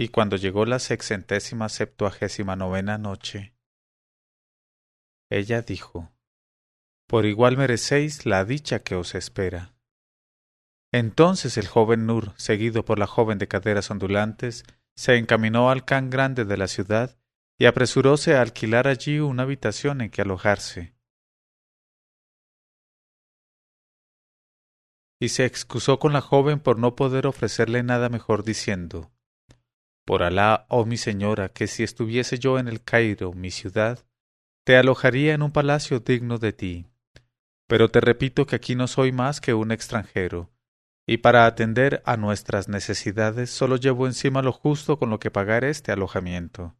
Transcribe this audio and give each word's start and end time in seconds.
Y 0.00 0.08
cuando 0.08 0.36
llegó 0.36 0.64
la 0.64 0.78
sexentésima 0.78 1.68
septuagésima 1.68 2.56
novena 2.56 2.96
noche, 2.96 3.54
ella 5.28 5.60
dijo, 5.60 6.10
Por 7.06 7.26
igual 7.26 7.58
merecéis 7.58 8.24
la 8.24 8.46
dicha 8.46 8.78
que 8.78 8.94
os 8.94 9.14
espera. 9.14 9.74
Entonces 10.90 11.58
el 11.58 11.68
joven 11.68 12.06
Nur, 12.06 12.32
seguido 12.38 12.82
por 12.82 12.98
la 12.98 13.06
joven 13.06 13.36
de 13.36 13.46
caderas 13.46 13.90
ondulantes, 13.90 14.64
se 14.96 15.18
encaminó 15.18 15.68
al 15.68 15.84
can 15.84 16.08
grande 16.08 16.46
de 16.46 16.56
la 16.56 16.66
ciudad 16.66 17.18
y 17.58 17.66
apresuróse 17.66 18.36
a 18.36 18.40
alquilar 18.40 18.88
allí 18.88 19.18
una 19.18 19.42
habitación 19.42 20.00
en 20.00 20.08
que 20.08 20.22
alojarse. 20.22 20.94
Y 25.20 25.28
se 25.28 25.44
excusó 25.44 25.98
con 25.98 26.14
la 26.14 26.22
joven 26.22 26.58
por 26.58 26.78
no 26.78 26.96
poder 26.96 27.26
ofrecerle 27.26 27.82
nada 27.82 28.08
mejor 28.08 28.44
diciendo 28.44 29.12
Por 30.10 30.24
Alá, 30.24 30.66
oh 30.68 30.86
mi 30.86 30.96
señora, 30.96 31.50
que 31.50 31.68
si 31.68 31.84
estuviese 31.84 32.40
yo 32.40 32.58
en 32.58 32.66
el 32.66 32.82
Cairo, 32.82 33.32
mi 33.32 33.52
ciudad, 33.52 34.04
te 34.64 34.76
alojaría 34.76 35.34
en 35.34 35.42
un 35.42 35.52
palacio 35.52 36.00
digno 36.00 36.38
de 36.38 36.52
ti. 36.52 36.88
Pero 37.68 37.92
te 37.92 38.00
repito 38.00 38.44
que 38.44 38.56
aquí 38.56 38.74
no 38.74 38.88
soy 38.88 39.12
más 39.12 39.40
que 39.40 39.54
un 39.54 39.70
extranjero, 39.70 40.50
y 41.06 41.18
para 41.18 41.46
atender 41.46 42.02
a 42.04 42.16
nuestras 42.16 42.68
necesidades 42.68 43.50
solo 43.50 43.76
llevo 43.76 44.08
encima 44.08 44.42
lo 44.42 44.50
justo 44.50 44.98
con 44.98 45.10
lo 45.10 45.20
que 45.20 45.30
pagar 45.30 45.62
este 45.62 45.92
alojamiento. 45.92 46.74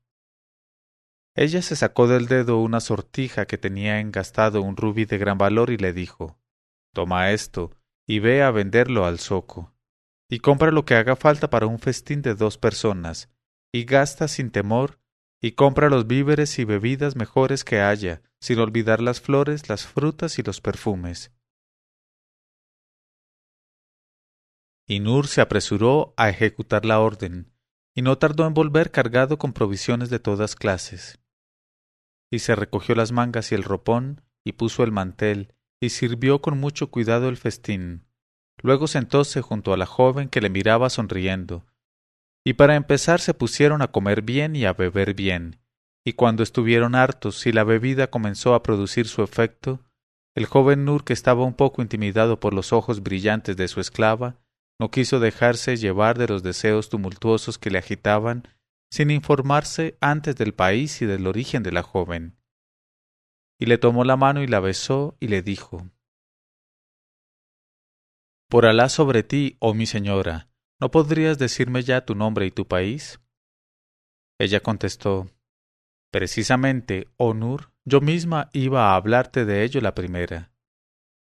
Ella 1.36 1.62
se 1.62 1.76
sacó 1.76 2.08
del 2.08 2.26
dedo 2.26 2.58
una 2.58 2.80
sortija 2.80 3.46
que 3.46 3.58
tenía 3.58 4.00
engastado 4.00 4.60
un 4.60 4.76
rubí 4.76 5.04
de 5.04 5.18
gran 5.18 5.38
valor 5.38 5.70
y 5.70 5.76
le 5.76 5.92
dijo 5.92 6.40
Toma 6.92 7.30
esto 7.30 7.70
y 8.08 8.18
ve 8.18 8.42
a 8.42 8.50
venderlo 8.50 9.06
al 9.06 9.20
zoco, 9.20 9.72
y 10.30 10.38
compra 10.38 10.70
lo 10.70 10.84
que 10.84 10.94
haga 10.94 11.16
falta 11.16 11.50
para 11.50 11.66
un 11.66 11.80
festín 11.80 12.22
de 12.22 12.36
dos 12.36 12.56
personas, 12.56 13.28
y 13.72 13.84
gasta 13.84 14.28
sin 14.28 14.52
temor, 14.52 15.00
y 15.42 15.52
compra 15.52 15.90
los 15.90 16.06
víveres 16.06 16.58
y 16.60 16.64
bebidas 16.64 17.16
mejores 17.16 17.64
que 17.64 17.80
haya, 17.80 18.22
sin 18.40 18.60
olvidar 18.60 19.02
las 19.02 19.20
flores, 19.20 19.68
las 19.68 19.86
frutas 19.86 20.38
y 20.38 20.42
los 20.44 20.60
perfumes. 20.60 21.32
Y 24.86 25.00
Nur 25.00 25.26
se 25.26 25.40
apresuró 25.40 26.14
a 26.16 26.28
ejecutar 26.28 26.84
la 26.84 27.00
orden, 27.00 27.52
y 27.94 28.02
no 28.02 28.18
tardó 28.18 28.46
en 28.46 28.54
volver 28.54 28.92
cargado 28.92 29.36
con 29.36 29.52
provisiones 29.52 30.10
de 30.10 30.20
todas 30.20 30.54
clases. 30.54 31.20
Y 32.30 32.38
se 32.38 32.54
recogió 32.54 32.94
las 32.94 33.10
mangas 33.10 33.50
y 33.50 33.56
el 33.56 33.64
ropón, 33.64 34.22
y 34.44 34.52
puso 34.52 34.84
el 34.84 34.92
mantel, 34.92 35.54
y 35.80 35.90
sirvió 35.90 36.40
con 36.40 36.56
mucho 36.58 36.90
cuidado 36.90 37.28
el 37.28 37.36
festín. 37.36 38.09
Luego 38.62 38.86
sentóse 38.86 39.40
junto 39.40 39.72
a 39.72 39.76
la 39.76 39.86
joven 39.86 40.28
que 40.28 40.40
le 40.40 40.50
miraba 40.50 40.90
sonriendo, 40.90 41.64
y 42.44 42.54
para 42.54 42.76
empezar 42.76 43.20
se 43.20 43.34
pusieron 43.34 43.82
a 43.82 43.88
comer 43.88 44.22
bien 44.22 44.56
y 44.56 44.64
a 44.64 44.72
beber 44.72 45.14
bien, 45.14 45.60
y 46.04 46.14
cuando 46.14 46.42
estuvieron 46.42 46.94
hartos 46.94 47.46
y 47.46 47.52
la 47.52 47.64
bebida 47.64 48.10
comenzó 48.10 48.54
a 48.54 48.62
producir 48.62 49.06
su 49.08 49.22
efecto, 49.22 49.80
el 50.36 50.46
joven 50.46 50.84
Nur, 50.84 51.04
que 51.04 51.12
estaba 51.12 51.44
un 51.44 51.54
poco 51.54 51.82
intimidado 51.82 52.40
por 52.40 52.54
los 52.54 52.72
ojos 52.72 53.02
brillantes 53.02 53.56
de 53.56 53.68
su 53.68 53.80
esclava, 53.80 54.36
no 54.78 54.90
quiso 54.90 55.20
dejarse 55.20 55.76
llevar 55.76 56.16
de 56.16 56.28
los 56.28 56.42
deseos 56.42 56.88
tumultuosos 56.88 57.58
que 57.58 57.70
le 57.70 57.78
agitaban, 57.78 58.48
sin 58.90 59.10
informarse 59.10 59.98
antes 60.00 60.36
del 60.36 60.54
país 60.54 61.02
y 61.02 61.06
del 61.06 61.26
origen 61.26 61.62
de 61.62 61.72
la 61.72 61.82
joven. 61.82 62.36
Y 63.58 63.66
le 63.66 63.76
tomó 63.76 64.04
la 64.04 64.16
mano 64.16 64.42
y 64.42 64.46
la 64.46 64.60
besó 64.60 65.16
y 65.20 65.28
le 65.28 65.42
dijo 65.42 65.86
Por 68.50 68.66
Alá 68.66 68.88
sobre 68.88 69.22
ti, 69.22 69.56
oh 69.60 69.74
mi 69.74 69.86
señora, 69.86 70.48
¿no 70.80 70.90
podrías 70.90 71.38
decirme 71.38 71.84
ya 71.84 72.04
tu 72.04 72.16
nombre 72.16 72.46
y 72.46 72.50
tu 72.50 72.66
país? 72.66 73.20
Ella 74.40 74.58
contestó 74.58 75.30
Precisamente, 76.10 77.06
oh 77.16 77.32
Nur, 77.32 77.72
yo 77.84 78.00
misma 78.00 78.50
iba 78.52 78.90
a 78.90 78.96
hablarte 78.96 79.44
de 79.44 79.62
ello 79.62 79.80
la 79.80 79.94
primera. 79.94 80.52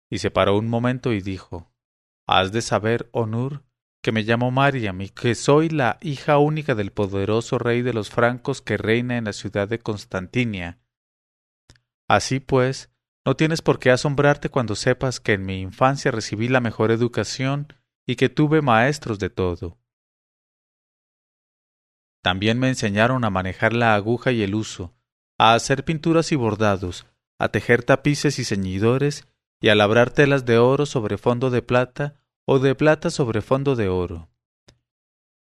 Y 0.09 0.19
se 0.19 0.31
paró 0.31 0.57
un 0.57 0.69
momento 0.69 1.13
y 1.13 1.21
dijo 1.21 1.75
Has 2.29 2.53
de 2.53 2.63
saber, 2.63 3.11
Onur, 3.11 3.65
que 4.05 4.13
me 4.13 4.23
llamo 4.23 4.53
Mariam 4.53 5.01
y 5.01 5.09
que 5.09 5.35
soy 5.35 5.69
la 5.69 5.99
hija 6.03 6.39
única 6.39 6.77
del 6.77 6.93
poderoso 6.93 7.59
rey 7.59 7.83
de 7.83 7.93
los 7.93 8.09
francos 8.09 8.63
que 8.63 8.77
reina 8.77 9.17
en 9.17 9.25
la 9.25 9.33
ciudad 9.33 9.67
de 9.67 9.81
Constantinia. 9.81 10.79
Así 12.09 12.39
pues, 12.39 12.96
no 13.27 13.35
tienes 13.35 13.61
por 13.61 13.81
qué 13.81 13.91
asombrarte 13.91 14.51
cuando 14.51 14.77
sepas 14.77 15.19
que 15.19 15.33
en 15.33 15.45
mi 15.45 15.61
infancia 15.61 16.13
recibí 16.13 16.47
la 16.47 16.61
mejor 16.61 16.93
educación 16.93 17.73
y 18.07 18.15
que 18.15 18.29
tuve 18.29 18.63
maestros 18.63 19.19
de 19.19 19.31
todo. 19.31 19.79
También 22.23 22.61
me 22.61 22.69
enseñaron 22.69 23.25
a 23.25 23.31
manejar 23.31 23.73
la 23.73 23.97
aguja 23.97 24.31
y 24.31 24.45
el 24.45 24.55
uso, 24.55 24.95
a 25.39 25.55
hacer 25.55 25.85
pinturas 25.85 26.31
y 26.31 26.37
bordados, 26.37 27.05
a 27.37 27.49
tejer 27.49 27.83
tapices 27.83 28.39
y 28.39 28.45
ceñidores 28.45 29.27
y 29.61 29.71
a 29.71 29.75
labrar 29.75 30.11
telas 30.11 30.45
de 30.45 30.59
oro 30.59 30.87
sobre 30.87 31.19
fondo 31.19 31.51
de 31.51 31.63
plata 31.63 32.23
o 32.45 32.61
de 32.61 32.77
plata 32.77 33.11
sobre 33.11 33.43
fondo 33.43 33.75
de 33.75 33.89
oro. 33.89 34.31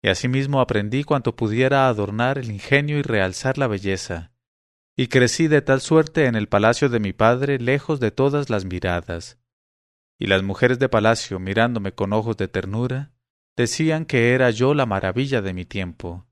Y 0.00 0.10
asimismo 0.10 0.60
aprendí 0.60 1.02
cuanto 1.02 1.34
pudiera 1.34 1.88
adornar 1.88 2.38
el 2.38 2.52
ingenio 2.52 2.98
y 2.98 3.02
realzar 3.02 3.58
la 3.58 3.66
belleza, 3.66 4.33
y 4.96 5.08
crecí 5.08 5.48
de 5.48 5.60
tal 5.60 5.80
suerte 5.80 6.26
en 6.26 6.36
el 6.36 6.48
palacio 6.48 6.88
de 6.88 7.00
mi 7.00 7.12
padre 7.12 7.58
lejos 7.58 8.00
de 8.00 8.10
todas 8.10 8.50
las 8.50 8.64
miradas. 8.64 9.38
Y 10.18 10.26
las 10.26 10.42
mujeres 10.42 10.78
de 10.78 10.88
palacio, 10.88 11.40
mirándome 11.40 11.92
con 11.92 12.12
ojos 12.12 12.36
de 12.36 12.46
ternura, 12.46 13.12
decían 13.56 14.04
que 14.04 14.32
era 14.32 14.50
yo 14.50 14.74
la 14.74 14.86
maravilla 14.86 15.42
de 15.42 15.52
mi 15.52 15.64
tiempo. 15.64 16.26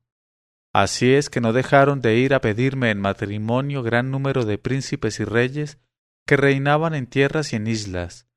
Así 0.73 1.13
es 1.13 1.29
que 1.29 1.41
no 1.41 1.53
dejaron 1.53 2.01
de 2.01 2.17
ir 2.17 2.33
a 2.33 2.41
pedirme 2.41 2.89
en 2.89 2.99
matrimonio 2.99 3.83
gran 3.83 4.09
número 4.09 4.45
de 4.45 4.57
príncipes 4.57 5.19
y 5.19 5.25
reyes 5.25 5.77
que 6.25 6.37
reinaban 6.37 6.95
en 6.95 7.05
tierras 7.05 7.53
y 7.53 7.57
en 7.57 7.67
islas. 7.67 8.27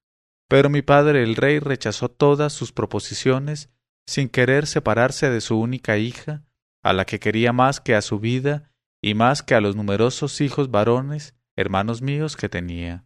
Pero 0.49 0.69
mi 0.69 0.83
padre 0.83 1.23
el 1.23 1.37
rey 1.37 1.61
rechazó 1.61 2.09
todas 2.09 2.53
sus 2.53 2.73
proposiciones 2.73 3.71
sin 4.07 4.29
querer 4.29 4.67
separarse 4.67 5.31
de 5.31 5.41
su 5.41 5.59
única 5.59 5.97
hija, 5.99 6.45
a 6.83 6.93
la 6.93 7.05
que 7.05 7.19
quería 7.19 7.53
más 7.53 7.81
que 7.81 7.95
a 7.95 8.03
su 8.03 8.21
vida 8.21 8.71
y 9.07 9.15
más 9.15 9.43
que 9.43 9.55
a 9.55 9.61
los 9.61 9.77
numerosos 9.77 10.41
hijos 10.41 10.71
varones, 10.71 11.37
hermanos 11.55 12.03
míos, 12.03 12.37
que 12.37 12.49
tenía. 12.49 13.05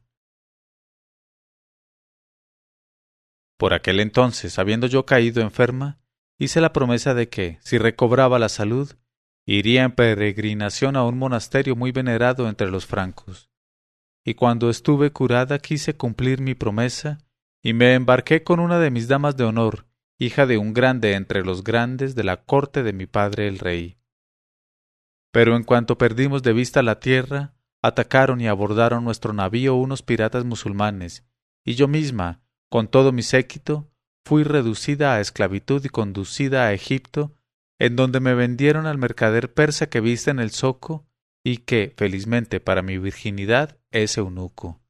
Por 3.58 3.74
aquel 3.74 4.00
entonces, 4.00 4.58
habiendo 4.58 4.86
yo 4.86 5.04
caído 5.04 5.42
enferma, 5.42 6.00
hice 6.38 6.60
la 6.60 6.72
promesa 6.72 7.12
de 7.12 7.28
que, 7.28 7.58
si 7.60 7.76
recobraba 7.76 8.38
la 8.38 8.48
salud, 8.48 8.94
iría 9.44 9.84
en 9.84 9.92
peregrinación 9.92 10.96
a 10.96 11.04
un 11.04 11.18
monasterio 11.18 11.76
muy 11.76 11.92
venerado 11.92 12.48
entre 12.48 12.70
los 12.70 12.86
francos 12.86 13.50
y 14.24 14.34
cuando 14.34 14.70
estuve 14.70 15.12
curada 15.12 15.58
quise 15.58 15.96
cumplir 15.96 16.40
mi 16.40 16.54
promesa, 16.54 17.18
y 17.62 17.72
me 17.72 17.94
embarqué 17.94 18.42
con 18.42 18.60
una 18.60 18.78
de 18.78 18.90
mis 18.90 19.08
damas 19.08 19.36
de 19.36 19.44
honor, 19.44 19.86
hija 20.18 20.46
de 20.46 20.58
un 20.58 20.72
grande 20.72 21.14
entre 21.14 21.44
los 21.44 21.64
grandes 21.64 22.14
de 22.14 22.24
la 22.24 22.44
corte 22.44 22.82
de 22.82 22.92
mi 22.92 23.06
padre 23.06 23.48
el 23.48 23.58
rey. 23.58 23.99
Pero 25.32 25.56
en 25.56 25.64
cuanto 25.64 25.98
perdimos 25.98 26.42
de 26.42 26.52
vista 26.52 26.82
la 26.82 27.00
tierra, 27.00 27.54
atacaron 27.82 28.40
y 28.40 28.48
abordaron 28.48 29.04
nuestro 29.04 29.32
navío 29.32 29.74
unos 29.74 30.02
piratas 30.02 30.44
musulmanes, 30.44 31.24
y 31.64 31.74
yo 31.74 31.88
misma, 31.88 32.42
con 32.68 32.88
todo 32.88 33.12
mi 33.12 33.22
séquito, 33.22 33.90
fui 34.24 34.42
reducida 34.42 35.14
a 35.14 35.20
esclavitud 35.20 35.84
y 35.84 35.88
conducida 35.88 36.66
a 36.66 36.72
Egipto, 36.72 37.34
en 37.78 37.96
donde 37.96 38.20
me 38.20 38.34
vendieron 38.34 38.86
al 38.86 38.98
mercader 38.98 39.54
persa 39.54 39.88
que 39.88 40.00
viste 40.00 40.30
en 40.30 40.40
el 40.40 40.50
zoco, 40.50 41.06
y 41.42 41.58
que, 41.58 41.94
felizmente 41.96 42.60
para 42.60 42.82
mi 42.82 42.98
virginidad, 42.98 43.78
es 43.90 44.18
eunuco. 44.18 44.82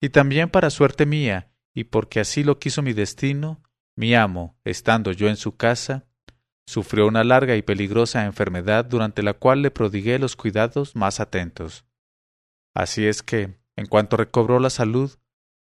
Y 0.00 0.08
también 0.08 0.50
para 0.50 0.70
suerte 0.70 1.06
mía, 1.06 1.52
y 1.72 1.84
porque 1.84 2.20
así 2.20 2.42
lo 2.42 2.58
quiso 2.58 2.82
mi 2.82 2.92
destino, 2.92 3.62
mi 3.94 4.14
amo, 4.14 4.58
estando 4.64 5.12
yo 5.12 5.28
en 5.28 5.36
su 5.36 5.56
casa, 5.56 6.07
sufrió 6.68 7.06
una 7.06 7.24
larga 7.24 7.56
y 7.56 7.62
peligrosa 7.62 8.24
enfermedad 8.24 8.84
durante 8.84 9.22
la 9.22 9.32
cual 9.32 9.62
le 9.62 9.70
prodigué 9.70 10.18
los 10.18 10.36
cuidados 10.36 10.94
más 10.94 11.20
atentos. 11.20 11.84
Así 12.74 13.06
es 13.06 13.22
que, 13.22 13.58
en 13.76 13.86
cuanto 13.86 14.16
recobró 14.16 14.60
la 14.60 14.70
salud, 14.70 15.10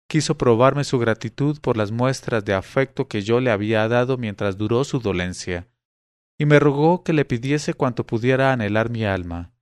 quiso 0.09 0.39
probarme 0.39 0.85
su 0.85 0.99
gratitud 0.99 1.61
por 1.61 1.77
las 1.77 1.93
muestras 1.93 2.45
de 2.45 2.55
afecto 2.55 3.07
que 3.09 3.23
yo 3.23 3.41
le 3.41 3.51
había 3.51 3.87
dado 3.89 4.17
mientras 4.17 4.57
duró 4.57 4.85
su 4.85 4.99
dolencia, 5.01 5.69
y 6.39 6.47
me 6.47 6.59
rogó 6.59 7.05
que 7.05 7.13
le 7.13 7.25
pidiese 7.25 7.75
cuanto 7.75 8.07
pudiera 8.07 8.53
anhelar 8.53 8.91
mi 8.91 9.05
alma 9.05 9.55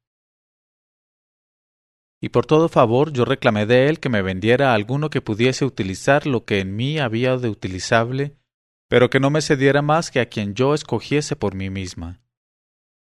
y 2.22 2.28
por 2.28 2.46
todo 2.46 2.68
favor 2.68 3.12
yo 3.12 3.24
reclamé 3.24 3.66
de 3.66 3.88
él 3.88 3.98
que 3.98 4.08
me 4.08 4.22
vendiera 4.22 4.74
alguno 4.74 5.10
que 5.10 5.20
pudiese 5.20 5.64
utilizar 5.64 6.24
lo 6.24 6.44
que 6.44 6.60
en 6.60 6.76
mí 6.76 7.00
había 7.00 7.36
de 7.36 7.48
utilizable, 7.48 8.36
pero 8.92 9.08
que 9.08 9.20
no 9.20 9.30
me 9.30 9.40
cediera 9.40 9.80
más 9.80 10.10
que 10.10 10.20
a 10.20 10.28
quien 10.28 10.52
yo 10.52 10.74
escogiese 10.74 11.34
por 11.34 11.54
mí 11.54 11.70
misma. 11.70 12.20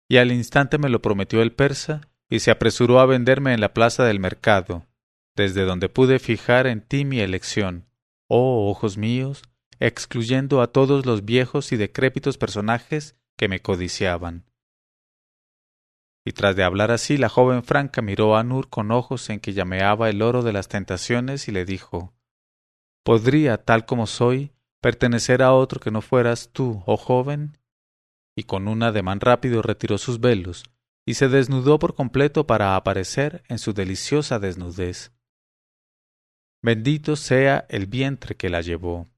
Y 0.06 0.18
al 0.18 0.32
instante 0.32 0.76
me 0.76 0.90
lo 0.90 1.00
prometió 1.00 1.40
el 1.40 1.54
persa, 1.54 2.02
y 2.28 2.40
se 2.40 2.50
apresuró 2.50 3.00
a 3.00 3.06
venderme 3.06 3.54
en 3.54 3.62
la 3.62 3.72
plaza 3.72 4.04
del 4.04 4.20
mercado, 4.20 4.86
desde 5.34 5.64
donde 5.64 5.88
pude 5.88 6.18
fijar 6.18 6.66
en 6.66 6.82
ti 6.82 7.06
mi 7.06 7.20
elección, 7.20 7.88
oh 8.28 8.68
ojos 8.68 8.98
míos, 8.98 9.40
excluyendo 9.80 10.60
a 10.60 10.72
todos 10.72 11.06
los 11.06 11.24
viejos 11.24 11.72
y 11.72 11.78
decrépitos 11.78 12.36
personajes 12.36 13.16
que 13.38 13.48
me 13.48 13.60
codiciaban. 13.60 14.44
Y 16.22 16.32
tras 16.32 16.54
de 16.54 16.64
hablar 16.64 16.90
así, 16.90 17.16
la 17.16 17.30
joven 17.30 17.64
franca 17.64 18.02
miró 18.02 18.36
a 18.36 18.44
Nur 18.44 18.68
con 18.68 18.90
ojos 18.90 19.30
en 19.30 19.40
que 19.40 19.54
llameaba 19.54 20.10
el 20.10 20.20
oro 20.20 20.42
de 20.42 20.52
las 20.52 20.68
tentaciones 20.68 21.48
y 21.48 21.52
le 21.52 21.64
dijo 21.64 22.12
¿Podría, 23.04 23.64
tal 23.64 23.86
como 23.86 24.06
soy, 24.06 24.52
pertenecer 24.80 25.42
a 25.42 25.52
otro 25.52 25.80
que 25.80 25.90
no 25.90 26.02
fueras 26.02 26.50
tú, 26.52 26.82
oh 26.86 26.96
joven? 26.96 27.58
Y 28.36 28.44
con 28.44 28.68
un 28.68 28.82
ademán 28.82 29.20
rápido 29.20 29.62
retiró 29.62 29.98
sus 29.98 30.20
velos 30.20 30.64
y 31.04 31.14
se 31.14 31.28
desnudó 31.28 31.78
por 31.78 31.94
completo 31.94 32.46
para 32.46 32.76
aparecer 32.76 33.42
en 33.48 33.58
su 33.58 33.72
deliciosa 33.72 34.38
desnudez. 34.38 35.12
Bendito 36.62 37.16
sea 37.16 37.66
el 37.68 37.86
vientre 37.86 38.36
que 38.36 38.50
la 38.50 38.60
llevó. 38.60 39.08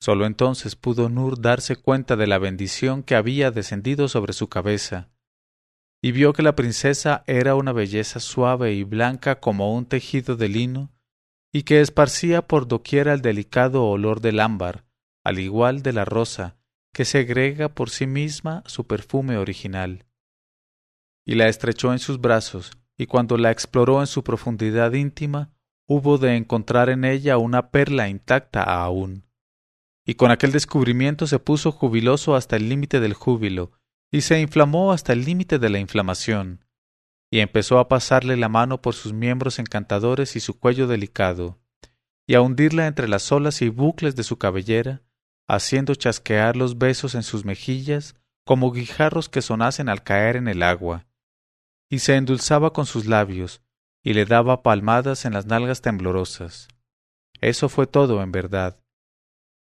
Sólo 0.00 0.24
entonces 0.24 0.76
pudo 0.76 1.10
Nur 1.10 1.40
darse 1.40 1.76
cuenta 1.76 2.16
de 2.16 2.26
la 2.26 2.38
bendición 2.38 3.02
que 3.02 3.14
había 3.14 3.50
descendido 3.50 4.08
sobre 4.08 4.32
su 4.32 4.48
cabeza, 4.48 5.10
y 6.02 6.12
vio 6.12 6.32
que 6.32 6.42
la 6.42 6.56
princesa 6.56 7.24
era 7.26 7.54
una 7.54 7.72
belleza 7.72 8.20
suave 8.20 8.72
y 8.72 8.84
blanca 8.84 9.40
como 9.40 9.74
un 9.74 9.84
tejido 9.84 10.36
de 10.36 10.48
lino, 10.48 10.90
y 11.52 11.62
que 11.62 11.80
esparcía 11.80 12.46
por 12.46 12.68
doquiera 12.68 13.12
el 13.12 13.22
delicado 13.22 13.84
olor 13.86 14.20
del 14.20 14.40
ámbar, 14.40 14.84
al 15.24 15.38
igual 15.38 15.82
de 15.82 15.92
la 15.92 16.04
rosa, 16.04 16.56
que 16.92 17.04
segrega 17.04 17.68
por 17.74 17.90
sí 17.90 18.06
misma 18.06 18.62
su 18.66 18.86
perfume 18.86 19.36
original. 19.36 20.06
Y 21.24 21.34
la 21.34 21.48
estrechó 21.48 21.92
en 21.92 21.98
sus 21.98 22.20
brazos, 22.20 22.72
y 22.96 23.06
cuando 23.06 23.36
la 23.36 23.50
exploró 23.50 24.00
en 24.00 24.06
su 24.06 24.22
profundidad 24.22 24.92
íntima, 24.92 25.52
hubo 25.86 26.18
de 26.18 26.36
encontrar 26.36 26.88
en 26.88 27.04
ella 27.04 27.38
una 27.38 27.70
perla 27.70 28.08
intacta 28.08 28.62
aún. 28.62 29.24
Y 30.04 30.14
con 30.14 30.30
aquel 30.30 30.52
descubrimiento 30.52 31.26
se 31.26 31.38
puso 31.38 31.72
jubiloso 31.72 32.34
hasta 32.34 32.56
el 32.56 32.68
límite 32.68 33.00
del 33.00 33.14
júbilo, 33.14 33.72
y 34.10 34.22
se 34.22 34.40
inflamó 34.40 34.92
hasta 34.92 35.12
el 35.12 35.24
límite 35.24 35.58
de 35.58 35.70
la 35.70 35.78
inflamación, 35.78 36.64
y 37.30 37.38
empezó 37.38 37.78
a 37.78 37.88
pasarle 37.88 38.36
la 38.36 38.48
mano 38.48 38.82
por 38.82 38.94
sus 38.94 39.12
miembros 39.12 39.58
encantadores 39.58 40.34
y 40.34 40.40
su 40.40 40.58
cuello 40.58 40.88
delicado, 40.88 41.58
y 42.26 42.34
a 42.34 42.40
hundirla 42.40 42.86
entre 42.86 43.08
las 43.08 43.30
olas 43.30 43.62
y 43.62 43.68
bucles 43.68 44.16
de 44.16 44.24
su 44.24 44.36
cabellera, 44.36 45.02
haciendo 45.48 45.94
chasquear 45.94 46.56
los 46.56 46.78
besos 46.78 47.14
en 47.14 47.22
sus 47.22 47.44
mejillas 47.44 48.16
como 48.44 48.72
guijarros 48.72 49.28
que 49.28 49.42
sonasen 49.42 49.88
al 49.88 50.02
caer 50.02 50.36
en 50.36 50.48
el 50.48 50.62
agua, 50.62 51.06
y 51.88 52.00
se 52.00 52.16
endulzaba 52.16 52.72
con 52.72 52.86
sus 52.86 53.06
labios, 53.06 53.62
y 54.02 54.14
le 54.14 54.24
daba 54.24 54.62
palmadas 54.62 55.24
en 55.24 55.32
las 55.32 55.46
nalgas 55.46 55.82
temblorosas. 55.82 56.68
Eso 57.40 57.68
fue 57.68 57.86
todo, 57.86 58.22
en 58.22 58.32
verdad. 58.32 58.82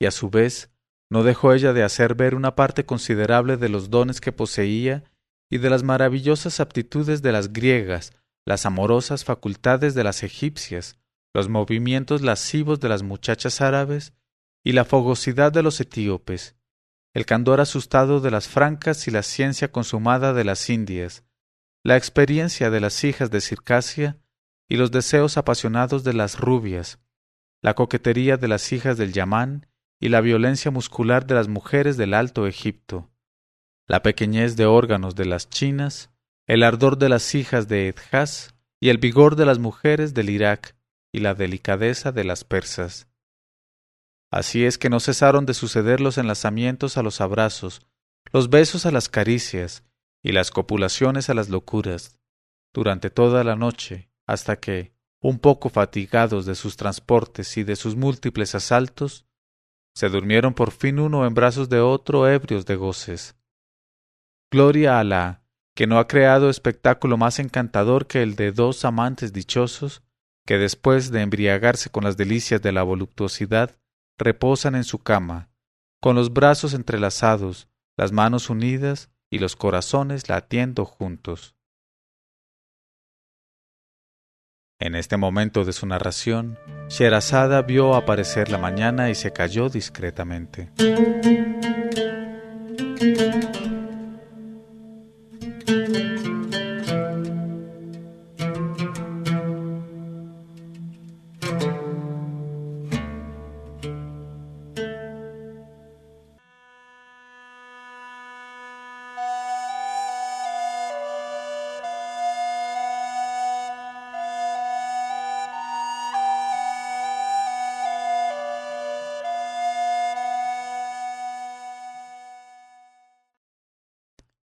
Y 0.01 0.07
a 0.07 0.11
su 0.11 0.31
vez, 0.31 0.73
no 1.11 1.23
dejó 1.23 1.53
ella 1.53 1.73
de 1.73 1.83
hacer 1.83 2.15
ver 2.15 2.35
una 2.35 2.57
parte 2.57 2.85
considerable 2.85 3.57
de 3.57 3.69
los 3.69 3.91
dones 3.91 4.21
que 4.21 4.33
poseía 4.33 5.05
y 5.51 5.59
de 5.59 5.71
las 5.71 5.83
maravillosas 5.83 6.61
aptitudes 6.61 7.23
de 7.23 7.33
las 7.33 7.53
griegas, 7.53 8.13
las 8.45 8.67
amorosas 8.67 9.25
facultades 9.25 9.95
de 9.95 10.05
las 10.05 10.23
egipcias, 10.23 10.99
los 11.33 11.49
movimientos 11.49 12.23
lascivos 12.23 12.81
de 12.81 12.89
las 12.89 13.03
muchachas 13.03 13.61
árabes 13.61 14.13
y 14.65 14.73
la 14.73 14.85
fogosidad 14.85 15.53
de 15.53 15.63
los 15.63 15.81
etíopes, 15.81 16.57
el 17.13 17.27
candor 17.27 17.61
asustado 17.61 18.21
de 18.21 18.31
las 18.31 18.49
francas 18.49 19.07
y 19.07 19.11
la 19.11 19.23
ciencia 19.23 19.71
consumada 19.71 20.33
de 20.33 20.45
las 20.45 20.69
indias, 20.69 21.25
la 21.83 21.97
experiencia 21.97 22.71
de 22.71 22.81
las 22.81 23.05
hijas 23.05 23.31
de 23.31 23.41
Circasia 23.41 24.19
y 24.69 24.77
los 24.77 24.91
deseos 24.91 25.37
apasionados 25.37 26.03
de 26.03 26.15
las 26.15 26.39
rubias, 26.39 26.99
la 27.63 27.75
coquetería 27.75 28.37
de 28.37 28.49
las 28.49 28.73
hijas 28.73 28.97
del 28.97 29.13
Yamán 29.13 29.67
y 30.01 30.09
la 30.09 30.21
violencia 30.21 30.71
muscular 30.71 31.27
de 31.27 31.35
las 31.35 31.49
mujeres 31.49 31.97
del 31.97 32.15
Alto 32.15 32.47
Egipto 32.47 33.11
la 33.87 34.03
pequeñez 34.03 34.57
de 34.57 34.67
órganos 34.67 35.15
de 35.15 35.27
las 35.27 35.49
chinas, 35.51 36.11
el 36.47 36.63
ardor 36.63 36.99
de 36.99 37.09
las 37.09 37.35
hijas 37.35 37.69
de 37.69 37.89
Edjas 37.89 38.55
y 38.81 38.89
el 38.91 38.99
vigor 38.99 39.37
de 39.37 39.47
las 39.47 39.59
mujeres 39.59 40.15
del 40.15 40.31
Irak 40.31 40.77
y 41.13 41.21
la 41.21 41.35
delicadeza 41.35 42.13
de 42.13 42.25
las 42.25 42.45
persas. 42.45 43.09
Así 44.31 44.65
es 44.65 44.79
que 44.79 44.91
no 44.91 45.01
cesaron 45.01 45.47
de 45.47 45.55
suceder 45.55 46.01
los 46.01 46.19
enlazamientos 46.19 46.97
a 46.97 47.03
los 47.03 47.21
abrazos, 47.21 47.87
los 48.33 48.51
besos 48.51 48.85
a 48.85 48.91
las 48.91 49.09
caricias 49.09 49.85
y 50.23 50.33
las 50.33 50.51
copulaciones 50.51 51.31
a 51.31 51.35
las 51.35 51.51
locuras, 51.51 52.19
durante 52.73 53.11
toda 53.11 53.45
la 53.45 53.55
noche, 53.55 54.11
hasta 54.27 54.57
que, 54.57 54.93
un 55.21 55.39
poco 55.39 55.69
fatigados 55.69 56.45
de 56.47 56.55
sus 56.55 56.77
transportes 56.77 57.57
y 57.57 57.63
de 57.65 57.77
sus 57.77 57.95
múltiples 57.95 58.55
asaltos, 58.55 59.25
se 59.95 60.09
durmieron 60.09 60.55
por 60.55 60.73
fin 60.73 60.99
uno 60.99 61.25
en 61.27 61.35
brazos 61.35 61.69
de 61.69 61.79
otro 61.79 62.29
ebrios 62.29 62.67
de 62.67 62.75
goces. 62.75 63.37
Gloria 64.55 64.99
a 64.99 65.01
Alá, 65.01 65.43
que 65.75 65.89
no 65.89 65.99
ha 65.99 66.07
creado 66.07 66.49
espectáculo 66.49 67.17
más 67.17 67.41
encantador 67.41 68.07
que 68.07 68.23
el 68.23 68.37
de 68.37 68.53
dos 68.53 68.85
amantes 68.85 69.33
dichosos, 69.33 70.05
que 70.47 70.59
después 70.59 71.11
de 71.11 71.23
embriagarse 71.23 71.91
con 71.91 72.05
las 72.05 72.17
delicias 72.17 72.63
de 72.63 72.71
la 72.71 72.85
voluptuosidad, 72.85 73.77
reposan 74.17 74.77
en 74.77 74.85
su 74.85 75.01
cama, 75.01 75.51
con 76.01 76.15
los 76.15 76.33
brazos 76.33 76.73
entrelazados, 76.73 77.67
las 77.97 78.13
manos 78.13 78.49
unidas 78.49 79.11
y 79.29 79.41
los 79.41 79.57
corazones 79.57 80.29
latiendo 80.29 80.85
juntos. 80.85 81.57
En 84.79 84.95
este 84.95 85.17
momento 85.17 85.65
de 85.65 85.73
su 85.73 85.85
narración, 85.85 86.61
Sherazada 86.87 87.63
vio 87.63 87.97
aparecer 87.97 88.53
la 88.53 88.59
mañana 88.59 89.11
y 89.11 89.17
se 89.17 89.33
cayó 89.33 89.69
discretamente. 89.69 90.71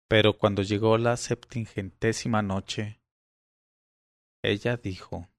Pero 0.09 0.37
cuando 0.37 0.63
llegó 0.63 0.97
la 0.97 1.15
septingentésima 1.17 2.41
noche, 2.41 2.99
ella 4.43 4.75
dijo 4.75 5.29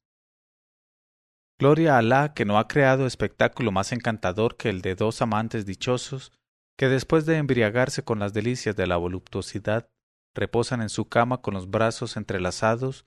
Gloria 1.59 1.97
a 1.97 1.99
Alá 1.99 2.35
que 2.35 2.45
no 2.45 2.59
ha 2.59 2.69
creado 2.69 3.05
espectáculo 3.05 3.73
más 3.73 3.93
encantador 3.93 4.57
que 4.57 4.71
el 4.71 4.81
de 4.81 4.95
dos 4.95 5.21
amantes 5.23 5.67
dichosos 5.67 6.33
que 6.79 6.89
después 6.89 7.27
de 7.27 7.37
embriagarse 7.37 8.05
con 8.05 8.21
las 8.21 8.33
delicias 8.33 8.77
de 8.77 8.87
la 8.87 8.97
voluptuosidad 8.97 9.91
reposan 10.35 10.81
en 10.81 10.89
su 10.89 11.09
cama 11.09 11.43
con 11.43 11.55
los 11.55 11.69
brazos 11.69 12.17
entrelazados, 12.17 13.05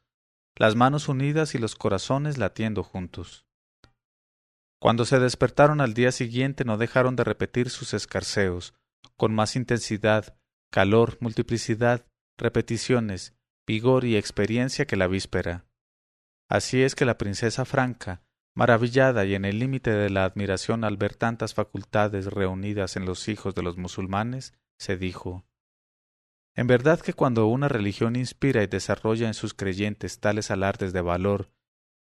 las 0.55 0.75
manos 0.75 1.07
unidas 1.07 1.55
y 1.55 1.57
los 1.57 1.75
corazones 1.75 2.37
latiendo 2.37 2.83
juntos. 2.83 3.45
Cuando 4.79 5.05
se 5.05 5.17
despertaron 5.17 5.79
al 5.79 5.93
día 5.93 6.11
siguiente 6.11 6.65
no 6.65 6.77
dejaron 6.77 7.15
de 7.15 7.23
repetir 7.23 7.69
sus 7.69 7.93
escarceos, 7.93 8.73
con 9.15 9.33
más 9.33 9.55
intensidad 9.55 10.37
calor, 10.73 11.17
multiplicidad, 11.19 12.07
repeticiones, 12.35 13.35
vigor 13.67 14.05
y 14.05 14.17
experiencia 14.17 14.85
que 14.85 14.95
la 14.95 15.05
víspera. 15.05 15.67
Así 16.49 16.81
es 16.81 16.95
que 16.95 17.05
la 17.05 17.19
princesa 17.19 17.63
franca, 17.63 18.23
maravillada 18.55 19.23
y 19.23 19.35
en 19.35 19.45
el 19.45 19.59
límite 19.59 19.91
de 19.91 20.09
la 20.09 20.25
admiración 20.25 20.83
al 20.83 20.97
ver 20.97 21.13
tantas 21.13 21.53
facultades 21.53 22.25
reunidas 22.25 22.95
en 22.95 23.05
los 23.05 23.27
hijos 23.27 23.53
de 23.53 23.61
los 23.61 23.77
musulmanes, 23.77 24.55
se 24.79 24.97
dijo 24.97 25.45
En 26.55 26.65
verdad 26.65 26.99
que 27.01 27.13
cuando 27.13 27.45
una 27.45 27.67
religión 27.67 28.15
inspira 28.15 28.63
y 28.63 28.67
desarrolla 28.67 29.27
en 29.27 29.35
sus 29.35 29.53
creyentes 29.53 30.19
tales 30.19 30.49
alardes 30.49 30.91
de 30.91 31.01
valor, 31.01 31.51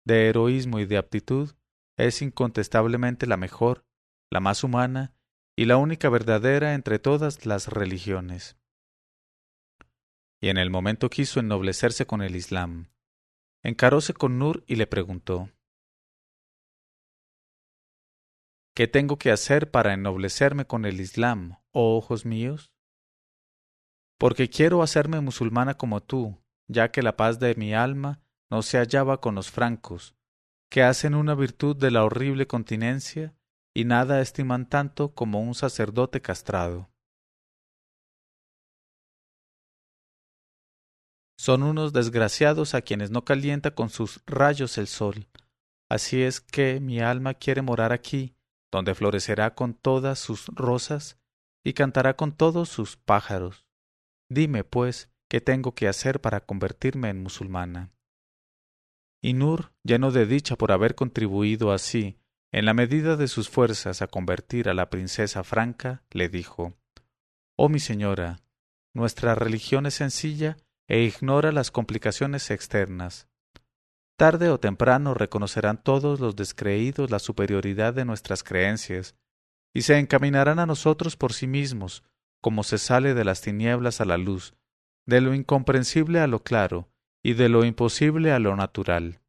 de 0.06 0.30
heroísmo 0.30 0.80
y 0.80 0.86
de 0.86 0.96
aptitud, 0.96 1.52
es 1.98 2.22
incontestablemente 2.22 3.28
la 3.28 3.36
mejor, 3.36 3.84
la 4.30 4.40
más 4.40 4.64
humana 4.64 5.14
y 5.58 5.66
la 5.66 5.76
única 5.76 6.08
verdadera 6.08 6.74
entre 6.74 7.00
todas 7.00 7.46
las 7.46 7.68
religiones 7.68 8.61
y 10.42 10.50
en 10.50 10.58
el 10.58 10.72
momento 10.72 11.10
quiso 11.10 11.40
ennoblecerse 11.40 12.08
con 12.08 12.22
el 12.22 12.36
Islam. 12.36 12.90
Encaróse 13.64 14.14
con 14.14 14.40
Nur 14.40 14.64
y 14.68 14.76
le 14.76 14.88
preguntó 14.88 15.52
¿Qué 18.74 18.88
tengo 18.88 19.18
que 19.18 19.32
hacer 19.32 19.70
para 19.70 19.94
ennoblecerme 19.94 20.66
con 20.66 20.86
el 20.86 21.00
Islam, 21.00 21.60
oh 21.72 21.98
ojos 21.98 22.26
míos? 22.26 22.74
Porque 24.18 24.50
quiero 24.50 24.82
hacerme 24.82 25.20
musulmana 25.20 25.76
como 25.76 26.02
tú, 26.02 26.42
ya 26.68 26.92
que 26.92 27.04
la 27.04 27.18
paz 27.18 27.40
de 27.40 27.54
mi 27.56 27.74
alma 27.74 28.24
no 28.50 28.62
se 28.62 28.78
hallaba 28.78 29.20
con 29.20 29.36
los 29.36 29.52
francos, 29.52 30.16
que 30.70 30.84
hacen 30.84 31.16
una 31.16 31.36
virtud 31.36 31.76
de 31.76 31.92
la 31.92 32.04
horrible 32.04 32.48
continencia 32.48 33.36
y 33.74 33.86
nada 33.86 34.22
estiman 34.22 34.68
tanto 34.68 35.14
como 35.14 35.42
un 35.42 35.54
sacerdote 35.54 36.22
castrado. 36.22 36.91
Son 41.42 41.64
unos 41.64 41.92
desgraciados 41.92 42.76
a 42.76 42.84
quienes 42.84 43.10
no 43.10 43.26
calienta 43.26 43.74
con 43.74 43.90
sus 43.90 44.22
rayos 44.28 44.78
el 44.78 44.86
sol. 44.86 45.26
Así 45.90 46.22
es 46.22 46.40
que 46.40 46.80
mi 46.80 47.00
alma 47.00 47.34
quiere 47.34 47.64
morar 47.64 47.94
aquí, 47.94 48.36
donde 48.72 48.94
florecerá 48.94 49.56
con 49.56 49.74
todas 49.74 50.20
sus 50.20 50.46
rosas 50.50 51.20
y 51.64 51.74
cantará 51.74 52.16
con 52.16 52.32
todos 52.32 52.70
sus 52.70 52.96
pájaros. 52.96 53.66
Dime, 54.30 54.64
pues, 54.64 55.10
qué 55.28 55.42
tengo 55.42 55.74
que 55.74 55.88
hacer 55.88 56.22
para 56.22 56.42
convertirme 56.42 57.10
en 57.10 57.24
musulmana. 57.24 57.90
Y 59.20 59.34
Nur, 59.34 59.74
lleno 59.82 60.12
de 60.12 60.28
dicha 60.28 60.56
por 60.58 60.72
haber 60.72 60.94
contribuido 60.94 61.72
así, 61.72 62.20
en 62.52 62.66
la 62.66 62.76
medida 62.76 63.18
de 63.18 63.28
sus 63.28 63.50
fuerzas, 63.50 64.04
a 64.04 64.08
convertir 64.08 64.70
a 64.70 64.76
la 64.76 64.92
princesa 64.92 65.44
franca, 65.44 66.04
le 66.12 66.30
dijo 66.30 66.76
Oh 67.56 67.68
mi 67.68 67.80
señora, 67.80 68.44
nuestra 68.94 69.34
religión 69.34 69.88
es 69.88 69.96
sencilla 69.96 70.58
e 70.92 71.04
ignora 71.04 71.54
las 71.54 71.72
complicaciones 71.72 72.52
externas. 72.52 73.30
Tarde 74.18 74.50
o 74.50 74.60
temprano 74.60 75.14
reconocerán 75.14 75.82
todos 75.82 76.20
los 76.20 76.36
descreídos 76.36 77.10
la 77.10 77.20
superioridad 77.20 77.94
de 77.94 78.04
nuestras 78.04 78.44
creencias, 78.44 79.16
y 79.74 79.84
se 79.84 79.98
encaminarán 79.98 80.60
a 80.60 80.66
nosotros 80.66 81.16
por 81.16 81.32
sí 81.32 81.48
mismos, 81.48 82.04
como 82.42 82.64
se 82.64 82.78
sale 82.78 83.14
de 83.14 83.24
las 83.24 83.40
tinieblas 83.40 84.02
a 84.02 84.06
la 84.06 84.18
luz, 84.18 84.54
de 85.08 85.22
lo 85.22 85.34
incomprensible 85.34 86.20
a 86.20 86.28
lo 86.28 86.44
claro, 86.44 86.90
y 87.24 87.36
de 87.36 87.48
lo 87.48 87.64
imposible 87.64 88.34
a 88.34 88.40
lo 88.40 88.58
natural. 88.58 89.22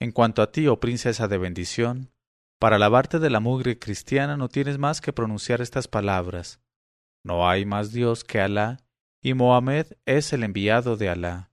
En 0.00 0.10
cuanto 0.10 0.42
a 0.42 0.50
ti, 0.50 0.66
oh 0.66 0.80
princesa 0.80 1.28
de 1.28 1.38
bendición, 1.38 2.10
para 2.58 2.80
lavarte 2.80 3.20
de 3.20 3.30
la 3.30 3.38
mugre 3.38 3.78
cristiana 3.78 4.36
no 4.36 4.48
tienes 4.48 4.78
más 4.78 5.00
que 5.00 5.12
pronunciar 5.12 5.60
estas 5.60 5.86
palabras. 5.86 6.60
No 7.26 7.48
hay 7.48 7.64
más 7.64 7.90
Dios 7.90 8.22
que 8.22 8.40
Alá, 8.40 8.76
y 9.20 9.34
Mohamed 9.34 9.94
es 10.04 10.32
el 10.32 10.44
enviado 10.44 10.96
de 10.96 11.08
Alá. 11.08 11.50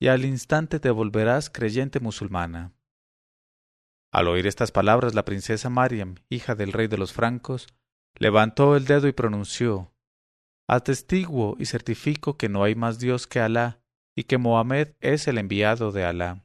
Y 0.00 0.06
al 0.06 0.24
instante 0.24 0.78
te 0.78 0.90
volverás 0.90 1.50
creyente 1.50 1.98
musulmana. 1.98 2.72
Al 4.12 4.28
oír 4.28 4.46
estas 4.46 4.70
palabras, 4.70 5.16
la 5.16 5.24
princesa 5.24 5.70
Mariam, 5.70 6.14
hija 6.28 6.54
del 6.54 6.72
rey 6.72 6.86
de 6.86 6.98
los 6.98 7.12
francos, 7.12 7.66
levantó 8.14 8.76
el 8.76 8.84
dedo 8.84 9.08
y 9.08 9.12
pronunció 9.12 9.92
Atestiguo 10.68 11.56
y 11.58 11.66
certifico 11.66 12.36
que 12.36 12.48
no 12.48 12.62
hay 12.62 12.76
más 12.76 13.00
Dios 13.00 13.26
que 13.26 13.40
Alá, 13.40 13.80
y 14.16 14.24
que 14.24 14.38
Mohamed 14.38 14.94
es 15.00 15.26
el 15.26 15.38
enviado 15.38 15.90
de 15.90 16.04
Alá. 16.04 16.44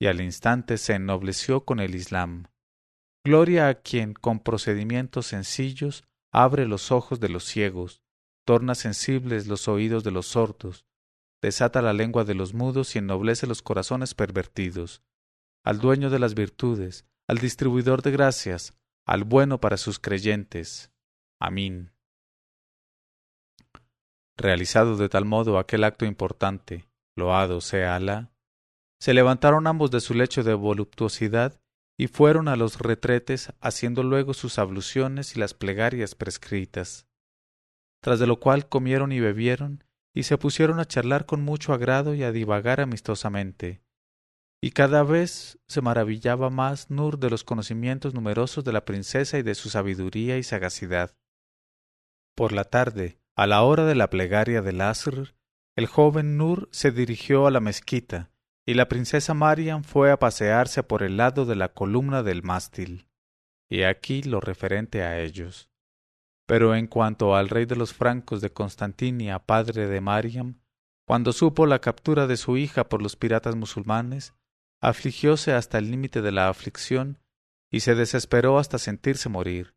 Y 0.00 0.08
al 0.08 0.20
instante 0.20 0.76
se 0.76 0.94
ennobleció 0.94 1.64
con 1.64 1.78
el 1.78 1.94
Islam. 1.94 2.48
Gloria 3.24 3.68
a 3.68 3.74
quien 3.74 4.12
con 4.12 4.40
procedimientos 4.40 5.26
sencillos 5.26 6.02
abre 6.34 6.66
los 6.66 6.90
ojos 6.90 7.20
de 7.20 7.28
los 7.28 7.44
ciegos, 7.44 8.02
torna 8.44 8.74
sensibles 8.74 9.46
los 9.46 9.68
oídos 9.68 10.02
de 10.02 10.10
los 10.10 10.26
sordos, 10.26 10.84
desata 11.40 11.80
la 11.80 11.92
lengua 11.92 12.24
de 12.24 12.34
los 12.34 12.52
mudos 12.52 12.96
y 12.96 12.98
ennoblece 12.98 13.46
los 13.46 13.62
corazones 13.62 14.14
pervertidos 14.14 15.02
al 15.64 15.78
dueño 15.78 16.10
de 16.10 16.18
las 16.18 16.34
virtudes, 16.34 17.06
al 17.26 17.38
distribuidor 17.38 18.02
de 18.02 18.10
gracias, 18.10 18.76
al 19.06 19.24
bueno 19.24 19.60
para 19.60 19.78
sus 19.78 19.98
creyentes. 19.98 20.92
Amén. 21.40 21.92
Realizado 24.36 24.96
de 24.96 25.08
tal 25.08 25.24
modo 25.24 25.58
aquel 25.58 25.84
acto 25.84 26.04
importante, 26.04 26.86
loado 27.16 27.62
sea 27.62 27.96
Alá, 27.96 28.30
se 29.00 29.14
levantaron 29.14 29.66
ambos 29.66 29.90
de 29.90 30.00
su 30.00 30.12
lecho 30.12 30.42
de 30.42 30.52
voluptuosidad 30.52 31.60
y 31.96 32.08
fueron 32.08 32.48
a 32.48 32.56
los 32.56 32.78
retretes 32.78 33.52
haciendo 33.60 34.02
luego 34.02 34.34
sus 34.34 34.58
abluciones 34.58 35.36
y 35.36 35.40
las 35.40 35.54
plegarias 35.54 36.14
prescritas. 36.14 37.06
Tras 38.02 38.18
de 38.18 38.26
lo 38.26 38.40
cual 38.40 38.68
comieron 38.68 39.12
y 39.12 39.20
bebieron 39.20 39.84
y 40.12 40.24
se 40.24 40.38
pusieron 40.38 40.80
a 40.80 40.84
charlar 40.84 41.26
con 41.26 41.42
mucho 41.42 41.72
agrado 41.72 42.14
y 42.14 42.22
a 42.22 42.32
divagar 42.32 42.80
amistosamente 42.80 43.84
y 44.64 44.70
cada 44.70 45.02
vez 45.02 45.58
se 45.68 45.82
maravillaba 45.82 46.48
más 46.48 46.88
Nur 46.88 47.18
de 47.18 47.28
los 47.28 47.44
conocimientos 47.44 48.14
numerosos 48.14 48.64
de 48.64 48.72
la 48.72 48.86
princesa 48.86 49.36
y 49.36 49.42
de 49.42 49.54
su 49.54 49.68
sabiduría 49.68 50.38
y 50.38 50.42
sagacidad. 50.42 51.14
Por 52.34 52.52
la 52.52 52.64
tarde, 52.64 53.20
a 53.36 53.46
la 53.46 53.62
hora 53.62 53.84
de 53.84 53.94
la 53.94 54.08
plegaria 54.08 54.62
del 54.62 54.80
Asr, 54.80 55.34
el 55.76 55.84
joven 55.86 56.38
Nur 56.38 56.70
se 56.72 56.92
dirigió 56.92 57.46
a 57.46 57.50
la 57.50 57.60
mezquita, 57.60 58.30
y 58.66 58.74
la 58.74 58.88
princesa 58.88 59.34
Mariam 59.34 59.84
fue 59.84 60.10
a 60.10 60.18
pasearse 60.18 60.82
por 60.82 61.02
el 61.02 61.16
lado 61.16 61.44
de 61.44 61.54
la 61.54 61.68
columna 61.68 62.22
del 62.22 62.42
mástil. 62.42 63.06
Y 63.70 63.82
aquí 63.82 64.22
lo 64.22 64.40
referente 64.40 65.02
a 65.02 65.20
ellos. 65.20 65.68
Pero 66.46 66.74
en 66.74 66.86
cuanto 66.86 67.36
al 67.36 67.48
rey 67.48 67.66
de 67.66 67.76
los 67.76 67.92
francos 67.92 68.40
de 68.40 68.52
Constantinia, 68.52 69.38
padre 69.38 69.86
de 69.86 70.00
Mariam, 70.00 70.60
cuando 71.06 71.32
supo 71.32 71.66
la 71.66 71.80
captura 71.80 72.26
de 72.26 72.36
su 72.36 72.56
hija 72.56 72.88
por 72.88 73.02
los 73.02 73.16
piratas 73.16 73.56
musulmanes, 73.56 74.34
afligióse 74.80 75.52
hasta 75.52 75.78
el 75.78 75.90
límite 75.90 76.22
de 76.22 76.32
la 76.32 76.48
aflicción 76.48 77.18
y 77.70 77.80
se 77.80 77.94
desesperó 77.94 78.58
hasta 78.58 78.78
sentirse 78.78 79.28
morir. 79.28 79.74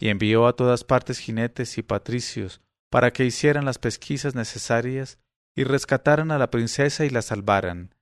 Y 0.00 0.08
envió 0.08 0.46
a 0.46 0.56
todas 0.56 0.82
partes 0.82 1.18
jinetes 1.18 1.78
y 1.78 1.82
patricios 1.82 2.60
para 2.90 3.12
que 3.12 3.24
hicieran 3.24 3.64
las 3.64 3.78
pesquisas 3.78 4.34
necesarias 4.34 5.18
y 5.54 5.64
rescataran 5.64 6.30
a 6.30 6.38
la 6.38 6.50
princesa 6.50 7.04
y 7.04 7.10
la 7.10 7.22
salvaran, 7.22 7.94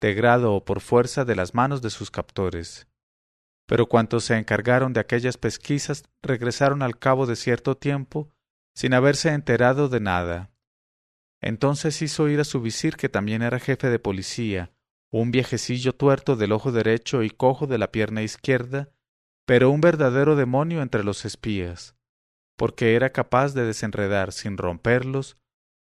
de 0.00 0.14
grado 0.14 0.54
o 0.54 0.64
por 0.64 0.80
fuerza 0.80 1.24
de 1.24 1.36
las 1.36 1.54
manos 1.54 1.82
de 1.82 1.90
sus 1.90 2.10
captores. 2.10 2.86
Pero 3.66 3.86
cuantos 3.86 4.24
se 4.24 4.36
encargaron 4.36 4.92
de 4.92 5.00
aquellas 5.00 5.36
pesquisas 5.36 6.04
regresaron 6.22 6.82
al 6.82 6.98
cabo 6.98 7.26
de 7.26 7.36
cierto 7.36 7.76
tiempo 7.76 8.30
sin 8.74 8.94
haberse 8.94 9.30
enterado 9.30 9.88
de 9.88 10.00
nada. 10.00 10.50
Entonces 11.40 12.00
hizo 12.02 12.28
ir 12.28 12.40
a 12.40 12.44
su 12.44 12.60
visir, 12.60 12.96
que 12.96 13.08
también 13.08 13.42
era 13.42 13.58
jefe 13.58 13.90
de 13.90 13.98
policía, 13.98 14.72
un 15.10 15.30
viejecillo 15.30 15.94
tuerto 15.94 16.36
del 16.36 16.52
ojo 16.52 16.72
derecho 16.72 17.22
y 17.22 17.30
cojo 17.30 17.66
de 17.66 17.78
la 17.78 17.92
pierna 17.92 18.22
izquierda, 18.22 18.90
pero 19.46 19.70
un 19.70 19.80
verdadero 19.80 20.36
demonio 20.36 20.82
entre 20.82 21.04
los 21.04 21.24
espías, 21.24 21.96
porque 22.56 22.94
era 22.94 23.10
capaz 23.10 23.54
de 23.54 23.64
desenredar 23.64 24.32
sin 24.32 24.58
romperlos 24.58 25.38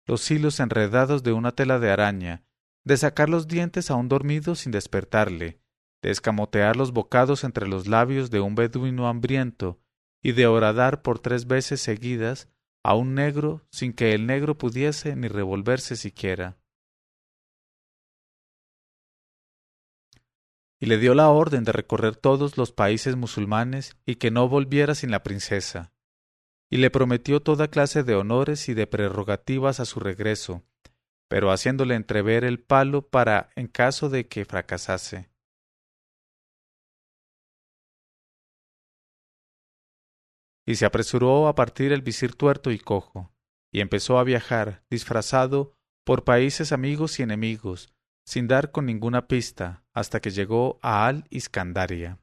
los 0.08 0.30
hilos 0.32 0.60
enredados 0.60 1.22
de 1.22 1.34
una 1.34 1.52
tela 1.52 1.80
de 1.80 1.92
araña, 1.92 2.44
de 2.84 2.98
sacar 2.98 3.30
los 3.30 3.48
dientes 3.48 3.92
a 3.92 3.96
un 3.96 4.08
dormido 4.08 4.56
sin 4.56 4.72
despertarle, 4.72 5.60
de 6.02 6.12
escamotear 6.12 6.76
los 6.76 6.92
bocados 6.92 7.44
entre 7.44 7.68
los 7.68 7.88
labios 7.88 8.32
de 8.32 8.40
un 8.40 8.56
beduino 8.56 9.08
hambriento, 9.08 9.80
y 10.24 10.32
de 10.32 10.48
horadar 10.48 11.04
por 11.04 11.20
tres 11.20 11.46
veces 11.46 11.82
seguidas 11.82 12.50
a 12.84 12.96
un 12.96 13.14
negro 13.14 13.68
sin 13.70 13.94
que 13.94 14.14
el 14.14 14.26
negro 14.26 14.58
pudiese 14.58 15.16
ni 15.16 15.28
revolverse 15.28 15.96
siquiera. 15.96 16.58
y 20.80 20.86
le 20.86 20.98
dio 20.98 21.14
la 21.14 21.30
orden 21.30 21.64
de 21.64 21.72
recorrer 21.72 22.16
todos 22.16 22.58
los 22.58 22.72
países 22.72 23.16
musulmanes 23.16 23.98
y 24.06 24.16
que 24.16 24.32
no 24.32 24.48
volviera 24.48 24.96
sin 24.96 25.12
la 25.12 25.24
princesa, 25.24 25.92
y 26.70 26.78
le 26.78 26.90
prometió 26.90 27.42
toda 27.42 27.70
clase 27.70 28.04
de 28.04 28.16
honores 28.16 28.68
y 28.70 28.74
de 28.74 28.88
prerrogativas 28.88 29.80
a 29.80 29.86
su 29.86 30.00
regreso, 30.00 30.64
pero 31.30 31.52
haciéndole 31.52 31.96
entrever 31.96 32.44
el 32.44 32.60
palo 32.60 33.08
para 33.08 33.50
en 33.56 33.68
caso 33.68 34.10
de 34.10 34.28
que 34.28 34.46
fracasase. 34.46 35.30
Y 40.66 40.76
se 40.76 40.86
apresuró 40.86 41.48
a 41.48 41.56
partir 41.56 41.94
el 41.94 42.02
visir 42.02 42.36
tuerto 42.36 42.72
y 42.72 42.80
cojo, 42.80 43.32
y 43.72 43.80
empezó 43.80 44.20
a 44.20 44.26
viajar, 44.26 44.84
disfrazado, 44.90 45.74
por 46.06 46.26
países 46.26 46.74
amigos 46.74 47.20
y 47.20 47.24
enemigos, 47.24 47.94
sin 48.26 48.48
dar 48.48 48.72
con 48.72 48.86
ninguna 48.86 49.28
pista, 49.28 49.86
hasta 49.94 50.20
que 50.20 50.32
llegó 50.32 50.80
a 50.82 51.08
Al 51.08 51.26
Iscandaria. 51.30 52.20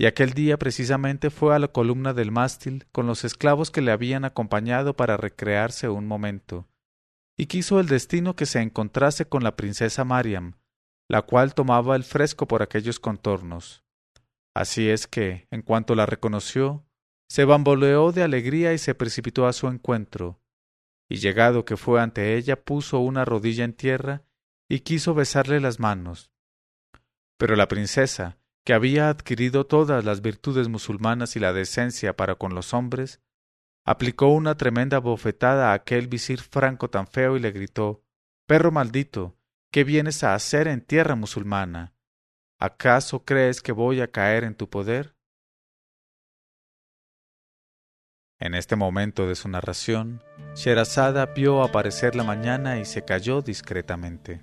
Y 0.00 0.06
aquel 0.06 0.32
día 0.32 0.56
precisamente 0.58 1.28
fue 1.28 1.56
a 1.56 1.58
la 1.58 1.68
columna 1.68 2.14
del 2.14 2.30
mástil 2.30 2.86
con 2.92 3.08
los 3.08 3.24
esclavos 3.24 3.72
que 3.72 3.82
le 3.82 3.90
habían 3.90 4.24
acompañado 4.24 4.94
para 4.94 5.16
recrearse 5.16 5.88
un 5.88 6.06
momento, 6.06 6.68
y 7.36 7.46
quiso 7.46 7.80
el 7.80 7.88
destino 7.88 8.36
que 8.36 8.46
se 8.46 8.60
encontrase 8.60 9.28
con 9.28 9.42
la 9.42 9.56
princesa 9.56 10.04
Mariam, 10.04 10.54
la 11.08 11.22
cual 11.22 11.52
tomaba 11.52 11.96
el 11.96 12.04
fresco 12.04 12.46
por 12.46 12.62
aquellos 12.62 13.00
contornos. 13.00 13.84
Así 14.54 14.88
es 14.88 15.08
que, 15.08 15.48
en 15.50 15.62
cuanto 15.62 15.96
la 15.96 16.06
reconoció, 16.06 16.86
se 17.28 17.44
bamboleó 17.44 18.12
de 18.12 18.22
alegría 18.22 18.72
y 18.72 18.78
se 18.78 18.94
precipitó 18.94 19.48
a 19.48 19.52
su 19.52 19.66
encuentro, 19.66 20.40
y 21.08 21.16
llegado 21.16 21.64
que 21.64 21.76
fue 21.76 22.00
ante 22.00 22.36
ella 22.36 22.62
puso 22.62 23.00
una 23.00 23.24
rodilla 23.24 23.64
en 23.64 23.72
tierra 23.72 24.22
y 24.68 24.80
quiso 24.80 25.12
besarle 25.14 25.58
las 25.58 25.80
manos. 25.80 26.30
Pero 27.36 27.56
la 27.56 27.66
princesa, 27.66 28.37
que 28.68 28.74
había 28.74 29.08
adquirido 29.08 29.64
todas 29.64 30.04
las 30.04 30.20
virtudes 30.20 30.68
musulmanas 30.68 31.36
y 31.36 31.40
la 31.40 31.54
decencia 31.54 32.14
para 32.14 32.34
con 32.34 32.54
los 32.54 32.74
hombres, 32.74 33.22
aplicó 33.86 34.28
una 34.28 34.58
tremenda 34.58 34.98
bofetada 34.98 35.70
a 35.70 35.72
aquel 35.72 36.06
visir 36.06 36.42
franco 36.42 36.90
tan 36.90 37.06
feo 37.06 37.38
y 37.38 37.40
le 37.40 37.50
gritó 37.50 38.04
Perro 38.46 38.70
maldito, 38.70 39.38
¿qué 39.72 39.84
vienes 39.84 40.22
a 40.22 40.34
hacer 40.34 40.68
en 40.68 40.82
tierra 40.82 41.14
musulmana? 41.14 41.94
¿Acaso 42.60 43.24
crees 43.24 43.62
que 43.62 43.72
voy 43.72 44.02
a 44.02 44.10
caer 44.10 44.44
en 44.44 44.54
tu 44.54 44.68
poder? 44.68 45.16
En 48.38 48.54
este 48.54 48.76
momento 48.76 49.26
de 49.26 49.34
su 49.34 49.48
narración, 49.48 50.22
Sherazada 50.54 51.24
vio 51.24 51.62
aparecer 51.62 52.14
la 52.14 52.22
mañana 52.22 52.78
y 52.78 52.84
se 52.84 53.02
cayó 53.02 53.40
discretamente. 53.40 54.42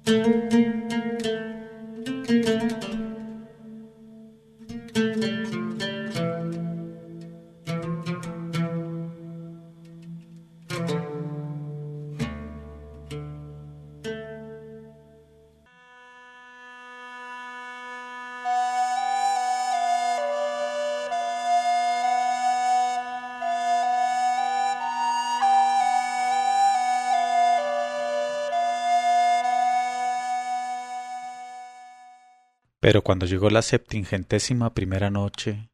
Pero 32.85 33.01
cuando 33.01 33.25
llegó 33.25 33.49
la 33.49 33.63
septingentésima 33.63 34.75
primera 34.75 35.09
noche, 35.09 35.71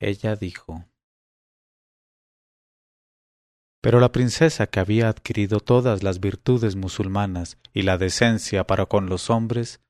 ella 0.00 0.34
dijo 0.34 0.84
Pero 3.80 4.00
la 4.00 4.10
princesa 4.10 4.66
que 4.66 4.80
había 4.80 5.10
adquirido 5.10 5.60
todas 5.60 6.02
las 6.02 6.18
virtudes 6.18 6.74
musulmanas 6.74 7.56
y 7.72 7.82
la 7.82 7.98
decencia 7.98 8.66
para 8.66 8.86
con 8.86 9.08
los 9.08 9.30
hombres, 9.30 9.80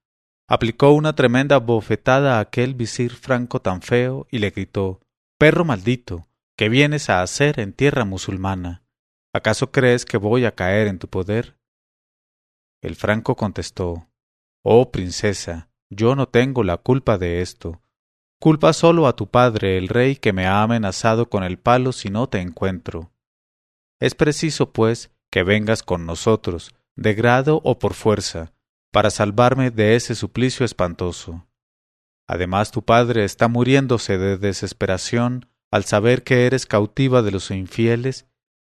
aplicó 0.47 0.93
una 0.93 1.15
tremenda 1.15 1.57
bofetada 1.61 2.37
a 2.37 2.41
aquel 2.41 2.75
visir 2.75 3.15
franco 3.15 3.63
tan 3.63 3.81
feo 3.81 4.27
y 4.31 4.41
le 4.41 4.51
gritó 4.51 5.01
Perro 5.39 5.65
maldito, 5.65 6.29
¿qué 6.59 6.69
vienes 6.69 7.09
a 7.09 7.23
hacer 7.23 7.59
en 7.59 7.73
tierra 7.73 8.05
musulmana? 8.05 8.85
¿Acaso 9.33 9.71
crees 9.71 10.05
que 10.05 10.19
voy 10.19 10.45
a 10.45 10.55
caer 10.55 10.89
en 10.89 10.99
tu 10.99 11.09
poder? 11.09 11.57
El 12.83 12.97
franco 12.97 13.35
contestó 13.35 14.11
Oh 14.63 14.93
princesa, 14.93 15.68
yo 15.91 16.15
no 16.15 16.29
tengo 16.29 16.63
la 16.63 16.77
culpa 16.77 17.19
de 17.19 17.41
esto. 17.41 17.81
Culpa 18.41 18.73
solo 18.73 19.07
a 19.07 19.17
tu 19.17 19.29
padre, 19.29 19.79
el 19.79 19.89
rey, 19.89 20.17
que 20.17 20.33
me 20.33 20.47
ha 20.47 20.63
amenazado 20.63 21.29
con 21.29 21.43
el 21.43 21.59
palo 21.59 21.93
si 21.93 22.09
no 22.11 22.29
te 22.29 22.41
encuentro. 22.41 23.11
Es 24.01 24.15
preciso, 24.15 24.73
pues, 24.73 25.11
que 25.31 25.43
vengas 25.43 25.83
con 25.83 26.07
nosotros, 26.07 26.75
de 26.95 27.15
grado 27.15 27.61
o 27.65 27.79
por 27.79 27.95
fuerza, 27.95 28.53
para 28.93 29.11
salvarme 29.11 29.71
de 29.71 29.97
ese 29.97 30.15
suplicio 30.15 30.65
espantoso. 30.65 31.47
Además, 32.29 32.71
tu 32.71 32.85
padre 32.85 33.25
está 33.25 33.49
muriéndose 33.49 34.19
de 34.19 34.39
desesperación 34.39 35.49
al 35.71 35.85
saber 35.85 36.23
que 36.23 36.47
eres 36.47 36.67
cautiva 36.67 37.23
de 37.23 37.31
los 37.33 37.51
infieles, 37.51 38.27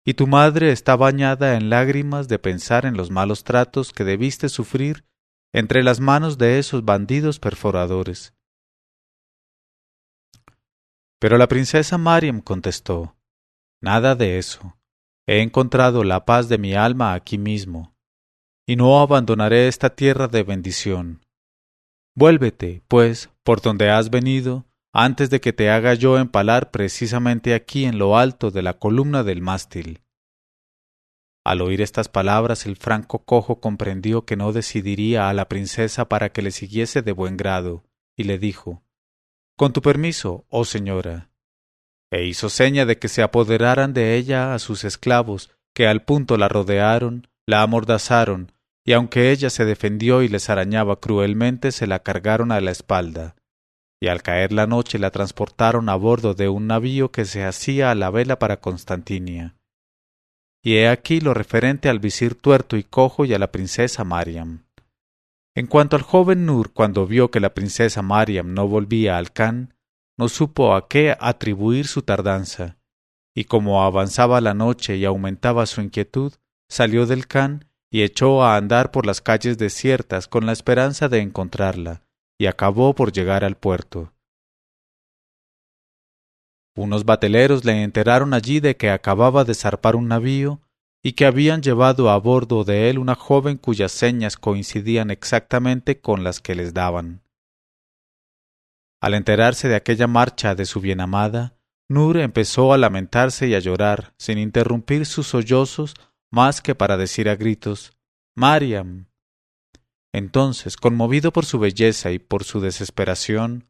y 0.05 0.13
tu 0.13 0.25
madre 0.27 0.71
está 0.71 0.95
bañada 0.95 1.55
en 1.55 1.69
lágrimas 1.69 2.27
de 2.27 2.39
pensar 2.39 2.85
en 2.85 2.95
los 2.95 3.11
malos 3.11 3.43
tratos 3.43 3.91
que 3.91 4.05
debiste 4.05 4.47
sufrir 4.49 5.03
entre 5.53 5.83
las 5.83 5.99
manos 5.99 6.37
de 6.37 6.59
esos 6.59 6.85
bandidos 6.85 7.39
perforadores. 7.39 8.33
Pero 11.19 11.37
la 11.37 11.47
princesa 11.47 11.97
Mariam 11.97 12.41
contestó 12.41 13.15
Nada 13.81 14.15
de 14.15 14.37
eso. 14.37 14.77
He 15.25 15.41
encontrado 15.41 16.03
la 16.03 16.25
paz 16.25 16.49
de 16.49 16.57
mi 16.57 16.73
alma 16.73 17.13
aquí 17.13 17.37
mismo, 17.37 17.95
y 18.67 18.75
no 18.75 18.99
abandonaré 18.99 19.67
esta 19.67 19.89
tierra 19.91 20.27
de 20.27 20.43
bendición. 20.43 21.21
Vuélvete, 22.15 22.81
pues, 22.87 23.29
por 23.43 23.61
donde 23.61 23.89
has 23.89 24.09
venido, 24.09 24.65
antes 24.91 25.29
de 25.29 25.39
que 25.39 25.53
te 25.53 25.69
haga 25.69 25.93
yo 25.93 26.17
empalar 26.17 26.71
precisamente 26.71 27.53
aquí 27.53 27.85
en 27.85 27.99
lo 27.99 28.17
alto 28.17 28.51
de 28.51 28.63
la 28.63 28.79
columna 28.79 29.23
del 29.23 29.41
mástil. 29.41 30.01
Al 31.49 31.61
oír 31.61 31.81
estas 31.81 32.09
palabras 32.09 32.67
el 32.67 32.77
franco 32.77 33.25
cojo 33.25 33.59
comprendió 33.59 34.23
que 34.23 34.35
no 34.35 34.53
decidiría 34.53 35.29
a 35.29 35.33
la 35.33 35.49
princesa 35.49 36.07
para 36.07 36.31
que 36.31 36.43
le 36.43 36.51
siguiese 36.51 37.01
de 37.01 37.11
buen 37.11 37.37
grado, 37.37 37.83
y 38.15 38.25
le 38.25 38.37
dijo 38.37 38.83
Con 39.57 39.73
tu 39.73 39.81
permiso, 39.81 40.45
oh 40.49 40.63
señora. 40.63 41.31
E 42.11 42.23
hizo 42.25 42.49
seña 42.49 42.85
de 42.85 42.99
que 42.99 43.07
se 43.07 43.23
apoderaran 43.23 43.95
de 43.95 44.15
ella 44.15 44.53
a 44.53 44.59
sus 44.59 44.83
esclavos, 44.83 45.49
que 45.73 45.87
al 45.87 46.03
punto 46.03 46.37
la 46.37 46.49
rodearon, 46.49 47.27
la 47.47 47.63
amordazaron, 47.63 48.51
y 48.85 48.93
aunque 48.93 49.31
ella 49.31 49.49
se 49.49 49.65
defendió 49.65 50.21
y 50.21 50.27
les 50.27 50.51
arañaba 50.51 50.99
cruelmente, 50.99 51.71
se 51.71 51.87
la 51.87 52.03
cargaron 52.03 52.51
a 52.51 52.61
la 52.61 52.69
espalda, 52.69 53.35
y 53.99 54.09
al 54.09 54.21
caer 54.21 54.53
la 54.53 54.67
noche 54.67 54.99
la 54.99 55.09
transportaron 55.09 55.89
a 55.89 55.95
bordo 55.95 56.35
de 56.35 56.47
un 56.47 56.67
navío 56.67 57.11
que 57.11 57.25
se 57.25 57.43
hacía 57.43 57.89
a 57.89 57.95
la 57.95 58.11
vela 58.11 58.37
para 58.37 58.57
Constantinia 58.57 59.55
y 60.61 60.75
he 60.75 60.87
aquí 60.87 61.21
lo 61.21 61.33
referente 61.33 61.89
al 61.89 61.99
visir 61.99 62.35
tuerto 62.35 62.77
y 62.77 62.83
cojo 62.83 63.25
y 63.25 63.33
a 63.33 63.39
la 63.39 63.51
princesa 63.51 64.03
Mariam. 64.03 64.65
En 65.55 65.67
cuanto 65.67 65.95
al 65.95 66.03
joven 66.03 66.45
Nur, 66.45 66.73
cuando 66.73 67.07
vio 67.07 67.31
que 67.31 67.39
la 67.39 67.53
princesa 67.53 68.01
Mariam 68.01 68.53
no 68.53 68.67
volvía 68.67 69.17
al 69.17 69.31
Khan, 69.31 69.73
no 70.17 70.29
supo 70.29 70.75
a 70.75 70.87
qué 70.87 71.15
atribuir 71.19 71.87
su 71.87 72.01
tardanza, 72.01 72.77
y 73.35 73.45
como 73.45 73.83
avanzaba 73.83 74.41
la 74.41 74.53
noche 74.53 74.97
y 74.97 75.05
aumentaba 75.05 75.65
su 75.65 75.81
inquietud, 75.81 76.33
salió 76.69 77.05
del 77.05 77.27
Khan 77.27 77.65
y 77.91 78.03
echó 78.03 78.43
a 78.43 78.55
andar 78.55 78.91
por 78.91 79.05
las 79.05 79.21
calles 79.21 79.57
desiertas 79.57 80.27
con 80.27 80.45
la 80.45 80.51
esperanza 80.51 81.09
de 81.09 81.21
encontrarla, 81.21 82.03
y 82.37 82.45
acabó 82.45 82.93
por 82.93 83.11
llegar 83.11 83.43
al 83.43 83.55
puerto. 83.55 84.13
Unos 86.79 87.03
bateleros 87.03 87.65
le 87.65 87.83
enteraron 87.83 88.33
allí 88.33 88.61
de 88.61 88.77
que 88.77 88.89
acababa 88.89 89.43
de 89.43 89.53
zarpar 89.53 89.97
un 89.97 90.07
navío 90.07 90.61
y 91.03 91.11
que 91.11 91.25
habían 91.25 91.61
llevado 91.61 92.09
a 92.09 92.17
bordo 92.17 92.63
de 92.63 92.89
él 92.89 92.99
una 92.99 93.15
joven 93.15 93.57
cuyas 93.57 93.91
señas 93.91 94.37
coincidían 94.37 95.11
exactamente 95.11 95.99
con 95.99 96.23
las 96.23 96.39
que 96.39 96.55
les 96.55 96.73
daban. 96.73 97.21
Al 99.01 99.13
enterarse 99.13 99.67
de 99.67 99.75
aquella 99.75 100.07
marcha 100.07 100.55
de 100.55 100.63
su 100.63 100.79
bienamada, 100.79 101.57
Nur 101.89 102.15
empezó 102.15 102.71
a 102.71 102.77
lamentarse 102.77 103.49
y 103.49 103.55
a 103.55 103.59
llorar, 103.59 104.13
sin 104.17 104.37
interrumpir 104.37 105.05
sus 105.05 105.27
sollozos 105.27 105.95
más 106.31 106.61
que 106.61 106.75
para 106.75 106.95
decir 106.95 107.27
a 107.27 107.35
gritos 107.35 107.91
Mariam. 108.37 109.07
Entonces, 110.13 110.77
conmovido 110.77 111.33
por 111.33 111.45
su 111.45 111.59
belleza 111.59 112.11
y 112.11 112.19
por 112.19 112.45
su 112.45 112.61
desesperación, 112.61 113.68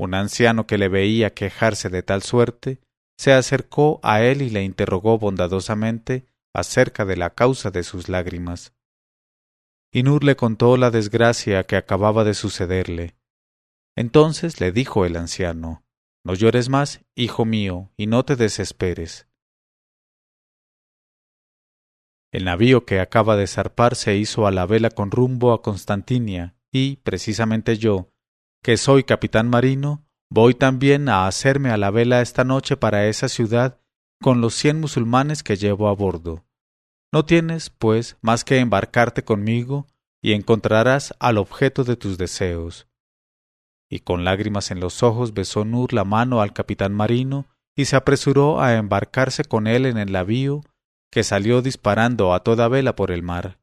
un 0.00 0.14
anciano 0.14 0.66
que 0.66 0.78
le 0.78 0.88
veía 0.88 1.34
quejarse 1.34 1.90
de 1.90 2.02
tal 2.02 2.22
suerte, 2.22 2.80
se 3.18 3.32
acercó 3.34 4.00
a 4.02 4.22
él 4.22 4.40
y 4.40 4.48
le 4.48 4.64
interrogó 4.64 5.18
bondadosamente 5.18 6.24
acerca 6.54 7.04
de 7.04 7.16
la 7.18 7.34
causa 7.34 7.70
de 7.70 7.82
sus 7.82 8.08
lágrimas. 8.08 8.72
Y 9.92 10.02
Nur 10.02 10.24
le 10.24 10.36
contó 10.36 10.78
la 10.78 10.90
desgracia 10.90 11.64
que 11.64 11.76
acababa 11.76 12.24
de 12.24 12.32
sucederle. 12.32 13.14
Entonces 13.94 14.58
le 14.58 14.72
dijo 14.72 15.04
el 15.04 15.16
anciano 15.16 15.84
No 16.24 16.34
llores 16.34 16.70
más, 16.70 17.04
hijo 17.14 17.44
mío, 17.44 17.90
y 17.98 18.06
no 18.06 18.24
te 18.24 18.36
desesperes. 18.36 19.28
El 22.32 22.44
navío 22.44 22.86
que 22.86 23.00
acaba 23.00 23.36
de 23.36 23.46
zarpar 23.46 23.96
se 23.96 24.16
hizo 24.16 24.46
a 24.46 24.50
la 24.50 24.64
vela 24.64 24.88
con 24.88 25.10
rumbo 25.10 25.52
a 25.52 25.60
Constantinia, 25.60 26.54
y, 26.72 26.96
precisamente 26.96 27.76
yo, 27.76 28.09
que 28.62 28.76
soy 28.76 29.04
capitán 29.04 29.48
marino, 29.48 30.04
voy 30.30 30.54
también 30.54 31.08
a 31.08 31.26
hacerme 31.26 31.70
a 31.70 31.76
la 31.76 31.90
vela 31.90 32.20
esta 32.20 32.44
noche 32.44 32.76
para 32.76 33.06
esa 33.06 33.28
ciudad 33.28 33.80
con 34.20 34.40
los 34.40 34.54
cien 34.54 34.80
musulmanes 34.80 35.42
que 35.42 35.56
llevo 35.56 35.88
a 35.88 35.94
bordo. 35.94 36.44
No 37.12 37.24
tienes, 37.24 37.70
pues, 37.70 38.16
más 38.20 38.44
que 38.44 38.58
embarcarte 38.58 39.24
conmigo 39.24 39.86
y 40.22 40.34
encontrarás 40.34 41.14
al 41.18 41.38
objeto 41.38 41.84
de 41.84 41.96
tus 41.96 42.18
deseos. 42.18 42.86
Y 43.88 44.00
con 44.00 44.24
lágrimas 44.24 44.70
en 44.70 44.78
los 44.78 45.02
ojos 45.02 45.34
besó 45.34 45.64
Nur 45.64 45.92
la 45.92 46.04
mano 46.04 46.40
al 46.40 46.52
capitán 46.52 46.92
marino 46.92 47.46
y 47.74 47.86
se 47.86 47.96
apresuró 47.96 48.60
a 48.60 48.74
embarcarse 48.74 49.44
con 49.44 49.66
él 49.66 49.86
en 49.86 49.96
el 49.96 50.12
navío 50.12 50.60
que 51.10 51.24
salió 51.24 51.62
disparando 51.62 52.32
a 52.34 52.44
toda 52.44 52.68
vela 52.68 52.94
por 52.94 53.10
el 53.10 53.22
mar. 53.22 53.58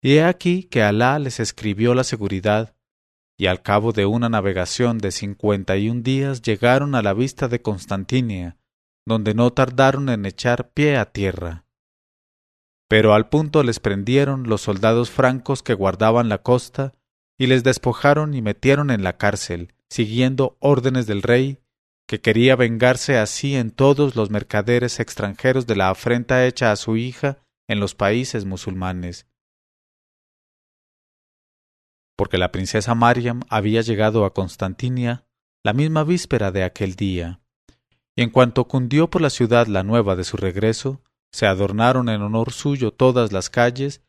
Y 0.00 0.14
he 0.14 0.24
aquí 0.24 0.64
que 0.64 0.82
Alá 0.82 1.18
les 1.18 1.40
escribió 1.40 1.94
la 1.94 2.04
seguridad 2.04 2.73
y 3.38 3.46
al 3.46 3.62
cabo 3.62 3.92
de 3.92 4.06
una 4.06 4.28
navegación 4.28 4.98
de 4.98 5.10
cincuenta 5.10 5.76
y 5.76 5.88
un 5.88 6.02
días 6.02 6.42
llegaron 6.42 6.94
a 6.94 7.02
la 7.02 7.14
vista 7.14 7.48
de 7.48 7.62
Constantinia, 7.62 8.56
donde 9.06 9.34
no 9.34 9.52
tardaron 9.52 10.08
en 10.08 10.24
echar 10.24 10.70
pie 10.70 10.96
a 10.96 11.12
tierra. 11.12 11.64
Pero 12.88 13.14
al 13.14 13.28
punto 13.28 13.62
les 13.62 13.80
prendieron 13.80 14.44
los 14.44 14.62
soldados 14.62 15.10
francos 15.10 15.62
que 15.62 15.74
guardaban 15.74 16.28
la 16.28 16.38
costa, 16.38 16.94
y 17.38 17.48
les 17.48 17.64
despojaron 17.64 18.34
y 18.34 18.42
metieron 18.42 18.90
en 18.90 19.02
la 19.02 19.16
cárcel, 19.16 19.74
siguiendo 19.90 20.56
órdenes 20.60 21.06
del 21.06 21.22
rey, 21.22 21.58
que 22.06 22.20
quería 22.20 22.54
vengarse 22.54 23.18
así 23.18 23.56
en 23.56 23.70
todos 23.70 24.14
los 24.14 24.30
mercaderes 24.30 25.00
extranjeros 25.00 25.66
de 25.66 25.76
la 25.76 25.88
afrenta 25.90 26.46
hecha 26.46 26.70
a 26.70 26.76
su 26.76 26.96
hija 26.96 27.38
en 27.68 27.80
los 27.80 27.94
países 27.94 28.44
musulmanes, 28.44 29.26
porque 32.16 32.38
la 32.38 32.52
princesa 32.52 32.94
Mariam 32.94 33.40
había 33.48 33.80
llegado 33.80 34.24
a 34.24 34.34
Constantinia 34.34 35.24
la 35.64 35.72
misma 35.72 36.04
víspera 36.04 36.52
de 36.52 36.62
aquel 36.62 36.94
día, 36.94 37.40
y 38.16 38.22
en 38.22 38.30
cuanto 38.30 38.68
cundió 38.68 39.08
por 39.10 39.22
la 39.22 39.30
ciudad 39.30 39.66
la 39.66 39.82
nueva 39.82 40.14
de 40.14 40.24
su 40.24 40.36
regreso, 40.36 41.00
se 41.32 41.46
adornaron 41.46 42.08
en 42.08 42.22
honor 42.22 42.52
suyo 42.52 42.92
todas 42.92 43.32
las 43.32 43.50
calles, 43.50 44.02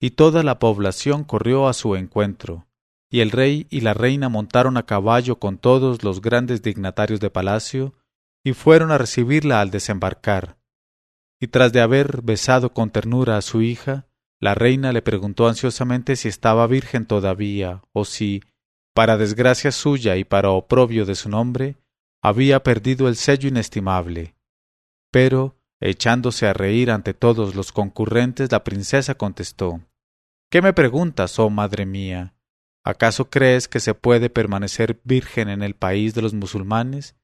y 0.00 0.10
toda 0.10 0.42
la 0.42 0.58
población 0.58 1.24
corrió 1.24 1.68
a 1.68 1.72
su 1.72 1.96
encuentro, 1.96 2.66
y 3.10 3.20
el 3.20 3.30
rey 3.30 3.66
y 3.70 3.80
la 3.80 3.94
reina 3.94 4.28
montaron 4.28 4.76
a 4.76 4.84
caballo 4.84 5.38
con 5.38 5.58
todos 5.58 6.02
los 6.02 6.20
grandes 6.20 6.60
dignatarios 6.62 7.20
de 7.20 7.30
palacio, 7.30 7.94
y 8.44 8.52
fueron 8.52 8.90
a 8.90 8.98
recibirla 8.98 9.60
al 9.60 9.70
desembarcar. 9.70 10.58
Y 11.40 11.48
tras 11.48 11.72
de 11.72 11.80
haber 11.80 12.22
besado 12.22 12.72
con 12.72 12.90
ternura 12.90 13.36
a 13.36 13.42
su 13.42 13.62
hija, 13.62 14.06
la 14.40 14.54
reina 14.54 14.92
le 14.92 15.02
preguntó 15.02 15.48
ansiosamente 15.48 16.16
si 16.16 16.28
estaba 16.28 16.66
virgen 16.66 17.06
todavía, 17.06 17.82
o 17.92 18.04
si, 18.04 18.42
para 18.94 19.16
desgracia 19.16 19.72
suya 19.72 20.16
y 20.16 20.24
para 20.24 20.50
oprobio 20.50 21.06
de 21.06 21.14
su 21.14 21.28
nombre, 21.28 21.76
había 22.22 22.62
perdido 22.62 23.08
el 23.08 23.16
sello 23.16 23.48
inestimable. 23.48 24.34
Pero, 25.10 25.56
echándose 25.80 26.46
a 26.46 26.52
reír 26.52 26.90
ante 26.90 27.14
todos 27.14 27.54
los 27.54 27.72
concurrentes, 27.72 28.52
la 28.52 28.64
princesa 28.64 29.14
contestó 29.14 29.80
¿Qué 30.50 30.62
me 30.62 30.72
preguntas, 30.72 31.38
oh 31.38 31.50
madre 31.50 31.86
mía? 31.86 32.34
¿Acaso 32.84 33.30
crees 33.30 33.66
que 33.66 33.80
se 33.80 33.94
puede 33.94 34.30
permanecer 34.30 35.00
virgen 35.02 35.48
en 35.48 35.62
el 35.62 35.74
país 35.74 36.14
de 36.14 36.22
los 36.22 36.34
musulmanes? 36.34 37.16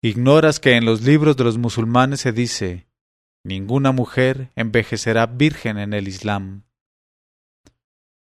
¿Ignoras 0.00 0.60
que 0.60 0.76
en 0.76 0.84
los 0.84 1.02
libros 1.02 1.36
de 1.36 1.44
los 1.44 1.58
musulmanes 1.58 2.20
se 2.20 2.32
dice 2.32 2.85
Ninguna 3.46 3.92
mujer 3.92 4.50
envejecerá 4.56 5.26
virgen 5.26 5.78
en 5.78 5.92
el 5.92 6.08
Islam? 6.08 6.64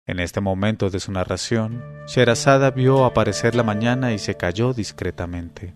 En 0.07 0.19
este 0.19 0.41
momento 0.41 0.91
de 0.91 0.99
su 0.99 1.13
narración, 1.13 1.85
Sherazada 2.09 2.73
vio 2.73 3.05
aparecer 3.05 3.55
la 3.55 3.63
mañana 3.63 4.13
y 4.13 4.19
se 4.19 4.37
calló 4.37 4.75
discretamente. 4.75 5.73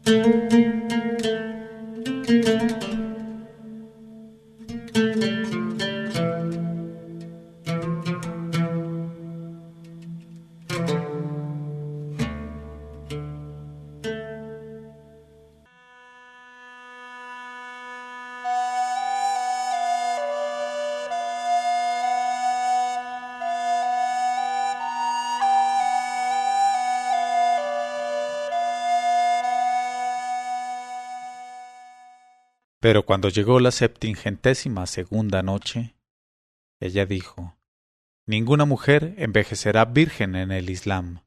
Pero 32.88 33.05
cuando 33.05 33.29
llegó 33.29 33.61
la 33.61 33.70
septingentésima 33.70 34.87
segunda 34.87 35.42
noche, 35.42 35.94
ella 36.81 37.05
dijo, 37.05 37.55
Ninguna 38.27 38.64
mujer 38.64 39.12
envejecerá 39.18 39.85
virgen 39.85 40.35
en 40.35 40.53
el 40.53 40.70
Islam. 40.70 41.20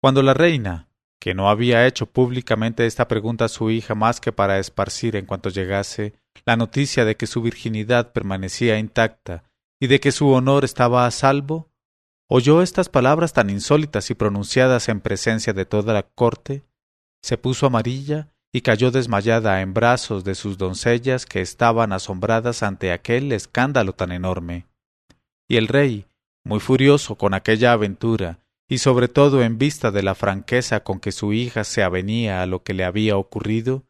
Cuando 0.00 0.22
la 0.22 0.34
reina, 0.34 0.90
que 1.20 1.34
no 1.34 1.50
había 1.50 1.88
hecho 1.88 2.06
públicamente 2.06 2.86
esta 2.86 3.08
pregunta 3.08 3.46
a 3.46 3.48
su 3.48 3.72
hija 3.72 3.96
más 3.96 4.20
que 4.20 4.30
para 4.30 4.60
esparcir 4.60 5.16
en 5.16 5.26
cuanto 5.26 5.48
llegase 5.48 6.14
la 6.46 6.56
noticia 6.56 7.04
de 7.04 7.16
que 7.16 7.26
su 7.26 7.42
virginidad 7.42 8.12
permanecía 8.12 8.78
intacta 8.78 9.42
y 9.80 9.88
de 9.88 9.98
que 9.98 10.12
su 10.12 10.28
honor 10.28 10.64
estaba 10.64 11.04
a 11.04 11.10
salvo, 11.10 11.72
oyó 12.28 12.62
estas 12.62 12.88
palabras 12.88 13.32
tan 13.32 13.50
insólitas 13.50 14.08
y 14.12 14.14
pronunciadas 14.14 14.88
en 14.88 15.00
presencia 15.00 15.52
de 15.52 15.66
toda 15.66 15.94
la 15.94 16.04
corte, 16.04 16.62
se 17.22 17.38
puso 17.38 17.66
amarilla 17.66 18.30
y 18.52 18.62
cayó 18.62 18.90
desmayada 18.90 19.60
en 19.60 19.74
brazos 19.74 20.24
de 20.24 20.34
sus 20.34 20.56
doncellas 20.56 21.26
que 21.26 21.40
estaban 21.40 21.92
asombradas 21.92 22.62
ante 22.62 22.92
aquel 22.92 23.32
escándalo 23.32 23.92
tan 23.92 24.12
enorme. 24.12 24.66
Y 25.48 25.56
el 25.56 25.68
rey, 25.68 26.06
muy 26.44 26.60
furioso 26.60 27.16
con 27.16 27.34
aquella 27.34 27.72
aventura, 27.72 28.40
y 28.68 28.78
sobre 28.78 29.08
todo 29.08 29.42
en 29.42 29.58
vista 29.58 29.90
de 29.90 30.02
la 30.02 30.14
franqueza 30.14 30.80
con 30.80 31.00
que 31.00 31.12
su 31.12 31.32
hija 31.32 31.64
se 31.64 31.82
avenía 31.82 32.42
a 32.42 32.46
lo 32.46 32.62
que 32.62 32.74
le 32.74 32.84
había 32.84 33.16
ocurrido, 33.16 33.84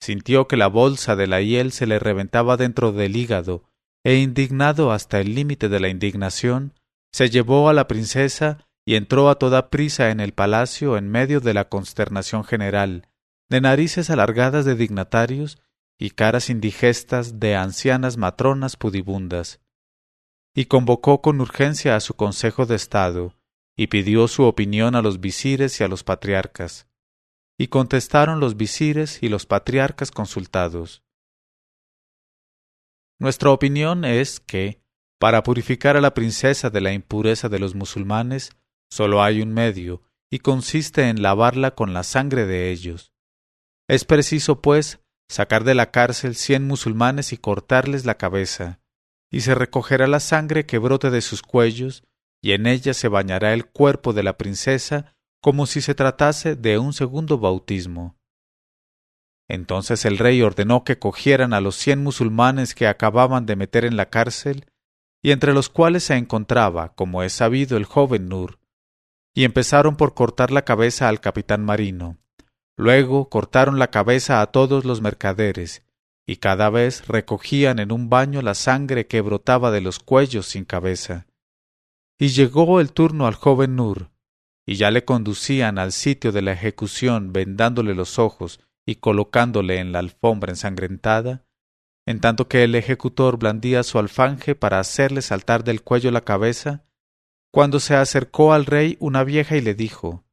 sintió 0.00 0.46
que 0.46 0.56
la 0.56 0.68
bolsa 0.68 1.16
de 1.16 1.26
la 1.26 1.40
hiel 1.40 1.72
se 1.72 1.86
le 1.86 1.98
reventaba 1.98 2.56
dentro 2.56 2.92
del 2.92 3.16
hígado, 3.16 3.64
e 4.04 4.16
indignado 4.16 4.92
hasta 4.92 5.20
el 5.20 5.34
límite 5.34 5.68
de 5.68 5.80
la 5.80 5.88
indignación, 5.88 6.74
se 7.12 7.30
llevó 7.30 7.68
a 7.68 7.72
la 7.72 7.88
princesa 7.88 8.68
y 8.84 8.94
entró 8.94 9.30
a 9.30 9.36
toda 9.36 9.68
prisa 9.68 10.10
en 10.10 10.20
el 10.20 10.32
palacio 10.32 10.96
en 10.96 11.08
medio 11.08 11.40
de 11.40 11.54
la 11.54 11.68
consternación 11.68 12.44
general, 12.44 13.08
de 13.48 13.60
narices 13.60 14.10
alargadas 14.10 14.64
de 14.64 14.74
dignatarios 14.74 15.58
y 15.98 16.10
caras 16.10 16.50
indigestas 16.50 17.38
de 17.40 17.56
ancianas 17.56 18.16
matronas 18.16 18.76
pudibundas, 18.76 19.60
y 20.54 20.66
convocó 20.66 21.22
con 21.22 21.40
urgencia 21.40 21.96
a 21.96 22.00
su 22.00 22.14
Consejo 22.14 22.66
de 22.66 22.76
Estado, 22.76 23.34
y 23.76 23.88
pidió 23.88 24.26
su 24.26 24.44
opinión 24.44 24.94
a 24.94 25.02
los 25.02 25.20
visires 25.20 25.80
y 25.80 25.84
a 25.84 25.88
los 25.88 26.02
patriarcas. 26.02 26.88
Y 27.58 27.68
contestaron 27.68 28.40
los 28.40 28.56
visires 28.56 29.22
y 29.22 29.28
los 29.28 29.46
patriarcas 29.46 30.10
consultados. 30.10 31.02
Nuestra 33.18 33.50
opinión 33.50 34.04
es 34.04 34.40
que, 34.40 34.82
para 35.18 35.42
purificar 35.42 35.96
a 35.96 36.00
la 36.02 36.12
princesa 36.12 36.68
de 36.68 36.80
la 36.80 36.92
impureza 36.92 37.48
de 37.48 37.58
los 37.58 37.74
musulmanes, 37.74 38.50
sólo 38.90 39.22
hay 39.22 39.40
un 39.40 39.52
medio, 39.52 40.02
y 40.30 40.40
consiste 40.40 41.08
en 41.08 41.22
lavarla 41.22 41.74
con 41.74 41.94
la 41.94 42.02
sangre 42.02 42.46
de 42.46 42.70
ellos. 42.70 43.15
Es 43.88 44.04
preciso, 44.04 44.60
pues, 44.60 45.00
sacar 45.28 45.64
de 45.64 45.74
la 45.74 45.90
cárcel 45.90 46.34
cien 46.34 46.66
musulmanes 46.66 47.32
y 47.32 47.38
cortarles 47.38 48.04
la 48.04 48.16
cabeza, 48.16 48.80
y 49.30 49.40
se 49.40 49.54
recogerá 49.54 50.06
la 50.06 50.20
sangre 50.20 50.66
que 50.66 50.78
brote 50.78 51.10
de 51.10 51.20
sus 51.20 51.42
cuellos, 51.42 52.04
y 52.42 52.52
en 52.52 52.66
ella 52.66 52.94
se 52.94 53.08
bañará 53.08 53.52
el 53.54 53.66
cuerpo 53.66 54.12
de 54.12 54.22
la 54.22 54.36
princesa 54.36 55.14
como 55.40 55.66
si 55.66 55.80
se 55.80 55.94
tratase 55.94 56.56
de 56.56 56.78
un 56.78 56.92
segundo 56.92 57.38
bautismo. 57.38 58.16
Entonces 59.48 60.04
el 60.04 60.18
rey 60.18 60.42
ordenó 60.42 60.82
que 60.82 60.98
cogieran 60.98 61.52
a 61.52 61.60
los 61.60 61.76
cien 61.76 62.02
musulmanes 62.02 62.74
que 62.74 62.88
acababan 62.88 63.46
de 63.46 63.54
meter 63.54 63.84
en 63.84 63.96
la 63.96 64.10
cárcel, 64.10 64.66
y 65.22 65.30
entre 65.30 65.54
los 65.54 65.68
cuales 65.68 66.04
se 66.04 66.16
encontraba, 66.16 66.94
como 66.94 67.22
es 67.22 67.32
sabido, 67.32 67.76
el 67.76 67.84
joven 67.84 68.28
Nur, 68.28 68.58
y 69.34 69.44
empezaron 69.44 69.96
por 69.96 70.14
cortar 70.14 70.50
la 70.50 70.64
cabeza 70.64 71.08
al 71.08 71.20
capitán 71.20 71.64
marino, 71.64 72.18
Luego 72.76 73.28
cortaron 73.28 73.78
la 73.78 73.90
cabeza 73.90 74.40
a 74.42 74.46
todos 74.46 74.84
los 74.84 75.00
mercaderes, 75.00 75.82
y 76.26 76.36
cada 76.36 76.68
vez 76.70 77.06
recogían 77.06 77.78
en 77.78 77.92
un 77.92 78.10
baño 78.10 78.42
la 78.42 78.54
sangre 78.54 79.06
que 79.06 79.20
brotaba 79.20 79.70
de 79.70 79.80
los 79.80 79.98
cuellos 79.98 80.46
sin 80.46 80.64
cabeza. 80.64 81.26
Y 82.18 82.28
llegó 82.28 82.80
el 82.80 82.92
turno 82.92 83.26
al 83.26 83.34
joven 83.34 83.76
Nur, 83.76 84.10
y 84.66 84.74
ya 84.74 84.90
le 84.90 85.04
conducían 85.04 85.78
al 85.78 85.92
sitio 85.92 86.32
de 86.32 86.42
la 86.42 86.52
ejecución 86.52 87.32
vendándole 87.32 87.94
los 87.94 88.18
ojos 88.18 88.60
y 88.84 88.96
colocándole 88.96 89.78
en 89.78 89.92
la 89.92 90.00
alfombra 90.00 90.50
ensangrentada, 90.50 91.44
en 92.06 92.20
tanto 92.20 92.48
que 92.48 92.64
el 92.64 92.74
ejecutor 92.74 93.38
blandía 93.38 93.82
su 93.82 93.98
alfanje 93.98 94.54
para 94.54 94.80
hacerle 94.80 95.22
saltar 95.22 95.64
del 95.64 95.82
cuello 95.82 96.10
la 96.10 96.22
cabeza, 96.22 96.84
cuando 97.52 97.80
se 97.80 97.94
acercó 97.94 98.52
al 98.52 98.66
rey 98.66 98.96
una 99.00 99.24
vieja 99.24 99.56
y 99.56 99.60
le 99.60 99.74
dijo 99.74 100.24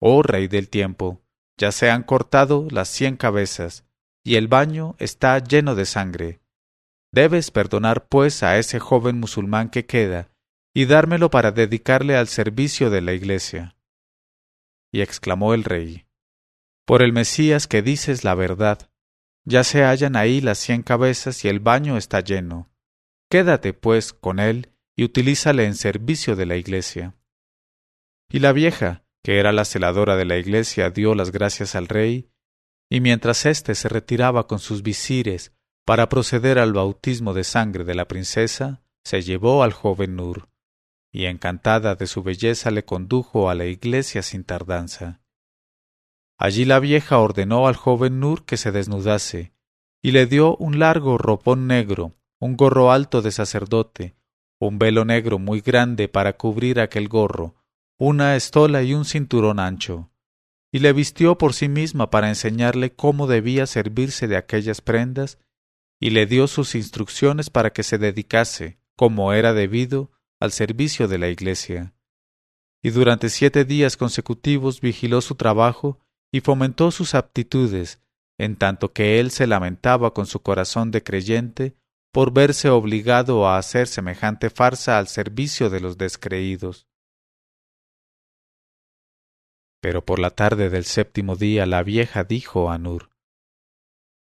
Oh 0.00 0.22
rey 0.22 0.48
del 0.48 0.68
tiempo, 0.68 1.21
ya 1.62 1.70
se 1.70 1.92
han 1.92 2.02
cortado 2.02 2.66
las 2.72 2.88
cien 2.88 3.16
cabezas, 3.16 3.84
y 4.24 4.34
el 4.34 4.48
baño 4.48 4.96
está 4.98 5.38
lleno 5.38 5.76
de 5.76 5.86
sangre. 5.86 6.40
Debes 7.12 7.52
perdonar, 7.52 8.08
pues, 8.08 8.42
a 8.42 8.58
ese 8.58 8.80
joven 8.80 9.20
musulmán 9.20 9.70
que 9.70 9.86
queda, 9.86 10.32
y 10.74 10.86
dármelo 10.86 11.30
para 11.30 11.52
dedicarle 11.52 12.16
al 12.16 12.26
servicio 12.26 12.90
de 12.90 13.00
la 13.00 13.12
Iglesia. 13.12 13.76
Y 14.90 15.02
exclamó 15.02 15.54
el 15.54 15.62
rey, 15.62 16.08
Por 16.84 17.00
el 17.00 17.12
Mesías 17.12 17.68
que 17.68 17.80
dices 17.80 18.24
la 18.24 18.34
verdad, 18.34 18.90
ya 19.44 19.62
se 19.62 19.84
hallan 19.84 20.16
ahí 20.16 20.40
las 20.40 20.58
cien 20.58 20.82
cabezas 20.82 21.44
y 21.44 21.48
el 21.48 21.60
baño 21.60 21.96
está 21.96 22.18
lleno. 22.22 22.72
Quédate, 23.30 23.72
pues, 23.72 24.12
con 24.12 24.40
él 24.40 24.72
y 24.96 25.04
utilízale 25.04 25.64
en 25.66 25.76
servicio 25.76 26.34
de 26.34 26.46
la 26.46 26.56
Iglesia. 26.56 27.14
Y 28.28 28.40
la 28.40 28.50
vieja, 28.50 29.01
que 29.22 29.38
era 29.38 29.52
la 29.52 29.64
celadora 29.64 30.16
de 30.16 30.24
la 30.24 30.36
iglesia, 30.36 30.90
dio 30.90 31.14
las 31.14 31.30
gracias 31.30 31.74
al 31.74 31.88
rey, 31.88 32.30
y 32.90 33.00
mientras 33.00 33.46
éste 33.46 33.74
se 33.74 33.88
retiraba 33.88 34.46
con 34.46 34.58
sus 34.58 34.82
visires 34.82 35.54
para 35.84 36.08
proceder 36.08 36.58
al 36.58 36.72
bautismo 36.72 37.32
de 37.32 37.44
sangre 37.44 37.84
de 37.84 37.94
la 37.94 38.06
princesa, 38.06 38.82
se 39.04 39.22
llevó 39.22 39.62
al 39.62 39.72
joven 39.72 40.16
Nur, 40.16 40.48
y 41.12 41.26
encantada 41.26 41.94
de 41.94 42.06
su 42.06 42.22
belleza 42.22 42.70
le 42.70 42.84
condujo 42.84 43.48
a 43.48 43.54
la 43.54 43.66
iglesia 43.66 44.22
sin 44.22 44.44
tardanza. 44.44 45.20
Allí 46.38 46.64
la 46.64 46.80
vieja 46.80 47.18
ordenó 47.18 47.68
al 47.68 47.76
joven 47.76 48.20
Nur 48.20 48.44
que 48.44 48.56
se 48.56 48.72
desnudase, 48.72 49.52
y 50.02 50.10
le 50.10 50.26
dio 50.26 50.56
un 50.56 50.78
largo 50.78 51.16
ropón 51.18 51.66
negro, 51.66 52.16
un 52.40 52.56
gorro 52.56 52.90
alto 52.90 53.22
de 53.22 53.30
sacerdote, 53.30 54.16
un 54.58 54.78
velo 54.78 55.04
negro 55.04 55.38
muy 55.38 55.60
grande 55.60 56.08
para 56.08 56.36
cubrir 56.36 56.80
aquel 56.80 57.08
gorro, 57.08 57.61
una 58.04 58.34
estola 58.34 58.82
y 58.82 58.94
un 58.94 59.04
cinturón 59.04 59.60
ancho. 59.60 60.10
y 60.72 60.80
le 60.80 60.92
vistió 60.92 61.38
por 61.38 61.52
sí 61.54 61.68
misma 61.68 62.10
para 62.10 62.30
enseñarle 62.30 62.92
cómo 62.92 63.28
debía 63.28 63.64
servirse 63.66 64.26
de 64.26 64.36
aquellas 64.36 64.80
prendas, 64.80 65.38
y 66.00 66.10
le 66.10 66.26
dio 66.26 66.48
sus 66.48 66.74
instrucciones 66.74 67.48
para 67.48 67.72
que 67.72 67.84
se 67.84 67.98
dedicase, 67.98 68.80
como 68.96 69.32
era 69.34 69.52
debido, 69.52 70.10
al 70.40 70.50
servicio 70.50 71.06
de 71.06 71.18
la 71.18 71.28
Iglesia. 71.28 71.94
Y 72.82 72.90
durante 72.90 73.28
siete 73.28 73.64
días 73.64 73.96
consecutivos 73.96 74.80
vigiló 74.80 75.20
su 75.20 75.36
trabajo 75.36 76.00
y 76.32 76.40
fomentó 76.40 76.90
sus 76.90 77.14
aptitudes, 77.14 78.00
en 78.36 78.56
tanto 78.56 78.92
que 78.92 79.20
él 79.20 79.30
se 79.30 79.46
lamentaba 79.46 80.12
con 80.12 80.26
su 80.26 80.40
corazón 80.40 80.90
de 80.90 81.04
creyente 81.04 81.76
por 82.10 82.32
verse 82.32 82.68
obligado 82.68 83.46
a 83.46 83.58
hacer 83.58 83.86
semejante 83.86 84.50
farsa 84.50 84.98
al 84.98 85.06
servicio 85.06 85.70
de 85.70 85.78
los 85.78 85.98
descreídos. 85.98 86.88
Pero 89.82 90.04
por 90.04 90.20
la 90.20 90.30
tarde 90.30 90.70
del 90.70 90.84
séptimo 90.84 91.34
día 91.34 91.66
la 91.66 91.82
vieja 91.82 92.22
dijo 92.22 92.70
a 92.70 92.78
Nur 92.78 93.10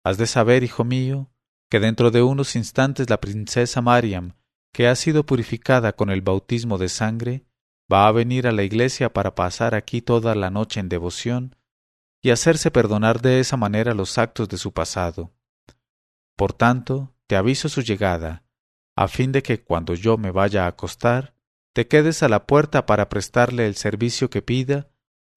Has 0.05 0.17
de 0.17 0.29
saber, 0.29 0.63
hijo 0.63 0.85
mío, 0.85 1.33
que 1.69 1.81
dentro 1.81 2.13
de 2.13 2.23
unos 2.23 2.55
instantes 2.55 3.11
la 3.11 3.21
princesa 3.21 3.83
Mariam, 3.83 4.37
que 4.73 4.87
ha 4.87 4.95
sido 4.95 5.27
purificada 5.27 5.95
con 5.95 6.11
el 6.11 6.23
bautismo 6.23 6.79
de 6.79 6.89
sangre, 6.89 7.45
va 7.93 8.07
a 8.07 8.13
venir 8.13 8.47
a 8.47 8.53
la 8.53 8.63
iglesia 8.63 9.13
para 9.13 9.35
pasar 9.35 9.75
aquí 9.75 10.01
toda 10.01 10.37
la 10.37 10.51
noche 10.51 10.79
en 10.79 10.89
devoción 10.89 11.57
y 12.23 12.31
hacerse 12.31 12.71
perdonar 12.71 13.21
de 13.21 13.41
esa 13.41 13.57
manera 13.57 13.95
los 13.95 14.17
actos 14.17 14.49
de 14.49 14.59
su 14.59 14.73
pasado. 14.73 15.33
Por 16.37 16.53
tanto, 16.53 17.17
te 17.27 17.35
aviso 17.35 17.69
su 17.69 17.83
llegada, 17.83 18.45
a 18.95 19.09
fin 19.09 19.33
de 19.33 19.43
que 19.43 19.65
cuando 19.65 19.95
yo 19.95 20.19
me 20.19 20.31
vaya 20.31 20.65
a 20.65 20.69
acostar, 20.69 21.35
te 21.73 21.89
quedes 21.89 22.23
a 22.23 22.29
la 22.29 22.47
puerta 22.47 22.87
para 22.87 23.09
prestarle 23.09 23.67
el 23.67 23.75
servicio 23.75 24.31
que 24.31 24.41
pida 24.41 24.89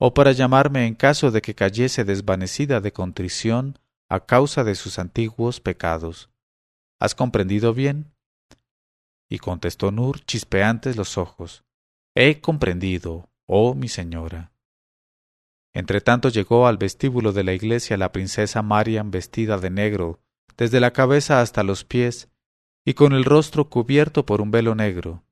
o 0.03 0.15
para 0.15 0.31
llamarme 0.31 0.87
en 0.87 0.95
caso 0.95 1.29
de 1.29 1.43
que 1.43 1.53
cayese 1.53 2.03
desvanecida 2.03 2.81
de 2.81 2.91
contrición 2.91 3.77
a 4.09 4.25
causa 4.25 4.63
de 4.63 4.73
sus 4.73 4.97
antiguos 4.97 5.61
pecados. 5.61 6.31
¿Has 6.99 7.13
comprendido 7.13 7.75
bien? 7.75 8.11
Y 9.29 9.37
contestó 9.37 9.91
Nur 9.91 10.19
chispeantes 10.25 10.95
los 10.95 11.19
ojos. 11.19 11.63
He 12.15 12.41
comprendido, 12.41 13.29
oh 13.45 13.75
mi 13.75 13.89
señora. 13.89 14.51
Entretanto 15.71 16.29
llegó 16.29 16.65
al 16.65 16.79
vestíbulo 16.79 17.31
de 17.31 17.43
la 17.43 17.53
iglesia 17.53 17.95
la 17.95 18.11
princesa 18.11 18.63
Mariam 18.63 19.11
vestida 19.11 19.59
de 19.59 19.69
negro, 19.69 20.19
desde 20.57 20.79
la 20.79 20.93
cabeza 20.93 21.41
hasta 21.41 21.61
los 21.61 21.85
pies, 21.85 22.27
y 22.83 22.95
con 22.95 23.13
el 23.13 23.23
rostro 23.23 23.69
cubierto 23.69 24.25
por 24.25 24.41
un 24.41 24.49
velo 24.49 24.73
negro, 24.73 25.23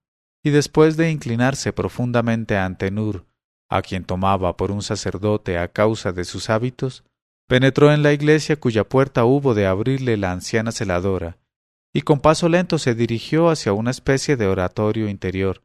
y 0.44 0.52
después 0.52 0.96
de 0.96 1.10
inclinarse 1.10 1.74
profundamente 1.74 2.56
ante 2.56 2.92
Nur, 2.92 3.26
a 3.70 3.82
quien 3.82 4.04
tomaba 4.04 4.58
por 4.58 4.72
un 4.72 4.82
sacerdote 4.82 5.58
a 5.58 5.68
causa 5.68 6.12
de 6.12 6.26
sus 6.26 6.50
hábitos, 6.50 7.04
penetró 7.48 7.94
en 7.94 8.04
la 8.04 8.14
iglesia 8.14 8.60
cuya 8.60 8.84
puerta 8.84 9.26
hubo 9.26 9.54
de 9.54 9.68
abrirle 9.68 10.18
la 10.18 10.32
anciana 10.32 10.72
celadora, 10.72 11.38
y 11.94 12.02
con 12.02 12.20
paso 12.20 12.50
lento 12.50 12.78
se 12.78 12.96
dirigió 12.96 13.50
hacia 13.50 13.74
una 13.74 13.92
especie 13.92 14.38
de 14.38 14.48
oratorio 14.48 15.08
interior, 15.08 15.64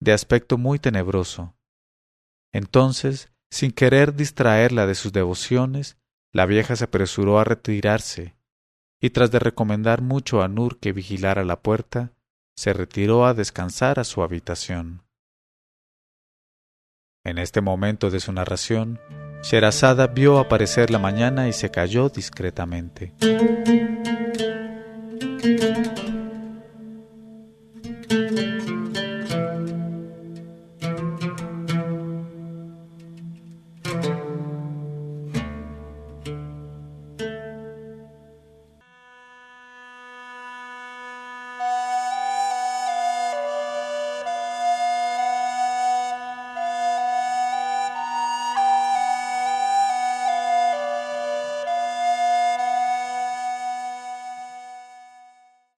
de 0.00 0.12
aspecto 0.12 0.58
muy 0.58 0.78
tenebroso. 0.78 1.54
Entonces, 2.52 3.30
sin 3.50 3.70
querer 3.70 4.14
distraerla 4.14 4.86
de 4.86 4.94
sus 4.94 5.12
devociones, 5.12 5.96
la 6.32 6.46
vieja 6.46 6.76
se 6.76 6.84
apresuró 6.84 7.38
a 7.38 7.44
retirarse, 7.44 8.34
y 9.00 9.10
tras 9.10 9.30
de 9.30 9.38
recomendar 9.38 10.02
mucho 10.02 10.42
a 10.42 10.48
Nur 10.48 10.78
que 10.78 10.92
vigilara 10.92 11.44
la 11.44 11.60
puerta, 11.60 12.12
se 12.56 12.72
retiró 12.72 13.26
a 13.26 13.34
descansar 13.34 14.00
a 14.00 14.04
su 14.04 14.22
habitación. 14.22 15.03
En 17.26 17.38
este 17.38 17.62
momento 17.62 18.10
de 18.10 18.20
su 18.20 18.34
narración, 18.34 19.00
Sherazada 19.42 20.08
vio 20.08 20.38
aparecer 20.38 20.90
la 20.90 20.98
mañana 20.98 21.48
y 21.48 21.54
se 21.54 21.70
calló 21.70 22.10
discretamente. 22.10 23.14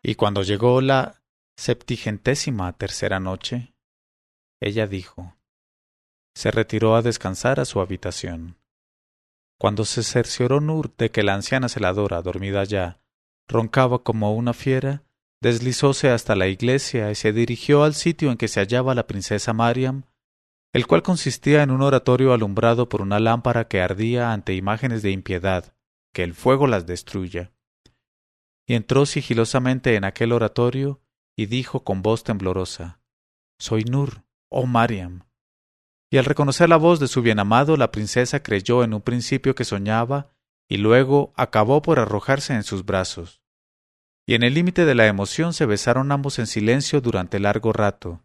Y 0.08 0.14
cuando 0.14 0.44
llegó 0.44 0.80
la 0.80 1.20
septigentésima 1.56 2.72
tercera 2.74 3.18
noche, 3.18 3.74
ella 4.60 4.86
dijo, 4.86 5.34
se 6.32 6.52
retiró 6.52 6.94
a 6.94 7.02
descansar 7.02 7.58
a 7.58 7.64
su 7.64 7.80
habitación. 7.80 8.56
Cuando 9.58 9.84
se 9.84 10.04
cercioró 10.04 10.60
Nur 10.60 10.94
de 10.96 11.10
que 11.10 11.24
la 11.24 11.34
anciana 11.34 11.68
celadora, 11.68 12.22
dormida 12.22 12.62
ya, 12.62 13.00
roncaba 13.48 14.04
como 14.04 14.32
una 14.36 14.52
fiera, 14.52 15.02
deslizóse 15.42 16.10
hasta 16.10 16.36
la 16.36 16.46
iglesia 16.46 17.10
y 17.10 17.16
se 17.16 17.32
dirigió 17.32 17.82
al 17.82 17.94
sitio 17.94 18.30
en 18.30 18.36
que 18.36 18.46
se 18.46 18.60
hallaba 18.60 18.94
la 18.94 19.08
princesa 19.08 19.54
Mariam, 19.54 20.04
el 20.72 20.86
cual 20.86 21.02
consistía 21.02 21.64
en 21.64 21.72
un 21.72 21.82
oratorio 21.82 22.32
alumbrado 22.32 22.88
por 22.88 23.02
una 23.02 23.18
lámpara 23.18 23.66
que 23.66 23.80
ardía 23.80 24.32
ante 24.32 24.54
imágenes 24.54 25.02
de 25.02 25.10
impiedad, 25.10 25.74
que 26.14 26.22
el 26.22 26.32
fuego 26.32 26.68
las 26.68 26.86
destruya 26.86 27.50
y 28.66 28.74
entró 28.74 29.06
sigilosamente 29.06 29.94
en 29.94 30.04
aquel 30.04 30.32
oratorio 30.32 31.00
y 31.36 31.46
dijo 31.46 31.84
con 31.84 32.02
voz 32.02 32.24
temblorosa 32.24 33.00
Soy 33.58 33.84
Nur, 33.84 34.24
oh 34.48 34.66
Mariam. 34.66 35.24
Y 36.10 36.18
al 36.18 36.24
reconocer 36.24 36.68
la 36.68 36.76
voz 36.76 37.00
de 37.00 37.08
su 37.08 37.22
bienamado, 37.22 37.76
la 37.76 37.90
princesa 37.90 38.42
creyó 38.42 38.84
en 38.84 38.94
un 38.94 39.02
principio 39.02 39.54
que 39.54 39.64
soñaba 39.64 40.32
y 40.68 40.78
luego 40.78 41.32
acabó 41.36 41.82
por 41.82 41.98
arrojarse 41.98 42.54
en 42.54 42.64
sus 42.64 42.84
brazos. 42.84 43.40
Y 44.26 44.34
en 44.34 44.42
el 44.42 44.54
límite 44.54 44.84
de 44.84 44.94
la 44.94 45.06
emoción 45.06 45.52
se 45.52 45.66
besaron 45.66 46.10
ambos 46.10 46.38
en 46.38 46.48
silencio 46.48 47.00
durante 47.00 47.38
largo 47.38 47.72
rato. 47.72 48.24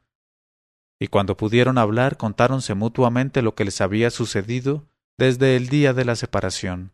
Y 0.99 1.07
cuando 1.07 1.37
pudieron 1.37 1.77
hablar 1.77 2.17
contáronse 2.17 2.73
mutuamente 2.73 3.41
lo 3.41 3.53
que 3.53 3.65
les 3.65 3.81
había 3.81 4.09
sucedido 4.09 4.87
desde 5.17 5.55
el 5.55 5.67
día 5.67 5.93
de 5.93 6.05
la 6.05 6.15
separación 6.15 6.93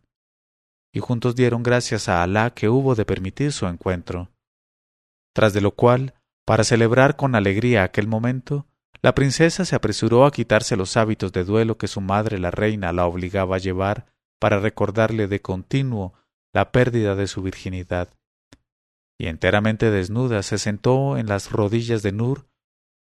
y 0.92 1.00
juntos 1.00 1.34
dieron 1.34 1.62
gracias 1.62 2.08
a 2.08 2.22
Alá 2.22 2.50
que 2.50 2.68
hubo 2.68 2.94
de 2.94 3.04
permitir 3.04 3.52
su 3.52 3.66
encuentro. 3.66 4.30
Tras 5.34 5.52
de 5.52 5.60
lo 5.60 5.72
cual, 5.72 6.14
para 6.46 6.64
celebrar 6.64 7.16
con 7.16 7.34
alegría 7.34 7.84
aquel 7.84 8.08
momento, 8.08 8.66
la 9.02 9.14
princesa 9.14 9.64
se 9.64 9.76
apresuró 9.76 10.24
a 10.24 10.32
quitarse 10.32 10.76
los 10.76 10.96
hábitos 10.96 11.32
de 11.32 11.44
duelo 11.44 11.78
que 11.78 11.86
su 11.86 12.00
madre 12.00 12.38
la 12.38 12.50
reina 12.50 12.92
la 12.92 13.06
obligaba 13.06 13.56
a 13.56 13.60
llevar 13.60 14.06
para 14.40 14.58
recordarle 14.58 15.28
de 15.28 15.40
continuo 15.40 16.14
la 16.52 16.72
pérdida 16.72 17.14
de 17.14 17.26
su 17.26 17.42
virginidad. 17.42 18.08
Y 19.20 19.26
enteramente 19.26 19.90
desnuda 19.90 20.42
se 20.42 20.58
sentó 20.58 21.18
en 21.18 21.26
las 21.26 21.52
rodillas 21.52 22.02
de 22.02 22.12
Nur, 22.12 22.48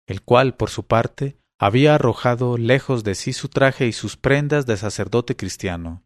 el 0.08 0.22
cual, 0.22 0.56
por 0.56 0.69
su 0.69 0.86
parte, 0.86 1.38
había 1.60 1.96
arrojado 1.96 2.58
lejos 2.58 3.04
de 3.04 3.15
sí 3.15 3.34
su 3.34 3.50
traje 3.50 3.88
y 3.88 3.93
sus 3.93 4.17
prendas 4.17 4.65
de 4.65 4.78
sacerdote 4.78 5.36
cristiano 5.36 6.04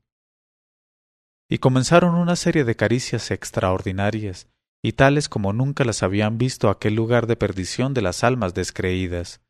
y 1.49 1.59
comenzaron 1.59 2.15
una 2.15 2.35
serie 2.35 2.63
de 2.63 2.75
caricias 2.75 3.31
extraordinarias, 3.31 4.47
y 4.83 4.93
tales 4.93 5.29
como 5.29 5.53
nunca 5.53 5.83
las 5.85 6.03
habían 6.03 6.37
visto 6.37 6.69
aquel 6.69 6.95
lugar 6.95 7.27
de 7.27 7.35
perdición 7.35 7.93
de 7.93 8.01
las 8.01 8.23
almas 8.23 8.53
descreídas. 8.53 9.41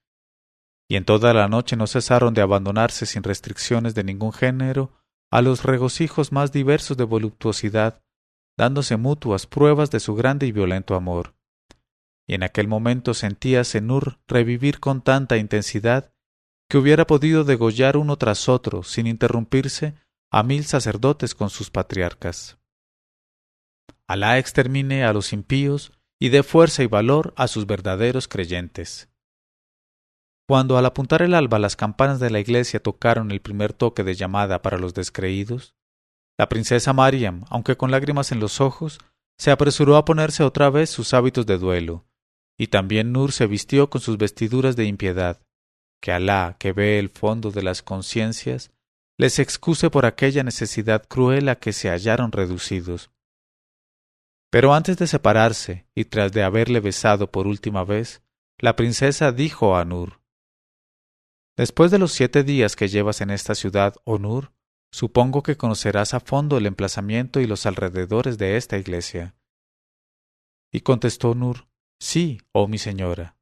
Y 0.89 0.95
en 0.95 1.05
toda 1.05 1.33
la 1.33 1.47
noche 1.47 1.75
no 1.75 1.87
cesaron 1.87 2.33
de 2.33 2.41
abandonarse 2.41 3.05
sin 3.05 3.23
restricciones 3.23 3.93
de 3.93 4.03
ningún 4.03 4.31
género 4.31 4.93
a 5.31 5.41
los 5.41 5.63
regocijos 5.63 6.31
más 6.31 6.51
diversos 6.51 6.95
de 6.95 7.03
voluptuosidad, 7.03 8.01
dándose 8.57 8.95
mutuas 8.95 9.45
pruebas 9.45 9.91
de 9.91 9.99
su 9.99 10.15
grande 10.15 10.47
y 10.47 10.51
violento 10.51 10.95
amor. 10.95 11.35
Y 12.27 12.35
en 12.35 12.43
aquel 12.43 12.67
momento 12.67 13.13
sentía 13.13 13.63
Senur 13.63 14.19
revivir 14.27 14.79
con 14.79 15.01
tanta 15.01 15.37
intensidad 15.37 16.13
que 16.69 16.77
hubiera 16.77 17.07
podido 17.07 17.43
degollar 17.43 17.97
uno 17.97 18.17
tras 18.17 18.49
otro, 18.49 18.83
sin 18.83 19.07
interrumpirse, 19.07 19.95
a 20.31 20.43
mil 20.43 20.65
sacerdotes 20.65 21.35
con 21.35 21.49
sus 21.49 21.69
patriarcas. 21.69 22.57
Alá 24.07 24.37
extermine 24.37 25.03
a 25.03 25.13
los 25.13 25.33
impíos 25.33 25.91
y 26.19 26.29
dé 26.29 26.43
fuerza 26.43 26.83
y 26.83 26.87
valor 26.87 27.33
a 27.37 27.47
sus 27.47 27.65
verdaderos 27.65 28.27
creyentes. 28.27 29.09
Cuando 30.47 30.77
al 30.77 30.85
apuntar 30.85 31.21
el 31.21 31.33
alba 31.33 31.59
las 31.59 31.75
campanas 31.75 32.19
de 32.19 32.29
la 32.29 32.39
iglesia 32.39 32.81
tocaron 32.81 33.31
el 33.31 33.41
primer 33.41 33.73
toque 33.73 34.03
de 34.03 34.15
llamada 34.15 34.61
para 34.61 34.77
los 34.77 34.93
descreídos, 34.93 35.75
la 36.37 36.47
princesa 36.47 36.93
Mariam, 36.93 37.43
aunque 37.49 37.75
con 37.75 37.91
lágrimas 37.91 38.31
en 38.31 38.39
los 38.39 38.61
ojos, 38.61 38.99
se 39.37 39.51
apresuró 39.51 39.97
a 39.97 40.05
ponerse 40.05 40.43
otra 40.43 40.69
vez 40.69 40.89
sus 40.89 41.13
hábitos 41.13 41.45
de 41.45 41.57
duelo, 41.57 42.05
y 42.57 42.67
también 42.67 43.11
Nur 43.11 43.31
se 43.31 43.45
vistió 43.45 43.89
con 43.89 44.01
sus 44.01 44.17
vestiduras 44.17 44.75
de 44.75 44.85
impiedad, 44.85 45.41
que 46.01 46.11
Alá, 46.11 46.55
que 46.59 46.71
ve 46.71 46.99
el 46.99 47.09
fondo 47.09 47.51
de 47.51 47.63
las 47.63 47.83
conciencias, 47.83 48.71
les 49.17 49.39
excuse 49.39 49.89
por 49.89 50.05
aquella 50.05 50.43
necesidad 50.43 51.07
cruel 51.07 51.49
a 51.49 51.55
que 51.55 51.73
se 51.73 51.89
hallaron 51.89 52.31
reducidos. 52.31 53.11
Pero 54.51 54.73
antes 54.73 54.97
de 54.97 55.07
separarse, 55.07 55.87
y 55.95 56.05
tras 56.05 56.31
de 56.31 56.43
haberle 56.43 56.79
besado 56.79 57.31
por 57.31 57.47
última 57.47 57.83
vez, 57.83 58.21
la 58.59 58.75
princesa 58.75 59.31
dijo 59.31 59.75
a 59.75 59.83
Nur 59.85 60.21
Después 61.57 61.89
de 61.89 61.97
los 61.97 62.11
siete 62.11 62.43
días 62.43 62.75
que 62.75 62.87
llevas 62.87 63.21
en 63.21 63.31
esta 63.31 63.55
ciudad, 63.55 63.95
oh 64.03 64.19
Nur, 64.19 64.53
supongo 64.91 65.41
que 65.41 65.57
conocerás 65.57 66.13
a 66.13 66.19
fondo 66.19 66.57
el 66.57 66.67
emplazamiento 66.67 67.41
y 67.41 67.47
los 67.47 67.65
alrededores 67.65 68.37
de 68.37 68.57
esta 68.57 68.77
iglesia. 68.77 69.35
Y 70.71 70.81
contestó 70.81 71.33
Nur 71.33 71.67
Sí, 71.99 72.41
oh 72.51 72.67
mi 72.67 72.77
señora. 72.77 73.37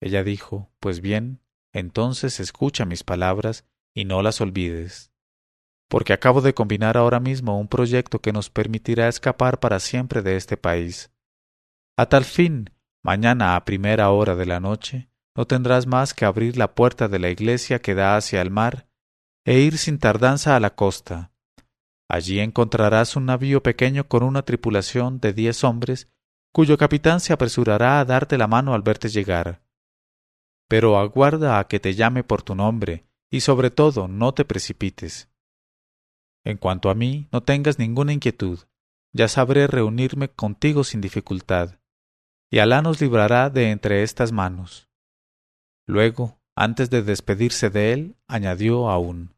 Ella 0.00 0.24
dijo 0.24 0.72
Pues 0.80 1.00
bien, 1.00 1.40
entonces 1.72 2.40
escucha 2.40 2.84
mis 2.84 3.04
palabras 3.04 3.64
y 3.94 4.04
no 4.04 4.22
las 4.22 4.40
olvides, 4.40 5.12
porque 5.88 6.12
acabo 6.12 6.40
de 6.40 6.54
combinar 6.54 6.96
ahora 6.96 7.20
mismo 7.20 7.58
un 7.58 7.68
proyecto 7.68 8.20
que 8.20 8.32
nos 8.32 8.50
permitirá 8.50 9.08
escapar 9.08 9.60
para 9.60 9.78
siempre 9.80 10.22
de 10.22 10.36
este 10.36 10.56
país. 10.56 11.12
A 11.96 12.06
tal 12.06 12.24
fin, 12.24 12.70
mañana 13.02 13.54
a 13.54 13.64
primera 13.64 14.10
hora 14.10 14.34
de 14.34 14.46
la 14.46 14.58
noche, 14.58 15.08
no 15.36 15.46
tendrás 15.46 15.86
más 15.86 16.14
que 16.14 16.24
abrir 16.24 16.56
la 16.56 16.74
puerta 16.74 17.08
de 17.08 17.18
la 17.18 17.30
iglesia 17.30 17.80
que 17.80 17.94
da 17.94 18.16
hacia 18.16 18.42
el 18.42 18.50
mar 18.50 18.88
e 19.44 19.60
ir 19.60 19.78
sin 19.78 19.98
tardanza 19.98 20.56
a 20.56 20.60
la 20.60 20.74
costa. 20.74 21.32
Allí 22.08 22.40
encontrarás 22.40 23.16
un 23.16 23.26
navío 23.26 23.62
pequeño 23.62 24.08
con 24.08 24.22
una 24.22 24.42
tripulación 24.42 25.20
de 25.20 25.32
diez 25.32 25.64
hombres, 25.64 26.10
cuyo 26.52 26.78
capitán 26.78 27.20
se 27.20 27.32
apresurará 27.32 28.00
a 28.00 28.04
darte 28.04 28.38
la 28.38 28.46
mano 28.46 28.74
al 28.74 28.82
verte 28.82 29.08
llegar. 29.08 29.62
Pero 30.68 30.98
aguarda 30.98 31.58
a 31.58 31.68
que 31.68 31.80
te 31.80 31.94
llame 31.94 32.24
por 32.24 32.42
tu 32.42 32.54
nombre, 32.54 33.06
y 33.34 33.40
sobre 33.40 33.72
todo 33.72 34.06
no 34.06 34.32
te 34.32 34.44
precipites. 34.44 35.28
En 36.44 36.56
cuanto 36.56 36.88
a 36.88 36.94
mí, 36.94 37.26
no 37.32 37.42
tengas 37.42 37.80
ninguna 37.80 38.12
inquietud, 38.12 38.60
ya 39.12 39.26
sabré 39.26 39.66
reunirme 39.66 40.28
contigo 40.28 40.84
sin 40.84 41.00
dificultad, 41.00 41.80
y 42.48 42.60
Alá 42.60 42.80
nos 42.80 43.00
librará 43.00 43.50
de 43.50 43.72
entre 43.72 44.04
estas 44.04 44.30
manos. 44.30 44.88
Luego, 45.84 46.38
antes 46.54 46.90
de 46.90 47.02
despedirse 47.02 47.70
de 47.70 47.92
él, 47.92 48.16
añadió 48.28 48.88
aún 48.88 49.34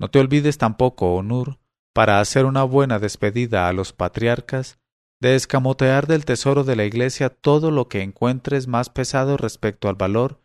No 0.00 0.10
te 0.10 0.18
olvides 0.18 0.58
tampoco, 0.58 1.14
Onur, 1.14 1.60
para 1.94 2.18
hacer 2.18 2.44
una 2.44 2.64
buena 2.64 2.98
despedida 2.98 3.68
a 3.68 3.72
los 3.72 3.92
patriarcas, 3.92 4.80
de 5.20 5.36
escamotear 5.36 6.08
del 6.08 6.24
tesoro 6.24 6.64
de 6.64 6.74
la 6.74 6.86
Iglesia 6.86 7.30
todo 7.30 7.70
lo 7.70 7.86
que 7.88 8.02
encuentres 8.02 8.66
más 8.66 8.90
pesado 8.90 9.36
respecto 9.36 9.88
al 9.88 9.94
valor 9.94 10.40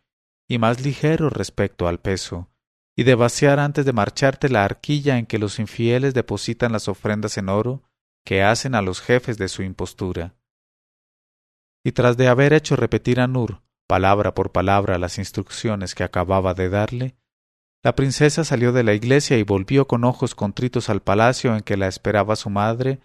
y 0.46 0.58
más 0.58 0.80
ligero 0.80 1.28
respecto 1.28 1.88
al 1.88 1.98
peso, 1.98 2.53
y 2.96 3.02
de 3.02 3.14
vaciar 3.14 3.58
antes 3.58 3.84
de 3.84 3.92
marcharte 3.92 4.48
la 4.48 4.64
arquilla 4.64 5.18
en 5.18 5.26
que 5.26 5.38
los 5.38 5.58
infieles 5.58 6.14
depositan 6.14 6.72
las 6.72 6.88
ofrendas 6.88 7.36
en 7.38 7.48
oro 7.48 7.82
que 8.24 8.42
hacen 8.42 8.74
a 8.74 8.82
los 8.82 9.00
jefes 9.00 9.36
de 9.36 9.48
su 9.48 9.62
impostura. 9.62 10.34
Y 11.84 11.92
tras 11.92 12.16
de 12.16 12.28
haber 12.28 12.52
hecho 12.52 12.76
repetir 12.76 13.20
a 13.20 13.26
Nur 13.26 13.62
palabra 13.86 14.34
por 14.34 14.52
palabra 14.52 14.98
las 14.98 15.18
instrucciones 15.18 15.94
que 15.94 16.04
acababa 16.04 16.54
de 16.54 16.70
darle, 16.70 17.16
la 17.82 17.94
princesa 17.94 18.44
salió 18.44 18.72
de 18.72 18.82
la 18.82 18.94
iglesia 18.94 19.36
y 19.36 19.42
volvió 19.42 19.86
con 19.86 20.04
ojos 20.04 20.34
contritos 20.34 20.88
al 20.88 21.02
palacio 21.02 21.54
en 21.54 21.62
que 21.62 21.76
la 21.76 21.86
esperaba 21.86 22.34
su 22.34 22.48
madre 22.48 23.00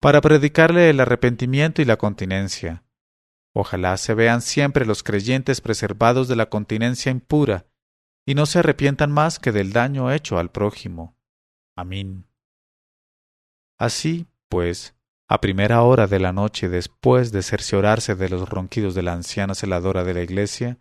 para 0.00 0.20
predicarle 0.20 0.90
el 0.90 1.00
arrepentimiento 1.00 1.80
y 1.80 1.86
la 1.86 1.96
continencia. 1.96 2.84
Ojalá 3.54 3.96
se 3.96 4.12
vean 4.12 4.42
siempre 4.42 4.84
los 4.84 5.02
creyentes 5.02 5.62
preservados 5.62 6.28
de 6.28 6.36
la 6.36 6.50
continencia 6.50 7.10
impura 7.10 7.67
y 8.28 8.34
no 8.34 8.44
se 8.44 8.58
arrepientan 8.58 9.10
más 9.10 9.38
que 9.38 9.52
del 9.52 9.72
daño 9.72 10.12
hecho 10.12 10.38
al 10.38 10.50
prójimo. 10.50 11.16
Amén. 11.74 12.26
Así, 13.78 14.26
pues, 14.50 14.94
a 15.28 15.40
primera 15.40 15.80
hora 15.80 16.06
de 16.06 16.18
la 16.18 16.34
noche 16.34 16.68
después 16.68 17.32
de 17.32 17.42
cerciorarse 17.42 18.16
de 18.16 18.28
los 18.28 18.46
ronquidos 18.46 18.94
de 18.94 19.02
la 19.02 19.14
anciana 19.14 19.54
celadora 19.54 20.04
de 20.04 20.12
la 20.12 20.20
iglesia, 20.20 20.78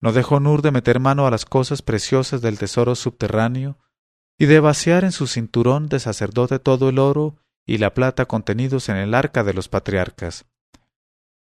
no 0.00 0.14
dejó 0.14 0.40
Nur 0.40 0.62
de 0.62 0.70
meter 0.70 1.00
mano 1.00 1.26
a 1.26 1.30
las 1.30 1.44
cosas 1.44 1.82
preciosas 1.82 2.40
del 2.40 2.58
tesoro 2.58 2.94
subterráneo 2.94 3.76
y 4.38 4.46
de 4.46 4.60
vaciar 4.60 5.04
en 5.04 5.12
su 5.12 5.26
cinturón 5.26 5.88
de 5.88 6.00
sacerdote 6.00 6.60
todo 6.60 6.88
el 6.88 6.98
oro 6.98 7.36
y 7.66 7.76
la 7.76 7.92
plata 7.92 8.24
contenidos 8.24 8.88
en 8.88 8.96
el 8.96 9.12
arca 9.12 9.44
de 9.44 9.52
los 9.52 9.68
patriarcas. 9.68 10.46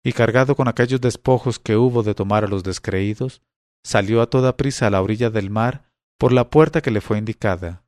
Y 0.03 0.13
cargado 0.13 0.55
con 0.55 0.67
aquellos 0.67 1.01
despojos 1.01 1.59
que 1.59 1.77
hubo 1.77 2.01
de 2.01 2.15
tomar 2.15 2.45
a 2.45 2.47
los 2.47 2.63
descreídos, 2.63 3.43
salió 3.83 4.21
a 4.21 4.29
toda 4.29 4.57
prisa 4.57 4.87
a 4.87 4.89
la 4.89 5.01
orilla 5.01 5.29
del 5.29 5.49
mar 5.49 5.91
por 6.17 6.31
la 6.31 6.49
puerta 6.49 6.81
que 6.81 6.91
le 6.91 7.01
fue 7.01 7.17
indicada 7.17 7.83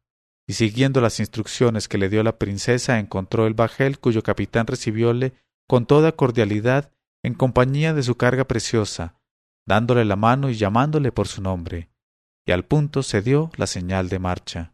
y 0.47 0.53
siguiendo 0.53 1.01
las 1.01 1.19
instrucciones 1.19 1.87
que 1.87 1.97
le 1.97 2.09
dio 2.09 2.23
la 2.23 2.37
princesa 2.37 2.99
encontró 2.99 3.47
el 3.47 3.53
bajel 3.53 3.99
cuyo 3.99 4.21
capitán 4.21 4.67
recibióle 4.67 5.33
con 5.67 5.85
toda 5.85 6.11
cordialidad 6.11 6.91
en 7.23 7.33
compañía 7.33 7.93
de 7.93 8.03
su 8.03 8.15
carga 8.15 8.45
preciosa, 8.45 9.19
dándole 9.65 10.05
la 10.05 10.15
mano 10.15 10.49
y 10.49 10.55
llamándole 10.55 11.11
por 11.11 11.27
su 11.27 11.41
nombre, 11.41 11.89
y 12.45 12.51
al 12.51 12.65
punto 12.65 13.01
se 13.01 13.23
dio 13.23 13.49
la 13.57 13.65
señal 13.65 14.09
de 14.09 14.19
marcha. 14.19 14.73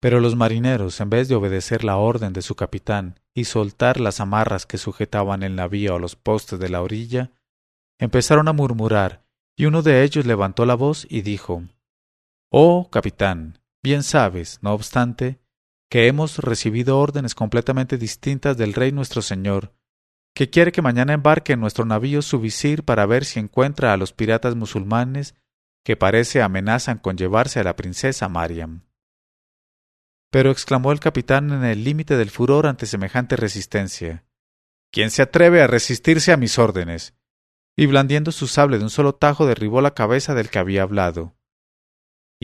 Pero 0.00 0.20
los 0.20 0.36
marineros, 0.36 1.00
en 1.00 1.10
vez 1.10 1.28
de 1.28 1.34
obedecer 1.34 1.82
la 1.82 1.96
orden 1.96 2.32
de 2.32 2.42
su 2.42 2.54
capitán 2.54 3.18
y 3.34 3.44
soltar 3.44 3.98
las 3.98 4.20
amarras 4.20 4.66
que 4.66 4.78
sujetaban 4.78 5.42
el 5.42 5.56
navío 5.56 5.96
a 5.96 5.98
los 5.98 6.14
postes 6.14 6.60
de 6.60 6.68
la 6.68 6.82
orilla, 6.82 7.32
empezaron 7.98 8.48
a 8.48 8.52
murmurar, 8.52 9.24
y 9.56 9.66
uno 9.66 9.82
de 9.82 10.02
ellos 10.02 10.26
levantó 10.26 10.66
la 10.66 10.74
voz 10.74 11.06
y 11.08 11.22
dijo 11.22 11.64
Oh, 12.50 12.88
capitán, 12.90 13.58
bien 13.82 14.02
sabes, 14.02 14.58
no 14.62 14.72
obstante, 14.72 15.40
que 15.90 16.06
hemos 16.06 16.38
recibido 16.38 16.98
órdenes 16.98 17.34
completamente 17.34 17.98
distintas 17.98 18.56
del 18.56 18.74
rey 18.74 18.92
nuestro 18.92 19.22
señor, 19.22 19.74
que 20.34 20.50
quiere 20.50 20.72
que 20.72 20.82
mañana 20.82 21.12
embarque 21.12 21.52
en 21.52 21.60
nuestro 21.60 21.84
navío 21.84 22.22
su 22.22 22.40
visir 22.40 22.84
para 22.84 23.06
ver 23.06 23.24
si 23.24 23.38
encuentra 23.38 23.92
a 23.92 23.96
los 23.96 24.12
piratas 24.12 24.56
musulmanes 24.56 25.34
que 25.84 25.96
parece 25.96 26.42
amenazan 26.42 26.98
con 26.98 27.16
llevarse 27.16 27.60
a 27.60 27.64
la 27.64 27.76
princesa 27.76 28.28
Mariam. 28.28 28.82
Pero 30.30 30.50
exclamó 30.50 30.90
el 30.90 30.98
capitán 30.98 31.52
en 31.52 31.64
el 31.64 31.84
límite 31.84 32.16
del 32.16 32.30
furor 32.30 32.66
ante 32.66 32.86
semejante 32.86 33.36
resistencia. 33.36 34.24
¿Quién 34.90 35.10
se 35.10 35.22
atreve 35.22 35.62
a 35.62 35.68
resistirse 35.68 36.32
a 36.32 36.36
mis 36.36 36.58
órdenes? 36.58 37.14
Y 37.76 37.86
blandiendo 37.86 38.32
su 38.32 38.46
sable 38.46 38.78
de 38.78 38.84
un 38.84 38.90
solo 38.90 39.14
tajo 39.14 39.46
derribó 39.46 39.80
la 39.80 39.94
cabeza 39.94 40.34
del 40.34 40.48
que 40.48 40.58
había 40.58 40.82
hablado 40.82 41.34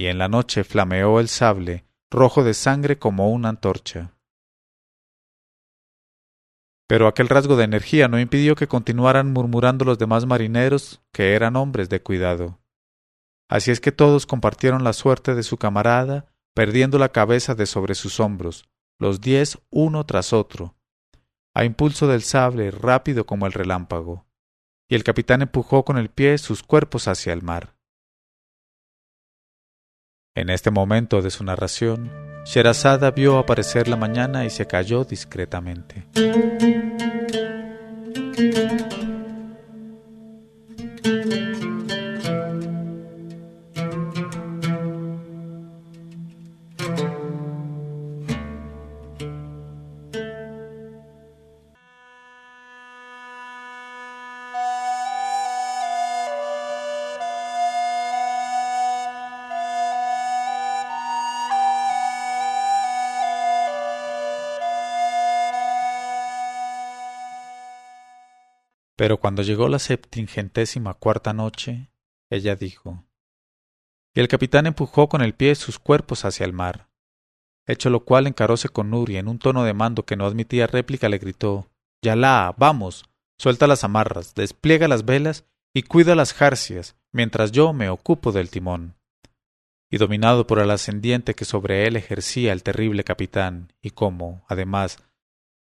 y 0.01 0.07
en 0.07 0.17
la 0.17 0.29
noche 0.29 0.65
flameó 0.65 1.21
el 1.21 1.29
sable, 1.29 1.85
rojo 2.11 2.43
de 2.43 2.55
sangre 2.55 2.99
como 2.99 3.31
una 3.31 3.51
antorcha. 3.51 4.17
Pero 6.89 7.07
aquel 7.07 7.29
rasgo 7.29 7.55
de 7.57 7.65
energía 7.65 8.09
no 8.09 8.19
impidió 8.19 8.55
que 8.57 8.67
continuaran 8.67 9.31
murmurando 9.31 9.85
los 9.85 9.99
demás 9.99 10.25
marineros, 10.25 11.03
que 11.13 11.35
eran 11.35 11.55
hombres 11.55 11.91
de 11.91 12.03
cuidado. 12.03 12.59
Así 13.47 13.71
es 13.71 13.81
que 13.81 13.93
todos 13.93 14.25
compartieron 14.25 14.85
la 14.85 14.95
suerte 14.95 15.35
de 15.35 15.43
su 15.43 15.59
camarada, 15.59 16.33
perdiendo 16.55 16.99
la 16.99 17.11
cabeza 17.11 17.55
de 17.55 17.67
sobre 17.67 17.95
sus 17.95 18.21
hombros, 18.21 18.71
los 18.99 19.21
diez 19.21 19.59
uno 19.69 20.07
tras 20.07 20.33
otro, 20.33 20.77
a 21.55 21.65
impulso 21.65 22.09
del 22.09 22.23
sable 22.23 22.71
rápido 22.71 23.27
como 23.27 23.47
el 23.47 23.53
relámpago, 23.53 24.27
y 24.91 24.97
el 24.97 25.05
capitán 25.05 25.41
empujó 25.41 25.85
con 25.85 25.97
el 25.97 26.11
pie 26.11 26.37
sus 26.37 26.65
cuerpos 26.65 27.07
hacia 27.07 27.33
el 27.33 27.43
mar. 27.43 27.75
En 30.35 30.51
este 30.51 30.71
momento 30.71 31.23
de 31.23 31.31
su 31.31 31.45
narración, 31.45 32.11
Sherazada 32.45 33.13
vio 33.13 33.39
aparecer 33.39 33.87
la 33.87 33.97
mañana 33.97 34.45
y 34.45 34.51
se 34.51 34.67
calló 34.67 35.05
discretamente. 35.05 36.07
Pero 69.01 69.17
cuando 69.17 69.41
llegó 69.41 69.71
la 69.71 69.79
septingentésima 69.79 70.93
cuarta 70.93 71.33
noche, 71.33 71.91
ella 72.29 72.55
dijo 72.55 73.07
Y 74.15 74.21
el 74.21 74.29
capitán 74.29 74.67
empujó 74.67 75.09
con 75.09 75.23
el 75.23 75.33
pie 75.33 75.55
sus 75.55 75.79
cuerpos 75.79 76.27
hacia 76.27 76.45
el 76.45 76.53
mar. 76.53 76.91
Hecho 77.67 77.89
lo 77.89 78.05
cual 78.05 78.27
encaróse 78.27 78.69
con 78.69 78.91
Nur 78.91 79.09
y 79.09 79.17
en 79.17 79.27
un 79.27 79.39
tono 79.39 79.65
de 79.65 79.73
mando 79.73 80.05
que 80.05 80.17
no 80.17 80.27
admitía 80.27 80.67
réplica 80.67 81.09
le 81.09 81.17
gritó 81.17 81.71
Yalá, 82.03 82.55
vamos, 82.59 83.07
suelta 83.39 83.67
las 83.67 83.85
amarras, 83.85 84.35
despliega 84.35 84.87
las 84.87 85.07
velas 85.07 85.47
y 85.73 85.85
cuida 85.85 86.15
las 86.15 86.35
jarcias, 86.35 86.95
mientras 87.11 87.53
yo 87.53 87.73
me 87.73 87.89
ocupo 87.89 88.33
del 88.33 88.51
timón. 88.51 88.97
y 89.91 89.97
dominado 89.97 90.47
por 90.47 90.59
el 90.59 90.71
ascendiente 90.71 91.33
que 91.33 91.47
sobre 91.47 91.87
él 91.87 91.97
ejercía 91.97 92.53
el 92.53 92.63
terrible 92.63 93.03
capitán, 93.03 93.73
y 93.81 93.93
como, 93.93 94.45
además, 94.47 94.99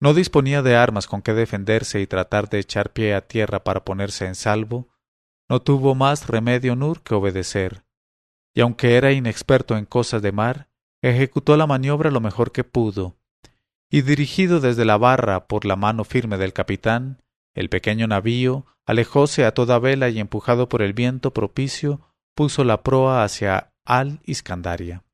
no 0.00 0.14
disponía 0.14 0.62
de 0.62 0.76
armas 0.76 1.06
con 1.06 1.22
que 1.22 1.34
defenderse 1.34 2.00
y 2.00 2.06
tratar 2.06 2.48
de 2.48 2.58
echar 2.58 2.92
pie 2.92 3.14
a 3.14 3.26
tierra 3.26 3.62
para 3.62 3.84
ponerse 3.84 4.26
en 4.26 4.34
salvo, 4.34 4.88
no 5.48 5.60
tuvo 5.60 5.94
más 5.94 6.26
remedio 6.26 6.74
Nur 6.74 7.02
que 7.02 7.14
obedecer, 7.14 7.84
y 8.54 8.62
aunque 8.62 8.96
era 8.96 9.12
inexperto 9.12 9.76
en 9.76 9.84
cosas 9.84 10.22
de 10.22 10.32
mar, 10.32 10.68
ejecutó 11.02 11.56
la 11.56 11.66
maniobra 11.66 12.10
lo 12.10 12.20
mejor 12.20 12.52
que 12.52 12.64
pudo, 12.64 13.18
y 13.90 14.02
dirigido 14.02 14.60
desde 14.60 14.84
la 14.84 14.96
barra 14.96 15.46
por 15.46 15.64
la 15.64 15.76
mano 15.76 16.04
firme 16.04 16.38
del 16.38 16.52
capitán, 16.52 17.22
el 17.54 17.68
pequeño 17.68 18.06
navío 18.06 18.66
alejóse 18.86 19.44
a 19.44 19.52
toda 19.52 19.78
vela 19.78 20.08
y 20.08 20.18
empujado 20.18 20.68
por 20.68 20.82
el 20.82 20.94
viento 20.94 21.32
propicio 21.32 22.00
puso 22.34 22.64
la 22.64 22.82
proa 22.82 23.24
hacia 23.24 23.72
al 23.84 24.20
Iscandaria. 24.24 25.04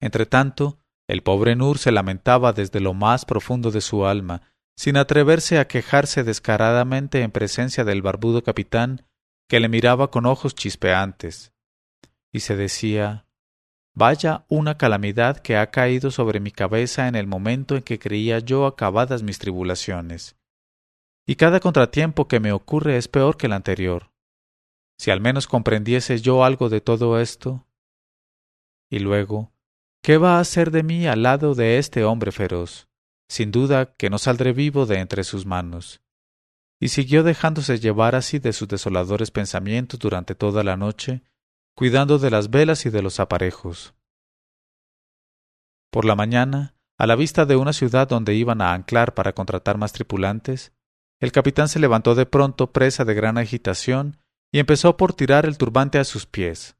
Entretanto, 0.00 0.81
el 1.12 1.22
pobre 1.22 1.56
Nur 1.56 1.76
se 1.76 1.92
lamentaba 1.92 2.54
desde 2.54 2.80
lo 2.80 2.94
más 2.94 3.26
profundo 3.26 3.70
de 3.70 3.82
su 3.82 4.06
alma, 4.06 4.54
sin 4.74 4.96
atreverse 4.96 5.58
a 5.58 5.68
quejarse 5.68 6.24
descaradamente 6.24 7.20
en 7.20 7.30
presencia 7.30 7.84
del 7.84 8.00
barbudo 8.00 8.42
capitán, 8.42 9.06
que 9.46 9.60
le 9.60 9.68
miraba 9.68 10.10
con 10.10 10.24
ojos 10.24 10.54
chispeantes, 10.54 11.52
y 12.32 12.40
se 12.40 12.56
decía 12.56 13.26
Vaya 13.94 14.46
una 14.48 14.78
calamidad 14.78 15.36
que 15.40 15.58
ha 15.58 15.70
caído 15.70 16.10
sobre 16.10 16.40
mi 16.40 16.50
cabeza 16.50 17.08
en 17.08 17.14
el 17.14 17.26
momento 17.26 17.76
en 17.76 17.82
que 17.82 17.98
creía 17.98 18.38
yo 18.38 18.64
acabadas 18.64 19.22
mis 19.22 19.38
tribulaciones. 19.38 20.38
Y 21.26 21.36
cada 21.36 21.60
contratiempo 21.60 22.26
que 22.26 22.40
me 22.40 22.52
ocurre 22.52 22.96
es 22.96 23.08
peor 23.08 23.36
que 23.36 23.48
el 23.48 23.52
anterior. 23.52 24.10
Si 24.96 25.10
al 25.10 25.20
menos 25.20 25.46
comprendiese 25.46 26.18
yo 26.22 26.42
algo 26.42 26.70
de 26.70 26.80
todo 26.80 27.20
esto. 27.20 27.66
Y 28.88 29.00
luego, 29.00 29.51
¿qué 30.02 30.18
va 30.18 30.36
a 30.36 30.40
hacer 30.40 30.70
de 30.70 30.82
mí 30.82 31.06
al 31.06 31.22
lado 31.22 31.54
de 31.54 31.78
este 31.78 32.04
hombre 32.04 32.32
feroz? 32.32 32.88
Sin 33.28 33.50
duda 33.50 33.94
que 33.94 34.10
no 34.10 34.18
saldré 34.18 34.52
vivo 34.52 34.84
de 34.84 34.98
entre 34.98 35.24
sus 35.24 35.46
manos. 35.46 36.02
Y 36.80 36.88
siguió 36.88 37.22
dejándose 37.22 37.78
llevar 37.78 38.14
así 38.14 38.38
de 38.40 38.52
sus 38.52 38.68
desoladores 38.68 39.30
pensamientos 39.30 40.00
durante 40.00 40.34
toda 40.34 40.64
la 40.64 40.76
noche, 40.76 41.22
cuidando 41.74 42.18
de 42.18 42.30
las 42.30 42.50
velas 42.50 42.84
y 42.84 42.90
de 42.90 43.02
los 43.02 43.20
aparejos. 43.20 43.94
Por 45.90 46.04
la 46.04 46.16
mañana, 46.16 46.74
a 46.98 47.06
la 47.06 47.16
vista 47.16 47.46
de 47.46 47.56
una 47.56 47.72
ciudad 47.72 48.08
donde 48.08 48.34
iban 48.34 48.60
a 48.60 48.74
anclar 48.74 49.14
para 49.14 49.32
contratar 49.32 49.78
más 49.78 49.92
tripulantes, 49.92 50.72
el 51.20 51.30
capitán 51.30 51.68
se 51.68 51.78
levantó 51.78 52.14
de 52.14 52.26
pronto 52.26 52.72
presa 52.72 53.04
de 53.04 53.14
gran 53.14 53.38
agitación 53.38 54.18
y 54.50 54.58
empezó 54.58 54.96
por 54.96 55.14
tirar 55.14 55.46
el 55.46 55.56
turbante 55.56 55.98
a 55.98 56.04
sus 56.04 56.26
pies. 56.26 56.76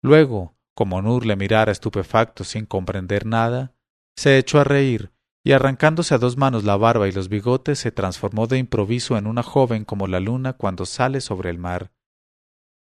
Luego, 0.00 0.56
como 0.74 1.02
Nur 1.02 1.26
le 1.26 1.36
mirara 1.36 1.72
estupefacto 1.72 2.44
sin 2.44 2.66
comprender 2.66 3.26
nada, 3.26 3.74
se 4.16 4.38
echó 4.38 4.60
a 4.60 4.64
reír 4.64 5.12
y 5.44 5.52
arrancándose 5.52 6.14
a 6.14 6.18
dos 6.18 6.36
manos 6.36 6.64
la 6.64 6.76
barba 6.76 7.08
y 7.08 7.12
los 7.12 7.28
bigotes 7.28 7.78
se 7.78 7.92
transformó 7.92 8.46
de 8.46 8.58
improviso 8.58 9.16
en 9.18 9.26
una 9.26 9.42
joven 9.42 9.84
como 9.84 10.06
la 10.06 10.20
luna 10.20 10.52
cuando 10.52 10.86
sale 10.86 11.20
sobre 11.20 11.50
el 11.50 11.58
mar 11.58 11.92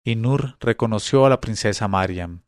y 0.05 0.16
Nur 0.16 0.57
reconoció 0.61 1.26
a 1.26 1.28
la 1.28 1.41
princesa 1.41 1.89
Mariam. 1.89 2.43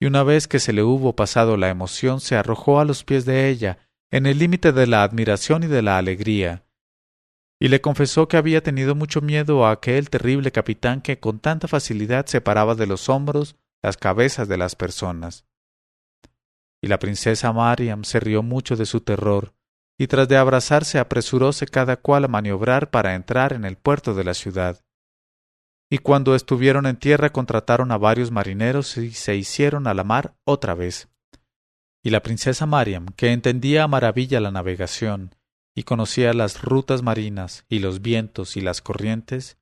Y 0.00 0.06
una 0.06 0.22
vez 0.22 0.46
que 0.46 0.60
se 0.60 0.72
le 0.72 0.82
hubo 0.82 1.16
pasado 1.16 1.56
la 1.56 1.68
emoción, 1.68 2.20
se 2.20 2.36
arrojó 2.36 2.80
a 2.80 2.84
los 2.84 3.04
pies 3.04 3.24
de 3.24 3.48
ella, 3.48 3.78
en 4.10 4.26
el 4.26 4.38
límite 4.38 4.72
de 4.72 4.86
la 4.86 5.02
admiración 5.02 5.64
y 5.64 5.66
de 5.66 5.82
la 5.82 5.98
alegría, 5.98 6.64
y 7.58 7.68
le 7.68 7.80
confesó 7.80 8.28
que 8.28 8.36
había 8.36 8.62
tenido 8.62 8.94
mucho 8.94 9.22
miedo 9.22 9.66
a 9.66 9.72
aquel 9.72 10.10
terrible 10.10 10.52
capitán 10.52 11.00
que 11.00 11.18
con 11.18 11.38
tanta 11.40 11.66
facilidad 11.68 12.26
separaba 12.26 12.74
de 12.74 12.86
los 12.86 13.08
hombros 13.08 13.56
las 13.82 13.96
cabezas 13.96 14.48
de 14.48 14.56
las 14.56 14.74
personas. 14.76 15.44
Y 16.82 16.88
la 16.88 16.98
princesa 16.98 17.52
Mariam 17.52 18.04
se 18.04 18.20
rió 18.20 18.42
mucho 18.42 18.76
de 18.76 18.86
su 18.86 19.00
terror, 19.00 19.54
y 19.98 20.06
tras 20.06 20.28
de 20.28 20.36
abrazarse 20.36 20.98
apresuróse 20.98 21.66
cada 21.66 21.96
cual 21.96 22.24
a 22.24 22.28
maniobrar 22.28 22.90
para 22.90 23.14
entrar 23.14 23.52
en 23.52 23.64
el 23.64 23.76
puerto 23.76 24.14
de 24.14 24.24
la 24.24 24.34
ciudad 24.34 24.86
y 25.88 25.98
cuando 25.98 26.34
estuvieron 26.34 26.86
en 26.86 26.96
tierra 26.96 27.30
contrataron 27.30 27.92
a 27.92 27.98
varios 27.98 28.30
marineros 28.30 28.96
y 28.96 29.12
se 29.12 29.36
hicieron 29.36 29.86
a 29.86 29.94
la 29.94 30.04
mar 30.04 30.34
otra 30.44 30.74
vez. 30.74 31.08
Y 32.02 32.10
la 32.10 32.22
princesa 32.22 32.66
Mariam, 32.66 33.06
que 33.16 33.32
entendía 33.32 33.84
a 33.84 33.88
maravilla 33.88 34.40
la 34.40 34.50
navegación, 34.50 35.34
y 35.74 35.82
conocía 35.82 36.32
las 36.32 36.62
rutas 36.62 37.02
marinas 37.02 37.64
y 37.68 37.80
los 37.80 38.00
vientos 38.00 38.56
y 38.56 38.60
las 38.60 38.80
corrientes, 38.80 39.58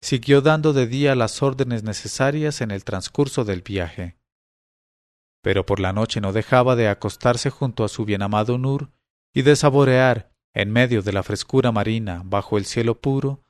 siguió 0.00 0.40
dando 0.40 0.72
de 0.72 0.86
día 0.86 1.14
las 1.14 1.42
órdenes 1.42 1.82
necesarias 1.82 2.60
en 2.60 2.70
el 2.70 2.84
transcurso 2.84 3.44
del 3.44 3.62
viaje. 3.62 4.16
Pero 5.42 5.64
por 5.64 5.80
la 5.80 5.92
noche 5.92 6.20
no 6.20 6.32
dejaba 6.32 6.76
de 6.76 6.88
acostarse 6.88 7.50
junto 7.50 7.84
a 7.84 7.88
su 7.88 8.04
bienamado 8.04 8.58
Nur 8.58 8.90
y 9.32 9.42
de 9.42 9.56
saborear, 9.56 10.32
en 10.52 10.70
medio 10.70 11.02
de 11.02 11.12
la 11.12 11.22
frescura 11.22 11.70
marina, 11.72 12.22
bajo 12.24 12.58
el 12.58 12.64
cielo 12.64 13.00
puro, 13.00 13.44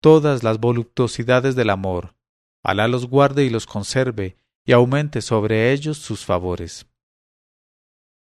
todas 0.00 0.42
las 0.42 0.60
voluptuosidades 0.60 1.56
del 1.56 1.70
amor. 1.70 2.14
Alá 2.62 2.88
los 2.88 3.06
guarde 3.06 3.44
y 3.44 3.50
los 3.50 3.66
conserve, 3.66 4.38
y 4.64 4.72
aumente 4.72 5.20
sobre 5.20 5.72
ellos 5.72 5.98
sus 5.98 6.24
favores. 6.24 6.86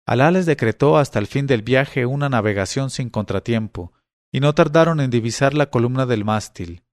Alá 0.06 0.32
les 0.32 0.46
decretó 0.46 0.98
hasta 0.98 1.20
el 1.20 1.28
fin 1.28 1.48
del 1.48 1.62
viaje 1.62 2.06
una 2.06 2.30
navegación 2.30 2.90
sin 2.90 3.10
contratiempo, 3.10 3.94
y 4.32 4.40
no 4.40 4.56
tardaron 4.56 5.00
en 5.00 5.12
divisar 5.12 5.54
la 5.54 5.70
columna 5.70 6.06
del 6.06 6.26
mástil. 6.26 6.84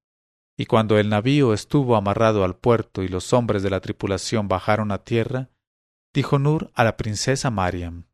Y 0.61 0.67
cuando 0.67 0.99
el 0.99 1.09
navío 1.09 1.55
estuvo 1.55 1.97
amarrado 1.97 2.45
al 2.45 2.55
puerto 2.55 3.03
y 3.03 3.09
los 3.09 3.33
hombres 3.33 3.63
de 3.63 3.71
la 3.71 3.81
tripulación 3.81 4.47
bajaron 4.47 4.93
a 4.93 4.99
tierra, 4.99 5.49
dijo 6.13 6.39
Nur 6.39 6.71
a 6.75 6.85
la 6.85 6.99
princesa 6.99 7.49
Mariam 7.49 8.05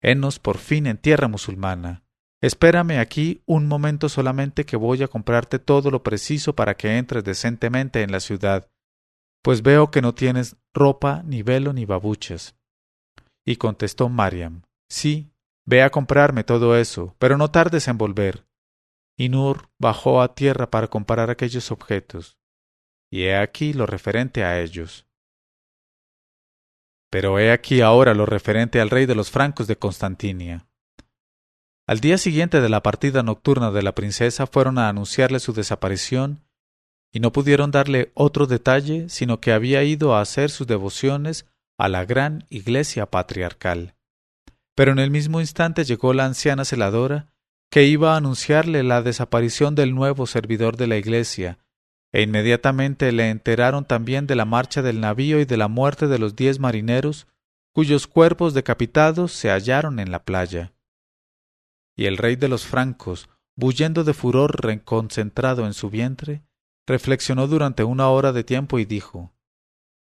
Henos 0.00 0.38
por 0.38 0.56
fin 0.56 0.86
en 0.86 0.96
tierra 0.96 1.28
musulmana, 1.28 2.02
Espérame 2.40 2.98
aquí 2.98 3.42
un 3.44 3.66
momento 3.66 4.08
solamente 4.08 4.64
que 4.64 4.78
voy 4.78 5.02
a 5.02 5.08
comprarte 5.08 5.58
todo 5.58 5.90
lo 5.90 6.02
preciso 6.02 6.56
para 6.56 6.78
que 6.78 6.96
entres 6.96 7.24
decentemente 7.24 8.02
en 8.02 8.10
la 8.10 8.20
ciudad, 8.20 8.70
pues 9.42 9.60
veo 9.60 9.90
que 9.90 10.00
no 10.00 10.14
tienes 10.14 10.56
ropa, 10.72 11.22
ni 11.26 11.42
velo, 11.42 11.74
ni 11.74 11.84
babuches. 11.84 12.56
Y 13.44 13.56
contestó 13.56 14.08
Mariam, 14.08 14.62
Sí, 14.88 15.30
ve 15.66 15.82
a 15.82 15.90
comprarme 15.90 16.42
todo 16.42 16.74
eso, 16.74 17.14
pero 17.18 17.36
no 17.36 17.50
tardes 17.50 17.86
en 17.86 17.98
volver. 17.98 18.46
Y 19.20 19.30
bajó 19.78 20.22
a 20.22 20.34
tierra 20.34 20.70
para 20.70 20.88
comprar 20.88 21.28
aquellos 21.28 21.70
objetos. 21.70 22.38
Y 23.12 23.24
he 23.24 23.36
aquí 23.36 23.74
lo 23.74 23.84
referente 23.84 24.44
a 24.44 24.62
ellos. 24.62 25.06
Pero 27.10 27.38
he 27.38 27.52
aquí 27.52 27.82
ahora 27.82 28.14
lo 28.14 28.24
referente 28.24 28.80
al 28.80 28.88
rey 28.88 29.04
de 29.04 29.14
los 29.14 29.30
francos 29.30 29.66
de 29.66 29.76
Constantinia. 29.76 30.66
Al 31.86 32.00
día 32.00 32.16
siguiente 32.16 32.62
de 32.62 32.70
la 32.70 32.82
partida 32.82 33.22
nocturna 33.22 33.70
de 33.70 33.82
la 33.82 33.94
princesa 33.94 34.46
fueron 34.46 34.78
a 34.78 34.88
anunciarle 34.88 35.38
su 35.38 35.52
desaparición 35.52 36.42
y 37.12 37.20
no 37.20 37.30
pudieron 37.30 37.70
darle 37.70 38.12
otro 38.14 38.46
detalle 38.46 39.10
sino 39.10 39.38
que 39.38 39.52
había 39.52 39.84
ido 39.84 40.14
a 40.14 40.22
hacer 40.22 40.48
sus 40.48 40.66
devociones 40.66 41.44
a 41.76 41.90
la 41.90 42.06
gran 42.06 42.46
iglesia 42.48 43.04
patriarcal. 43.04 43.96
Pero 44.74 44.92
en 44.92 44.98
el 44.98 45.10
mismo 45.10 45.42
instante 45.42 45.84
llegó 45.84 46.14
la 46.14 46.24
anciana 46.24 46.64
celadora 46.64 47.29
que 47.70 47.84
iba 47.84 48.14
a 48.14 48.16
anunciarle 48.16 48.82
la 48.82 49.02
desaparición 49.02 49.74
del 49.74 49.94
nuevo 49.94 50.26
servidor 50.26 50.76
de 50.76 50.86
la 50.86 50.96
iglesia, 50.96 51.58
e 52.12 52.22
inmediatamente 52.22 53.12
le 53.12 53.30
enteraron 53.30 53.84
también 53.84 54.26
de 54.26 54.34
la 54.34 54.44
marcha 54.44 54.82
del 54.82 55.00
navío 55.00 55.40
y 55.40 55.44
de 55.44 55.56
la 55.56 55.68
muerte 55.68 56.08
de 56.08 56.18
los 56.18 56.34
diez 56.34 56.58
marineros, 56.58 57.28
cuyos 57.72 58.06
cuerpos 58.06 58.52
decapitados 58.54 59.32
se 59.32 59.50
hallaron 59.50 60.00
en 60.00 60.10
la 60.10 60.24
playa 60.24 60.72
y 62.00 62.06
el 62.06 62.16
rey 62.16 62.34
de 62.34 62.48
los 62.48 62.64
francos, 62.64 63.28
bullendo 63.56 64.04
de 64.04 64.14
furor 64.14 64.64
reconcentrado 64.64 65.66
en 65.66 65.74
su 65.74 65.90
vientre, 65.90 66.42
reflexionó 66.86 67.46
durante 67.46 67.84
una 67.84 68.08
hora 68.08 68.32
de 68.32 68.42
tiempo 68.42 68.78
y 68.78 68.86
dijo 68.86 69.34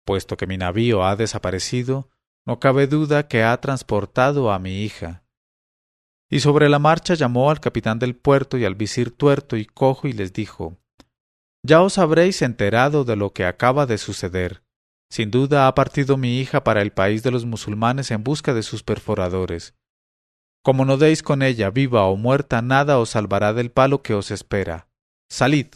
Puesto 0.04 0.36
que 0.36 0.48
mi 0.48 0.58
navío 0.58 1.06
ha 1.06 1.16
desaparecido, 1.16 2.10
no 2.44 2.60
cabe 2.60 2.88
duda 2.88 3.28
que 3.28 3.44
ha 3.44 3.56
transportado 3.62 4.52
a 4.52 4.58
mi 4.58 4.82
hija. 4.82 5.25
Y 6.36 6.42
sobre 6.42 6.68
la 6.68 6.80
marcha 6.80 7.14
llamó 7.14 7.50
al 7.50 7.62
capitán 7.62 7.98
del 7.98 8.14
puerto 8.14 8.58
y 8.58 8.66
al 8.66 8.76
visir 8.76 9.16
tuerto 9.16 9.56
y 9.56 9.64
cojo 9.64 10.10
y 10.10 10.12
les 10.12 10.34
dijo 10.34 10.78
Ya 11.64 11.82
os 11.82 11.98
habréis 11.98 12.42
enterado 12.42 13.06
de 13.06 13.16
lo 13.16 13.32
que 13.32 13.46
acaba 13.46 13.86
de 13.86 13.98
suceder. 13.98 14.62
Sin 15.10 15.32
duda 15.32 15.66
ha 15.66 15.74
partido 15.76 16.18
mi 16.18 16.42
hija 16.42 16.66
para 16.66 16.82
el 16.82 16.92
país 16.92 17.24
de 17.24 17.32
los 17.32 17.46
musulmanes 17.46 18.12
en 18.12 18.22
busca 18.22 18.54
de 18.54 18.64
sus 18.64 18.84
perforadores, 18.84 19.76
como 20.62 20.84
no 20.84 20.98
deis 20.98 21.24
con 21.24 21.42
ella 21.42 21.70
viva 21.70 22.04
o 22.04 22.18
muerta, 22.18 22.62
nada 22.62 23.00
os 23.00 23.12
salvará 23.12 23.54
del 23.54 23.72
palo 23.72 24.02
que 24.02 24.14
os 24.14 24.30
espera. 24.30 24.90
Salid. 25.30 25.68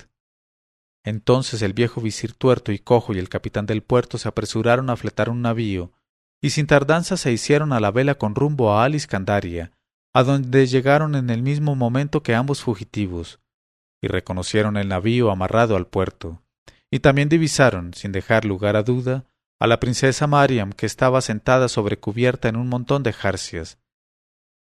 Entonces 1.06 1.62
el 1.62 1.72
viejo 1.72 2.02
visir 2.02 2.34
tuerto 2.34 2.74
y 2.74 2.80
cojo 2.80 3.14
y 3.14 3.20
el 3.20 3.30
capitán 3.30 3.66
del 3.66 3.82
puerto 3.82 4.18
se 4.18 4.28
apresuraron 4.28 4.90
a 4.90 4.98
fletar 4.98 5.30
un 5.30 5.42
navío, 5.42 5.94
y 6.42 6.50
sin 6.50 6.68
tardanza 6.68 7.16
se 7.16 7.32
hicieron 7.32 7.72
a 7.72 7.80
la 7.80 7.92
vela 7.92 8.16
con 8.16 8.36
rumbo 8.36 8.74
a 8.74 8.84
Aliscandaria, 8.84 9.72
a 10.14 10.24
donde 10.24 10.66
llegaron 10.68 11.16
en 11.16 11.30
el 11.30 11.44
mismo 11.44 11.76
momento 11.76 12.24
que 12.24 12.36
ambos 12.36 12.62
fugitivos, 12.62 13.40
y 14.02 14.08
reconocieron 14.08 14.78
el 14.78 14.88
navío 14.88 15.32
amarrado 15.32 15.76
al 15.76 15.88
puerto, 15.88 16.42
y 16.92 17.00
también 17.00 17.30
divisaron, 17.30 17.94
sin 17.94 18.12
dejar 18.12 18.46
lugar 18.46 18.76
a 18.76 18.84
duda, 18.84 19.26
a 19.60 19.68
la 19.68 19.80
princesa 19.80 20.26
Mariam 20.26 20.72
que 20.72 20.86
estaba 20.86 21.22
sentada 21.22 21.68
sobre 21.68 22.00
cubierta 22.00 22.48
en 22.48 22.56
un 22.56 22.70
montón 22.70 23.04
de 23.04 23.14
jarcias. 23.14 23.78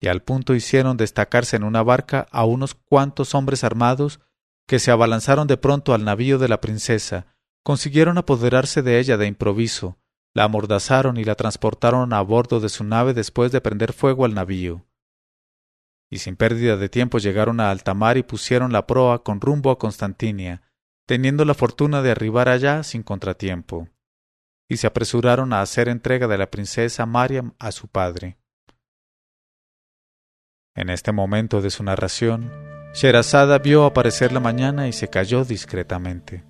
Y 0.01 0.09
al 0.09 0.23
punto 0.23 0.55
hicieron 0.55 0.97
destacarse 0.97 1.57
en 1.57 1.65
una 1.65 1.83
barca 1.83 2.27
a 2.31 2.45
unos 2.45 2.75
cuantos 2.75 3.35
hombres 3.35 3.65
armados 3.65 4.21
que 4.67 4.79
se 4.79 4.91
abalanzaron 4.91 5.47
de 5.47 5.57
pronto 5.57 5.95
al 5.95 6.05
navío 6.05 6.39
de 6.39 6.49
la 6.49 6.61
princesa, 6.61 7.27
consiguieron 7.63 8.17
apoderarse 8.17 8.83
de 8.83 8.99
ella 9.01 9.17
de 9.17 9.27
improviso, 9.27 9.99
la 10.35 10.45
amordazaron 10.45 11.17
y 11.17 11.25
la 11.25 11.35
transportaron 11.35 12.13
a 12.13 12.21
bordo 12.21 12.61
de 12.61 12.69
su 12.69 12.85
nave 12.85 13.15
después 13.15 13.53
de 13.53 13.61
prender 13.61 13.93
fuego 13.93 14.25
al 14.25 14.35
navío. 14.35 14.85
Y 16.11 16.19
sin 16.19 16.37
pérdida 16.37 16.77
de 16.77 16.89
tiempo 16.89 17.19
llegaron 17.19 17.61
a 17.61 17.71
alta 17.71 17.95
mar 17.95 18.17
y 18.17 18.23
pusieron 18.23 18.73
la 18.73 18.87
proa 18.87 19.25
con 19.25 19.41
rumbo 19.41 19.71
a 19.71 19.79
Constantinia, 19.79 20.63
teniendo 21.07 21.45
la 21.45 21.55
fortuna 21.55 22.03
de 22.03 22.13
arribar 22.13 22.49
allá 22.49 22.83
sin 22.83 23.03
contratiempo 23.03 23.89
y 24.69 24.77
se 24.79 24.87
apresuraron 24.87 25.53
a 25.53 25.61
hacer 25.61 25.89
entrega 25.89 26.27
de 26.27 26.39
la 26.39 26.51
princesa 26.51 27.07
Mariam 27.07 27.55
a 27.59 27.73
su 27.73 27.89
padre. 27.89 28.39
En 30.75 30.91
este 30.91 31.13
momento 31.13 31.63
de 31.63 31.71
su 31.71 31.83
narración, 31.83 32.53
Sherazada 32.93 33.59
vio 33.59 33.85
aparecer 33.85 34.33
la 34.33 34.41
mañana 34.41 34.89
y 34.89 34.93
se 34.93 35.09
calló 35.09 35.45
discretamente. 35.45 36.45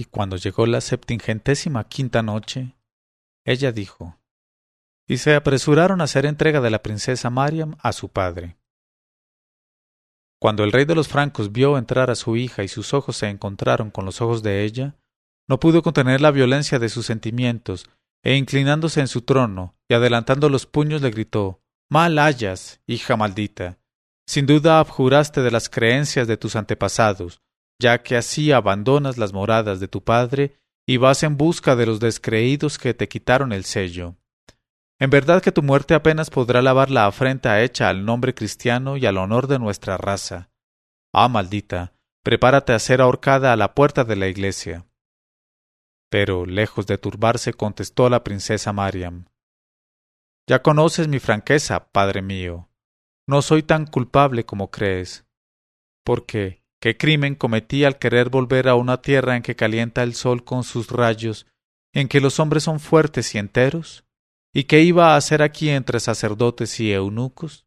Y 0.00 0.04
cuando 0.04 0.36
llegó 0.36 0.64
la 0.64 0.80
septingentésima 0.80 1.88
quinta 1.88 2.22
noche, 2.22 2.76
ella 3.44 3.72
dijo, 3.72 4.16
y 5.08 5.16
se 5.16 5.34
apresuraron 5.34 6.00
a 6.00 6.04
hacer 6.04 6.24
entrega 6.24 6.60
de 6.60 6.70
la 6.70 6.84
princesa 6.84 7.30
Mariam 7.30 7.76
a 7.82 7.92
su 7.92 8.08
padre. 8.08 8.58
Cuando 10.40 10.62
el 10.62 10.70
rey 10.70 10.84
de 10.84 10.94
los 10.94 11.08
francos 11.08 11.50
vio 11.50 11.76
entrar 11.76 12.12
a 12.12 12.14
su 12.14 12.36
hija 12.36 12.62
y 12.62 12.68
sus 12.68 12.94
ojos 12.94 13.16
se 13.16 13.28
encontraron 13.28 13.90
con 13.90 14.04
los 14.04 14.20
ojos 14.20 14.44
de 14.44 14.62
ella, 14.62 14.94
no 15.48 15.58
pudo 15.58 15.82
contener 15.82 16.20
la 16.20 16.30
violencia 16.30 16.78
de 16.78 16.90
sus 16.90 17.04
sentimientos, 17.04 17.90
e 18.22 18.36
inclinándose 18.36 19.00
en 19.00 19.08
su 19.08 19.22
trono 19.22 19.74
y 19.88 19.94
adelantando 19.94 20.48
los 20.48 20.66
puños 20.66 21.02
le 21.02 21.10
gritó 21.10 21.60
Mal 21.90 22.20
hayas, 22.20 22.80
hija 22.86 23.16
maldita. 23.16 23.80
Sin 24.28 24.46
duda 24.46 24.78
abjuraste 24.78 25.40
de 25.40 25.50
las 25.50 25.68
creencias 25.68 26.28
de 26.28 26.36
tus 26.36 26.54
antepasados, 26.54 27.40
ya 27.80 28.02
que 28.02 28.16
así 28.16 28.52
abandonas 28.52 29.18
las 29.18 29.32
moradas 29.32 29.80
de 29.80 29.88
tu 29.88 30.02
padre 30.02 30.58
y 30.86 30.96
vas 30.96 31.22
en 31.22 31.36
busca 31.36 31.76
de 31.76 31.86
los 31.86 32.00
descreídos 32.00 32.78
que 32.78 32.94
te 32.94 33.08
quitaron 33.08 33.52
el 33.52 33.64
sello. 33.64 34.16
En 34.98 35.10
verdad 35.10 35.42
que 35.42 35.52
tu 35.52 35.62
muerte 35.62 35.94
apenas 35.94 36.30
podrá 36.30 36.60
lavar 36.60 36.90
la 36.90 37.06
afrenta 37.06 37.62
hecha 37.62 37.88
al 37.88 38.04
nombre 38.04 38.34
cristiano 38.34 38.96
y 38.96 39.06
al 39.06 39.16
honor 39.16 39.46
de 39.46 39.58
nuestra 39.58 39.96
raza. 39.96 40.50
Ah, 41.12 41.28
maldita, 41.28 41.94
prepárate 42.24 42.72
a 42.72 42.78
ser 42.78 43.00
ahorcada 43.00 43.52
a 43.52 43.56
la 43.56 43.74
puerta 43.74 44.04
de 44.04 44.16
la 44.16 44.28
iglesia. 44.28 44.86
Pero, 46.10 46.46
lejos 46.46 46.86
de 46.86 46.98
turbarse, 46.98 47.52
contestó 47.52 48.08
la 48.08 48.24
princesa 48.24 48.72
Mariam. 48.72 49.26
Ya 50.48 50.62
conoces 50.62 51.06
mi 51.06 51.18
franqueza, 51.18 51.92
padre 51.92 52.22
mío. 52.22 52.68
No 53.26 53.42
soy 53.42 53.62
tan 53.62 53.86
culpable 53.86 54.46
como 54.46 54.70
crees. 54.70 55.26
Porque, 56.02 56.64
¿Qué 56.80 56.96
crimen 56.96 57.34
cometí 57.34 57.84
al 57.84 57.98
querer 57.98 58.30
volver 58.30 58.68
a 58.68 58.76
una 58.76 59.02
tierra 59.02 59.36
en 59.36 59.42
que 59.42 59.56
calienta 59.56 60.02
el 60.02 60.14
sol 60.14 60.44
con 60.44 60.62
sus 60.62 60.90
rayos, 60.90 61.46
en 61.92 62.06
que 62.08 62.20
los 62.20 62.38
hombres 62.38 62.62
son 62.62 62.78
fuertes 62.78 63.34
y 63.34 63.38
enteros? 63.38 64.04
¿Y 64.54 64.64
qué 64.64 64.82
iba 64.82 65.12
a 65.12 65.16
hacer 65.16 65.42
aquí 65.42 65.70
entre 65.70 66.00
sacerdotes 66.00 66.78
y 66.80 66.92
eunucos? 66.92 67.66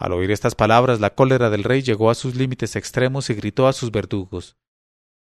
Al 0.00 0.12
oír 0.12 0.30
estas 0.32 0.54
palabras, 0.54 1.00
la 1.00 1.14
cólera 1.14 1.50
del 1.50 1.62
rey 1.62 1.82
llegó 1.82 2.10
a 2.10 2.14
sus 2.14 2.34
límites 2.34 2.74
extremos 2.76 3.30
y 3.30 3.34
gritó 3.34 3.68
a 3.68 3.72
sus 3.72 3.92
verdugos 3.92 4.56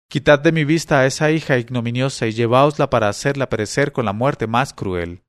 Quitad 0.08 0.38
de 0.38 0.52
mi 0.52 0.64
vista 0.64 1.00
a 1.00 1.06
esa 1.06 1.30
hija 1.32 1.58
ignominiosa 1.58 2.26
y 2.26 2.32
lleváosla 2.32 2.88
para 2.88 3.08
hacerla 3.08 3.48
perecer 3.48 3.90
con 3.90 4.04
la 4.04 4.12
muerte 4.12 4.46
más 4.46 4.72
cruel. 4.72 5.24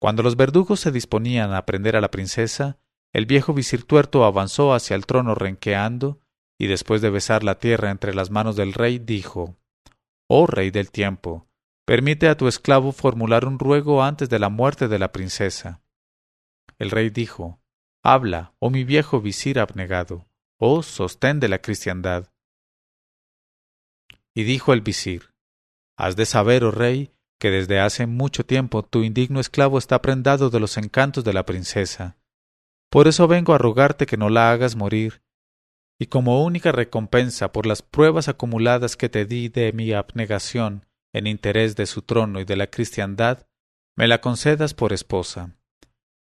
Cuando 0.00 0.22
los 0.22 0.36
verdugos 0.36 0.80
se 0.80 0.92
disponían 0.92 1.52
a 1.52 1.66
prender 1.66 1.96
a 1.96 2.00
la 2.00 2.10
princesa, 2.10 2.78
el 3.16 3.24
viejo 3.24 3.54
visir 3.54 3.84
tuerto 3.84 4.26
avanzó 4.26 4.74
hacia 4.74 4.94
el 4.94 5.06
trono 5.06 5.34
renqueando, 5.34 6.20
y 6.58 6.66
después 6.66 7.00
de 7.00 7.08
besar 7.08 7.44
la 7.44 7.58
tierra 7.58 7.90
entre 7.90 8.12
las 8.12 8.30
manos 8.30 8.56
del 8.56 8.74
rey, 8.74 8.98
dijo 8.98 9.56
Oh 10.28 10.46
rey 10.46 10.70
del 10.70 10.90
tiempo, 10.90 11.48
permite 11.86 12.28
a 12.28 12.36
tu 12.36 12.46
esclavo 12.46 12.92
formular 12.92 13.46
un 13.46 13.58
ruego 13.58 14.02
antes 14.02 14.28
de 14.28 14.38
la 14.38 14.50
muerte 14.50 14.86
de 14.88 14.98
la 14.98 15.12
princesa. 15.12 15.80
El 16.78 16.90
rey 16.90 17.08
dijo 17.08 17.58
Habla, 18.04 18.52
oh 18.58 18.68
mi 18.68 18.84
viejo 18.84 19.22
visir 19.22 19.60
abnegado, 19.60 20.28
oh 20.58 20.82
sostén 20.82 21.40
de 21.40 21.48
la 21.48 21.62
cristiandad. 21.62 22.30
Y 24.34 24.44
dijo 24.44 24.74
el 24.74 24.82
visir 24.82 25.32
Has 25.96 26.16
de 26.16 26.26
saber, 26.26 26.64
oh 26.64 26.70
rey, 26.70 27.14
que 27.40 27.50
desde 27.50 27.80
hace 27.80 28.06
mucho 28.06 28.44
tiempo 28.44 28.82
tu 28.82 29.04
indigno 29.04 29.40
esclavo 29.40 29.78
está 29.78 30.02
prendado 30.02 30.50
de 30.50 30.60
los 30.60 30.76
encantos 30.76 31.24
de 31.24 31.32
la 31.32 31.46
princesa 31.46 32.18
por 32.96 33.08
eso 33.08 33.28
vengo 33.28 33.52
a 33.52 33.58
rogarte 33.58 34.06
que 34.06 34.16
no 34.16 34.30
la 34.30 34.50
hagas 34.50 34.74
morir, 34.74 35.20
y 36.00 36.06
como 36.06 36.42
única 36.42 36.72
recompensa 36.72 37.52
por 37.52 37.66
las 37.66 37.82
pruebas 37.82 38.26
acumuladas 38.26 38.96
que 38.96 39.10
te 39.10 39.26
di 39.26 39.50
de 39.50 39.70
mi 39.74 39.92
abnegación 39.92 40.86
en 41.12 41.26
interés 41.26 41.76
de 41.76 41.84
su 41.84 42.00
trono 42.00 42.40
y 42.40 42.46
de 42.46 42.56
la 42.56 42.68
cristiandad, 42.68 43.46
me 43.96 44.08
la 44.08 44.22
concedas 44.22 44.72
por 44.72 44.94
esposa. 44.94 45.58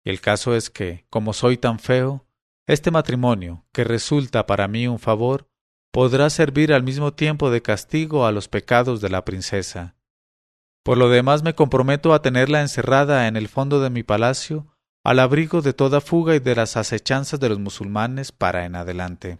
Y 0.05 0.11
el 0.11 0.21
caso 0.21 0.55
es 0.55 0.69
que, 0.69 1.03
como 1.09 1.33
soy 1.33 1.57
tan 1.57 1.77
feo, 1.77 2.25
este 2.67 2.89
matrimonio, 2.89 3.65
que 3.73 3.83
resulta 3.83 4.47
para 4.47 4.69
mí 4.69 4.87
un 4.87 4.99
favor, 4.99 5.49
podrá 5.91 6.29
servir 6.29 6.71
al 6.71 6.83
mismo 6.83 7.11
tiempo 7.11 7.51
de 7.51 7.61
castigo 7.61 8.25
a 8.25 8.31
los 8.31 8.47
pecados 8.47 9.01
de 9.01 9.09
la 9.09 9.25
princesa. 9.25 9.97
Por 10.85 10.97
lo 10.97 11.09
demás 11.09 11.43
me 11.43 11.53
comprometo 11.53 12.13
a 12.13 12.21
tenerla 12.21 12.61
encerrada 12.61 13.27
en 13.27 13.35
el 13.35 13.49
fondo 13.49 13.81
de 13.81 13.89
mi 13.89 14.03
palacio 14.03 14.71
al 15.03 15.19
abrigo 15.19 15.61
de 15.61 15.73
toda 15.73 15.99
fuga 15.99 16.35
y 16.35 16.39
de 16.39 16.55
las 16.55 16.77
acechanzas 16.77 17.39
de 17.39 17.49
los 17.49 17.59
musulmanes 17.59 18.31
para 18.31 18.65
en 18.65 18.75
adelante. 18.75 19.39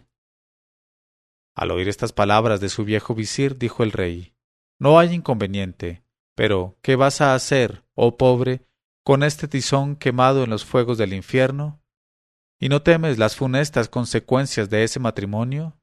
Al 1.54 1.70
oír 1.70 1.88
estas 1.88 2.12
palabras 2.12 2.60
de 2.60 2.68
su 2.68 2.84
viejo 2.84 3.14
visir, 3.14 3.58
dijo 3.58 3.82
el 3.82 3.92
rey 3.92 4.34
No 4.78 4.98
hay 4.98 5.12
inconveniente, 5.12 6.02
pero 6.34 6.78
¿qué 6.82 6.96
vas 6.96 7.20
a 7.20 7.34
hacer, 7.34 7.84
oh 7.94 8.16
pobre, 8.16 8.66
con 9.04 9.22
este 9.22 9.48
tizón 9.48 9.96
quemado 9.96 10.44
en 10.44 10.50
los 10.50 10.64
fuegos 10.64 10.98
del 10.98 11.12
infierno? 11.12 11.80
¿Y 12.58 12.68
no 12.68 12.82
temes 12.82 13.18
las 13.18 13.36
funestas 13.36 13.88
consecuencias 13.88 14.70
de 14.70 14.84
ese 14.84 15.00
matrimonio? 15.00 15.78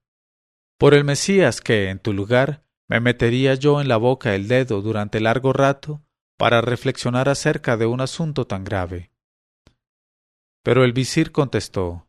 Por 0.77 0.93
el 0.93 1.03
Mesías 1.03 1.61
que, 1.61 1.89
en 1.89 1.99
tu 1.99 2.13
lugar, 2.13 2.63
me 2.87 2.99
metería 2.99 3.53
yo 3.53 3.81
en 3.81 3.87
la 3.87 3.97
boca 3.97 4.33
el 4.33 4.47
dedo 4.47 4.81
durante 4.81 5.19
largo 5.19 5.53
rato 5.53 6.01
para 6.37 6.61
reflexionar 6.61 7.29
acerca 7.29 7.77
de 7.77 7.85
un 7.85 8.01
asunto 8.01 8.47
tan 8.47 8.63
grave. 8.63 9.11
Pero 10.63 10.83
el 10.83 10.93
visir 10.93 11.31
contestó 11.31 12.07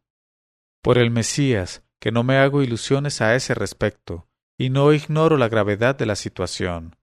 Por 0.82 0.98
el 0.98 1.10
Mesías, 1.10 1.82
que 2.00 2.12
no 2.12 2.22
me 2.22 2.38
hago 2.38 2.62
ilusiones 2.62 3.20
a 3.20 3.34
ese 3.34 3.54
respecto, 3.54 4.28
y 4.58 4.70
no 4.70 4.92
ignoro 4.92 5.36
la 5.36 5.48
gravedad 5.48 5.94
de 5.96 6.06
la 6.06 6.16
situación. 6.16 6.96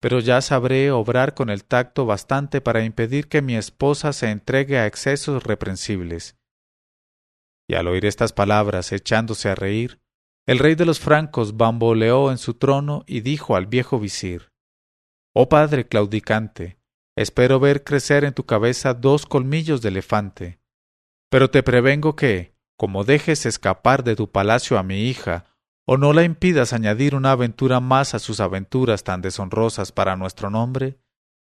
Pero 0.00 0.20
ya 0.20 0.40
sabré 0.40 0.90
obrar 0.90 1.34
con 1.34 1.50
el 1.50 1.64
tacto 1.64 2.06
bastante 2.06 2.60
para 2.60 2.84
impedir 2.84 3.28
que 3.28 3.42
mi 3.42 3.56
esposa 3.56 4.12
se 4.12 4.30
entregue 4.30 4.78
a 4.78 4.86
excesos 4.86 5.42
reprensibles. 5.42 6.36
Y 7.68 7.74
al 7.74 7.88
oír 7.88 8.04
estas 8.04 8.32
palabras, 8.32 8.92
echándose 8.92 9.48
a 9.48 9.54
reír, 9.54 10.00
el 10.46 10.58
rey 10.58 10.74
de 10.74 10.84
los 10.84 11.00
francos 11.00 11.56
bamboleó 11.56 12.30
en 12.30 12.38
su 12.38 12.54
trono 12.54 13.04
y 13.06 13.22
dijo 13.22 13.56
al 13.56 13.66
viejo 13.66 13.98
visir 13.98 14.52
Oh 15.32 15.48
padre 15.48 15.88
claudicante, 15.88 16.78
Espero 17.16 17.60
ver 17.60 17.84
crecer 17.84 18.24
en 18.24 18.34
tu 18.34 18.44
cabeza 18.44 18.94
dos 18.94 19.26
colmillos 19.26 19.82
de 19.82 19.90
elefante. 19.90 20.60
Pero 21.30 21.50
te 21.50 21.62
prevengo 21.62 22.16
que, 22.16 22.56
como 22.76 23.04
dejes 23.04 23.46
escapar 23.46 24.02
de 24.02 24.16
tu 24.16 24.30
palacio 24.30 24.78
a 24.78 24.82
mi 24.82 25.08
hija, 25.08 25.46
o 25.86 25.96
no 25.96 26.12
la 26.12 26.24
impidas 26.24 26.72
añadir 26.72 27.14
una 27.14 27.32
aventura 27.32 27.78
más 27.80 28.14
a 28.14 28.18
sus 28.18 28.40
aventuras 28.40 29.04
tan 29.04 29.20
deshonrosas 29.20 29.92
para 29.92 30.16
nuestro 30.16 30.50
nombre, 30.50 30.98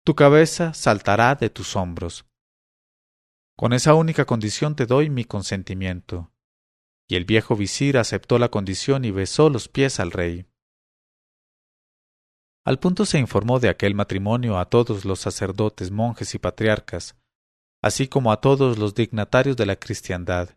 tu 0.05 0.15
cabeza 0.15 0.75
saltará 0.75 1.35
de 1.35 1.51
tus 1.51 1.77
hombros. 1.77 2.27
Con 3.57 3.73
esa 3.73 3.95
única 3.95 4.25
condición 4.25 4.75
te 4.75 4.87
doy 4.87 5.11
mi 5.11 5.25
consentimiento. 5.25 6.31
y 7.07 7.17
el 7.17 7.27
viejo 7.27 7.55
visir 7.55 7.99
aceptó 7.99 8.39
la 8.39 8.49
condición 8.49 9.05
y 9.05 9.11
besó 9.11 9.51
los 9.51 9.69
pies 9.69 10.01
al 10.01 10.11
rey. 10.11 10.47
Al 12.67 12.79
punto 12.79 13.05
se 13.05 13.19
informó 13.19 13.61
de 13.61 13.69
aquel 13.69 13.95
matrimonio 13.95 14.59
a 14.59 14.65
todos 14.71 15.05
los 15.05 15.21
sacerdotes, 15.21 15.91
monjes 15.91 16.35
y 16.35 16.39
patriarcas, 16.39 17.15
así 17.83 18.09
como 18.09 18.33
a 18.33 18.41
todos 18.41 18.79
los 18.79 18.95
dignatarios 18.95 19.57
de 19.59 19.67
la 19.67 19.77
cristiandad, 19.77 20.57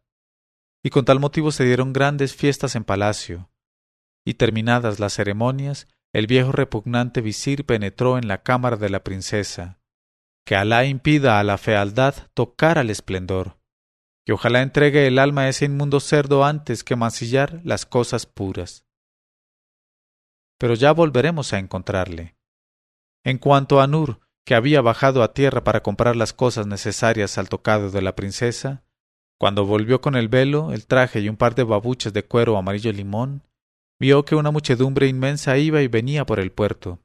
y 0.83 0.89
con 0.89 1.03
tal 1.03 1.19
motivo 1.19 1.51
se 1.51 1.65
dieron 1.65 1.91
grandes 1.91 2.33
fiestas 2.33 2.75
en 2.75 2.85
palacio, 2.85 3.49
y 4.25 4.35
terminadas 4.35 4.99
las 4.99 5.13
ceremonias, 5.13 5.87
el 6.13 6.27
viejo 6.27 6.53
repugnante 6.53 7.19
visir 7.19 7.65
penetró 7.65 8.17
en 8.17 8.29
la 8.29 8.41
cámara 8.41 8.77
de 8.77 8.89
la 8.89 9.03
princesa. 9.03 9.79
Que 10.45 10.55
Alá 10.55 10.85
impida 10.85 11.39
a 11.39 11.43
la 11.43 11.57
fealdad 11.57 12.15
tocar 12.33 12.79
al 12.79 12.89
esplendor, 12.89 13.57
y 14.25 14.31
ojalá 14.31 14.61
entregue 14.61 15.07
el 15.07 15.19
alma 15.19 15.41
a 15.41 15.49
ese 15.49 15.65
inmundo 15.65 15.99
cerdo 15.99 16.45
antes 16.45 16.85
que 16.85 16.95
mancillar 16.95 17.59
las 17.65 17.85
cosas 17.85 18.25
puras. 18.25 18.86
Pero 20.57 20.73
ya 20.73 20.91
volveremos 20.91 21.53
a 21.53 21.59
encontrarle. 21.59 22.35
En 23.23 23.37
cuanto 23.37 23.81
a 23.81 23.87
Nur, 23.87 24.19
que 24.45 24.55
había 24.55 24.81
bajado 24.81 25.23
a 25.23 25.33
tierra 25.33 25.63
para 25.63 25.83
comprar 25.83 26.15
las 26.15 26.33
cosas 26.33 26.67
necesarias 26.67 27.37
al 27.37 27.49
tocado 27.49 27.91
de 27.91 28.01
la 28.01 28.15
princesa, 28.15 28.83
cuando 29.37 29.65
volvió 29.65 30.01
con 30.01 30.15
el 30.15 30.29
velo, 30.29 30.71
el 30.71 30.87
traje 30.87 31.19
y 31.19 31.29
un 31.29 31.37
par 31.37 31.53
de 31.53 31.63
babuches 31.63 32.13
de 32.13 32.25
cuero 32.25 32.57
amarillo 32.57 32.91
limón, 32.91 33.43
vio 33.99 34.25
que 34.25 34.35
una 34.35 34.51
muchedumbre 34.51 35.07
inmensa 35.07 35.57
iba 35.57 35.81
y 35.81 35.87
venía 35.87 36.25
por 36.25 36.39
el 36.39 36.51
puerto. 36.51 36.99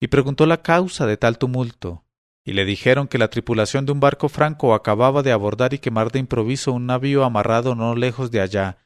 Y 0.00 0.08
preguntó 0.08 0.46
la 0.46 0.62
causa 0.62 1.06
de 1.06 1.16
tal 1.16 1.36
tumulto, 1.36 2.04
y 2.44 2.54
le 2.54 2.64
dijeron 2.64 3.06
que 3.06 3.18
la 3.18 3.28
tripulación 3.28 3.84
de 3.84 3.92
un 3.92 4.00
barco 4.00 4.28
franco 4.28 4.74
acababa 4.74 5.22
de 5.22 5.32
abordar 5.32 5.74
y 5.74 5.78
quemar 5.78 6.10
de 6.10 6.20
improviso 6.20 6.72
un 6.72 6.86
navío 6.86 7.24
amarrado 7.24 7.74
no 7.74 7.94
lejos 7.94 8.30
de 8.30 8.40
allá, 8.40 8.78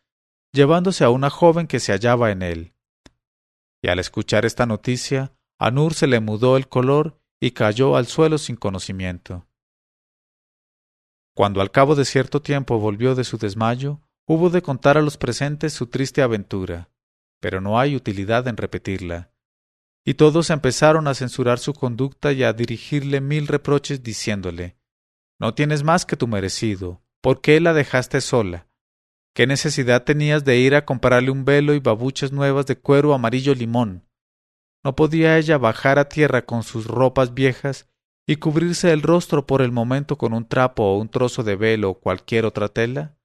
llevándose 0.52 1.04
a 1.04 1.10
una 1.10 1.30
joven 1.30 1.66
que 1.66 1.78
se 1.78 1.92
hallaba 1.92 2.32
en 2.32 2.42
él. 2.42 2.73
Y 3.84 3.88
al 3.88 3.98
escuchar 3.98 4.46
esta 4.46 4.64
noticia, 4.64 5.34
a 5.58 5.70
Nur 5.70 5.92
se 5.92 6.06
le 6.06 6.18
mudó 6.18 6.56
el 6.56 6.68
color 6.68 7.20
y 7.38 7.50
cayó 7.50 7.96
al 7.96 8.06
suelo 8.06 8.38
sin 8.38 8.56
conocimiento. 8.56 9.46
Cuando 11.36 11.60
al 11.60 11.70
cabo 11.70 11.94
de 11.94 12.06
cierto 12.06 12.40
tiempo 12.40 12.78
volvió 12.78 13.14
de 13.14 13.24
su 13.24 13.36
desmayo, 13.36 14.00
Hubo 14.26 14.48
de 14.48 14.62
contar 14.62 14.96
a 14.96 15.02
los 15.02 15.18
presentes 15.18 15.74
su 15.74 15.88
triste 15.88 16.22
aventura, 16.22 16.88
pero 17.40 17.60
no 17.60 17.78
hay 17.78 17.94
utilidad 17.94 18.48
en 18.48 18.56
repetirla. 18.56 19.34
Y 20.02 20.14
todos 20.14 20.48
empezaron 20.48 21.06
a 21.06 21.12
censurar 21.12 21.58
su 21.58 21.74
conducta 21.74 22.32
y 22.32 22.42
a 22.42 22.54
dirigirle 22.54 23.20
mil 23.20 23.46
reproches 23.46 24.02
diciéndole 24.02 24.78
No 25.38 25.52
tienes 25.52 25.82
más 25.82 26.06
que 26.06 26.16
tu 26.16 26.26
merecido. 26.26 27.02
¿Por 27.20 27.42
qué 27.42 27.60
la 27.60 27.74
dejaste 27.74 28.22
sola? 28.22 28.66
¿Qué 29.34 29.48
necesidad 29.48 30.04
tenías 30.04 30.44
de 30.44 30.58
ir 30.58 30.76
a 30.76 30.84
comprarle 30.84 31.32
un 31.32 31.44
velo 31.44 31.74
y 31.74 31.80
babuchas 31.80 32.30
nuevas 32.30 32.66
de 32.66 32.78
cuero 32.78 33.14
amarillo 33.14 33.52
limón? 33.52 34.08
¿No 34.84 34.94
podía 34.94 35.36
ella 35.38 35.58
bajar 35.58 35.98
a 35.98 36.08
tierra 36.08 36.46
con 36.46 36.62
sus 36.62 36.86
ropas 36.86 37.34
viejas 37.34 37.88
y 38.28 38.36
cubrirse 38.36 38.92
el 38.92 39.02
rostro 39.02 39.44
por 39.44 39.60
el 39.60 39.72
momento 39.72 40.16
con 40.16 40.34
un 40.34 40.46
trapo 40.46 40.84
o 40.84 40.98
un 40.98 41.08
trozo 41.08 41.42
de 41.42 41.56
velo 41.56 41.90
o 41.90 41.98
cualquier 41.98 42.44
otra 42.44 42.68
tela? 42.68 43.16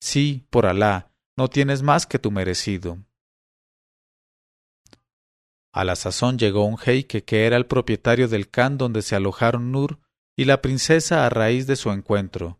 Sí, 0.00 0.46
por 0.48 0.64
Alá, 0.64 1.12
no 1.36 1.48
tienes 1.48 1.82
más 1.82 2.06
que 2.06 2.18
tu 2.18 2.30
merecido. 2.30 2.98
A 5.74 5.84
la 5.84 5.96
sazón 5.96 6.38
llegó 6.38 6.64
un 6.64 6.78
jeique 6.78 7.24
que 7.24 7.44
era 7.44 7.58
el 7.58 7.66
propietario 7.66 8.26
del 8.26 8.48
can 8.48 8.78
donde 8.78 9.02
se 9.02 9.16
alojaron 9.16 9.70
Nur 9.70 10.00
y 10.34 10.46
la 10.46 10.62
princesa 10.62 11.26
a 11.26 11.28
raíz 11.28 11.66
de 11.66 11.76
su 11.76 11.90
encuentro, 11.90 12.58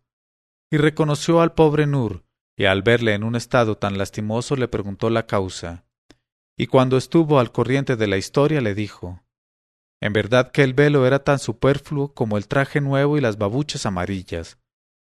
y 0.70 0.76
reconoció 0.76 1.40
al 1.40 1.54
pobre 1.54 1.86
Nur, 1.86 2.24
y 2.56 2.66
al 2.66 2.82
verle 2.82 3.14
en 3.14 3.24
un 3.24 3.36
estado 3.36 3.76
tan 3.76 3.98
lastimoso 3.98 4.56
le 4.56 4.68
preguntó 4.68 5.10
la 5.10 5.26
causa, 5.26 5.84
y 6.56 6.66
cuando 6.66 6.96
estuvo 6.96 7.38
al 7.38 7.52
corriente 7.52 7.96
de 7.96 8.06
la 8.06 8.16
historia 8.16 8.60
le 8.60 8.74
dijo 8.74 9.22
En 10.00 10.12
verdad 10.12 10.50
que 10.52 10.62
el 10.62 10.74
velo 10.74 11.06
era 11.06 11.24
tan 11.24 11.38
superfluo 11.38 12.14
como 12.14 12.36
el 12.36 12.48
traje 12.48 12.80
nuevo 12.80 13.16
y 13.16 13.20
las 13.20 13.38
babuchas 13.38 13.86
amarillas, 13.86 14.58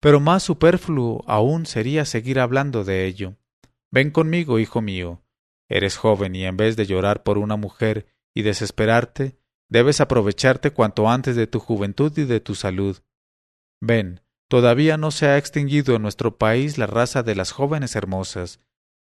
pero 0.00 0.18
más 0.18 0.42
superfluo 0.42 1.24
aún 1.26 1.64
sería 1.64 2.04
seguir 2.04 2.40
hablando 2.40 2.84
de 2.84 3.06
ello. 3.06 3.36
Ven 3.92 4.10
conmigo, 4.10 4.58
hijo 4.58 4.82
mío. 4.82 5.22
Eres 5.68 5.96
joven 5.96 6.34
y 6.34 6.44
en 6.44 6.56
vez 6.56 6.76
de 6.76 6.86
llorar 6.86 7.22
por 7.22 7.38
una 7.38 7.56
mujer 7.56 8.06
y 8.34 8.42
desesperarte, 8.42 9.38
debes 9.70 10.00
aprovecharte 10.00 10.72
cuanto 10.72 11.08
antes 11.08 11.36
de 11.36 11.46
tu 11.46 11.60
juventud 11.60 12.12
y 12.18 12.24
de 12.24 12.40
tu 12.40 12.54
salud. 12.54 12.98
Ven, 13.80 14.20
todavía 14.52 14.98
no 14.98 15.10
se 15.12 15.28
ha 15.28 15.38
extinguido 15.38 15.96
en 15.96 16.02
nuestro 16.02 16.36
país 16.36 16.76
la 16.76 16.86
raza 16.86 17.22
de 17.22 17.34
las 17.34 17.52
jóvenes 17.52 17.96
hermosas, 17.96 18.60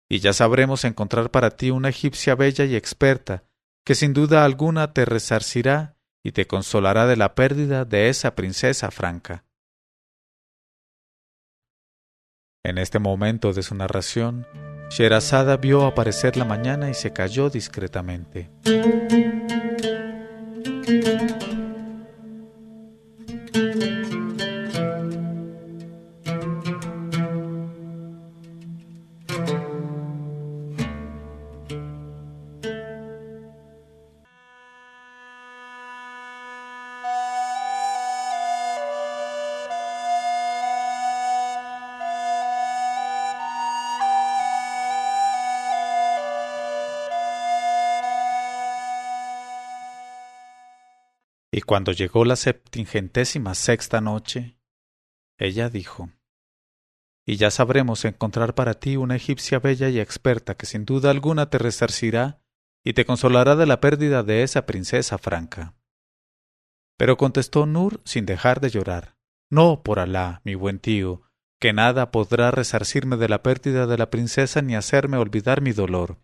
y 0.08 0.20
ya 0.20 0.34
sabremos 0.34 0.86
encontrar 0.86 1.32
para 1.32 1.58
ti 1.58 1.72
una 1.72 1.89
egipcia 1.89 2.36
bella 2.36 2.64
y 2.66 2.76
experta, 2.76 3.44
que 3.84 3.96
sin 3.96 4.14
duda 4.14 4.46
alguna 4.46 4.94
te 4.94 5.04
resarcirá 5.04 5.98
y 6.24 6.34
te 6.34 6.46
consolará 6.46 7.08
de 7.08 7.16
la 7.16 7.34
pérdida 7.34 7.86
de 7.86 8.10
esa 8.10 8.36
princesa 8.36 8.92
franca. 8.92 9.44
En 12.64 12.78
este 12.78 13.00
momento 13.00 13.52
de 13.52 13.64
su 13.64 13.74
narración, 13.74 14.46
Sherazada 14.92 15.58
vio 15.58 15.88
aparecer 15.88 16.38
la 16.38 16.46
mañana 16.46 16.92
y 16.92 16.94
se 16.94 17.14
calló 17.14 17.50
discretamente. 17.50 18.52
Y 51.62 51.64
cuando 51.64 51.91
llegó 51.91 52.26
la 52.26 52.38
septingentésima 52.38 53.53
sexta 53.53 54.01
noche, 54.01 54.57
ella 55.38 55.70
dijo, 55.70 56.09
Y 57.24 57.36
ya 57.36 57.51
sabremos 57.51 58.03
encontrar 58.03 58.55
para 58.55 58.74
ti 58.80 58.97
una 58.97 59.16
egipcia 59.16 59.59
bella 59.59 59.88
y 59.89 59.99
experta 59.99 60.57
que 60.57 60.66
sin 60.66 60.86
duda 60.86 61.12
alguna 61.12 61.51
te 61.51 61.59
resarcirá 61.59 62.41
y 62.84 62.93
te 62.93 63.05
consolará 63.05 63.55
de 63.55 63.68
la 63.68 63.80
pérdida 63.80 64.24
de 64.24 64.41
esa 64.41 64.66
princesa 64.66 65.20
franca. 65.20 65.76
Pero 66.97 67.16
contestó 67.16 67.68
Nur 67.68 68.01
sin 68.05 68.26
dejar 68.26 68.59
de 68.59 68.72
llorar, 68.72 69.16
No, 69.51 69.84
por 69.84 69.99
Alá, 69.99 70.41
mi 70.43 70.55
buen 70.55 70.80
tío, 70.80 71.30
que 71.59 71.74
nada 71.74 72.09
podrá 72.09 72.49
resarcirme 72.49 73.18
de 73.18 73.30
la 73.30 73.43
pérdida 73.43 73.86
de 73.86 73.99
la 73.99 74.09
princesa 74.09 74.64
ni 74.64 74.76
hacerme 74.76 75.18
olvidar 75.18 75.62
mi 75.62 75.74
dolor. 75.74 76.18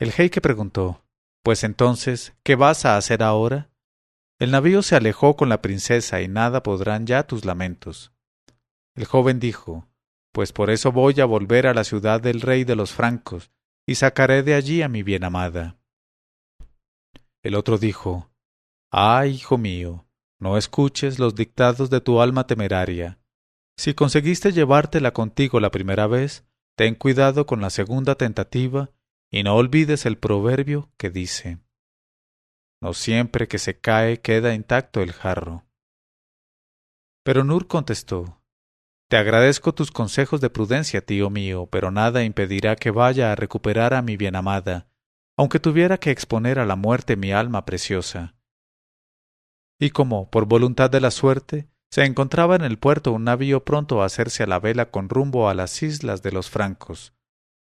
El 0.00 0.10
jeique 0.10 0.40
preguntó, 0.40 1.04
Pues 1.44 1.62
entonces, 1.62 2.34
¿qué 2.42 2.56
vas 2.56 2.84
a 2.84 2.96
hacer 2.96 3.22
ahora? 3.22 3.69
El 4.40 4.52
navío 4.52 4.80
se 4.80 4.96
alejó 4.96 5.36
con 5.36 5.50
la 5.50 5.60
princesa 5.60 6.22
y 6.22 6.26
nada 6.26 6.62
podrán 6.62 7.06
ya 7.06 7.24
tus 7.24 7.44
lamentos. 7.44 8.14
El 8.96 9.04
joven 9.04 9.38
dijo, 9.38 9.86
Pues 10.32 10.54
por 10.54 10.70
eso 10.70 10.92
voy 10.92 11.20
a 11.20 11.26
volver 11.26 11.66
a 11.66 11.74
la 11.74 11.84
ciudad 11.84 12.22
del 12.22 12.40
rey 12.40 12.64
de 12.64 12.74
los 12.74 12.92
francos, 12.92 13.50
y 13.86 13.96
sacaré 13.96 14.42
de 14.42 14.54
allí 14.54 14.80
a 14.80 14.88
mi 14.88 15.02
bien 15.02 15.24
amada. 15.24 15.78
El 17.42 17.54
otro 17.54 17.76
dijo, 17.76 18.30
Ah, 18.90 19.26
hijo 19.26 19.58
mío, 19.58 20.06
no 20.38 20.56
escuches 20.56 21.18
los 21.18 21.34
dictados 21.34 21.90
de 21.90 22.00
tu 22.00 22.22
alma 22.22 22.46
temeraria. 22.46 23.18
Si 23.76 23.92
conseguiste 23.92 24.52
llevártela 24.52 25.12
contigo 25.12 25.60
la 25.60 25.70
primera 25.70 26.06
vez, 26.06 26.46
ten 26.76 26.94
cuidado 26.94 27.44
con 27.44 27.60
la 27.60 27.68
segunda 27.68 28.14
tentativa 28.14 28.90
y 29.30 29.42
no 29.42 29.54
olvides 29.56 30.06
el 30.06 30.16
proverbio 30.16 30.90
que 30.96 31.10
dice 31.10 31.58
no 32.80 32.94
siempre 32.94 33.46
que 33.48 33.58
se 33.58 33.78
cae 33.78 34.20
queda 34.20 34.54
intacto 34.54 35.02
el 35.02 35.12
jarro. 35.12 35.66
Pero 37.22 37.44
Nur 37.44 37.66
contestó 37.66 38.42
Te 39.08 39.16
agradezco 39.16 39.74
tus 39.74 39.90
consejos 39.90 40.40
de 40.40 40.50
prudencia, 40.50 41.04
tío 41.04 41.30
mío, 41.30 41.66
pero 41.66 41.90
nada 41.90 42.24
impedirá 42.24 42.76
que 42.76 42.90
vaya 42.90 43.32
a 43.32 43.36
recuperar 43.36 43.92
a 43.92 44.02
mi 44.02 44.16
bien 44.16 44.36
amada, 44.36 44.88
aunque 45.36 45.60
tuviera 45.60 45.98
que 45.98 46.10
exponer 46.10 46.58
a 46.58 46.66
la 46.66 46.76
muerte 46.76 47.16
mi 47.16 47.32
alma 47.32 47.64
preciosa. 47.64 48.34
Y 49.78 49.90
como, 49.90 50.30
por 50.30 50.46
voluntad 50.46 50.90
de 50.90 51.00
la 51.00 51.10
suerte, 51.10 51.68
se 51.90 52.04
encontraba 52.04 52.54
en 52.54 52.62
el 52.62 52.78
puerto 52.78 53.12
un 53.12 53.24
navío 53.24 53.64
pronto 53.64 54.02
a 54.02 54.06
hacerse 54.06 54.44
a 54.44 54.46
la 54.46 54.60
vela 54.60 54.90
con 54.90 55.08
rumbo 55.08 55.48
a 55.48 55.54
las 55.54 55.82
islas 55.82 56.22
de 56.22 56.32
los 56.32 56.48
francos. 56.48 57.14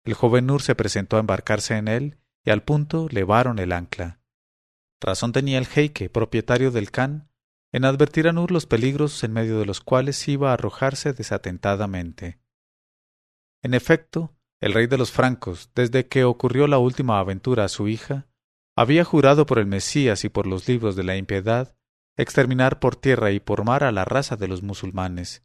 El 0.06 0.14
joven 0.14 0.46
Nur 0.48 0.62
se 0.62 0.76
presentó 0.76 1.18
a 1.18 1.20
embarcarse 1.20 1.76
en 1.76 1.88
él, 1.88 2.18
y 2.46 2.52
al 2.52 2.64
punto 2.64 3.08
levaron 3.10 3.60
el 3.60 3.72
ancla. 3.72 4.23
Razón 5.04 5.34
tenía 5.34 5.58
el 5.58 5.68
jeique, 5.68 6.10
propietario 6.10 6.72
del 6.72 6.90
can, 6.90 7.30
en 7.74 7.84
advertir 7.84 8.30
a 8.30 8.32
Nur 8.32 8.52
los 8.52 8.66
peligros 8.66 9.22
en 9.26 9.34
medio 9.34 9.60
de 9.60 9.66
los 9.66 9.82
cuales 9.82 10.26
iba 10.30 10.50
a 10.50 10.54
arrojarse 10.54 11.12
desatentadamente. 11.12 12.40
En 13.62 13.74
efecto, 13.74 14.34
el 14.62 14.74
rey 14.74 14.88
de 14.88 14.98
los 14.98 15.12
francos, 15.12 15.72
desde 15.76 16.08
que 16.08 16.24
ocurrió 16.24 16.68
la 16.68 16.78
última 16.78 17.20
aventura 17.20 17.66
a 17.66 17.68
su 17.68 17.90
hija, 17.90 18.28
había 18.78 19.04
jurado 19.04 19.46
por 19.46 19.60
el 19.60 19.66
Mesías 19.66 20.24
y 20.24 20.30
por 20.30 20.48
los 20.48 20.70
libros 20.70 20.96
de 20.96 21.04
la 21.04 21.18
impiedad 21.18 21.76
exterminar 22.16 22.80
por 22.80 22.96
tierra 22.96 23.32
y 23.32 23.42
por 23.42 23.66
mar 23.66 23.84
a 23.84 23.92
la 23.92 24.06
raza 24.06 24.38
de 24.38 24.48
los 24.48 24.64
musulmanes, 24.64 25.44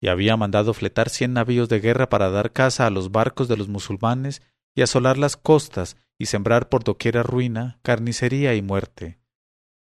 y 0.00 0.08
había 0.08 0.36
mandado 0.36 0.72
fletar 0.72 1.08
cien 1.08 1.32
navíos 1.32 1.68
de 1.68 1.80
guerra 1.80 2.08
para 2.08 2.30
dar 2.30 2.52
caza 2.52 2.86
a 2.86 2.90
los 2.90 3.10
barcos 3.10 3.48
de 3.48 3.56
los 3.56 3.66
musulmanes 3.66 4.40
y 4.78 4.82
asolar 4.82 5.18
las 5.18 5.36
costas 5.36 5.96
y 6.20 6.26
sembrar 6.26 6.68
por 6.68 6.84
doquiera 6.84 7.24
ruina, 7.24 7.80
carnicería 7.82 8.54
y 8.54 8.62
muerte. 8.62 9.18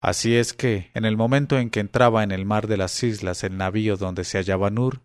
Así 0.01 0.37
es 0.37 0.53
que, 0.53 0.93
en 0.95 1.05
el 1.05 1.17
momento 1.17 1.59
en 1.59 1.69
que 1.69 1.81
entraba 1.81 2.23
en 2.23 2.31
el 2.31 2.45
mar 2.45 2.69
de 2.69 2.77
las 2.77 3.03
islas 3.03 3.43
el 3.43 3.57
navío 3.57 3.97
donde 3.97 4.23
se 4.23 4.39
hallaba 4.39 4.71
Nur, 4.71 5.01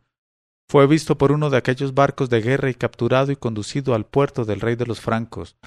fue 0.70 0.86
visto 0.86 1.18
por 1.18 1.32
uno 1.32 1.50
de 1.50 1.58
aquellos 1.58 1.96
barcos 1.96 2.30
de 2.30 2.40
guerra 2.40 2.70
y 2.70 2.76
capturado 2.76 3.32
y 3.32 3.36
conducido 3.36 3.96
al 3.96 4.06
puerto 4.06 4.46
del 4.46 4.62
rey 4.62 4.76
de 4.76 4.86
los 4.86 5.00
francos, 5.00 5.58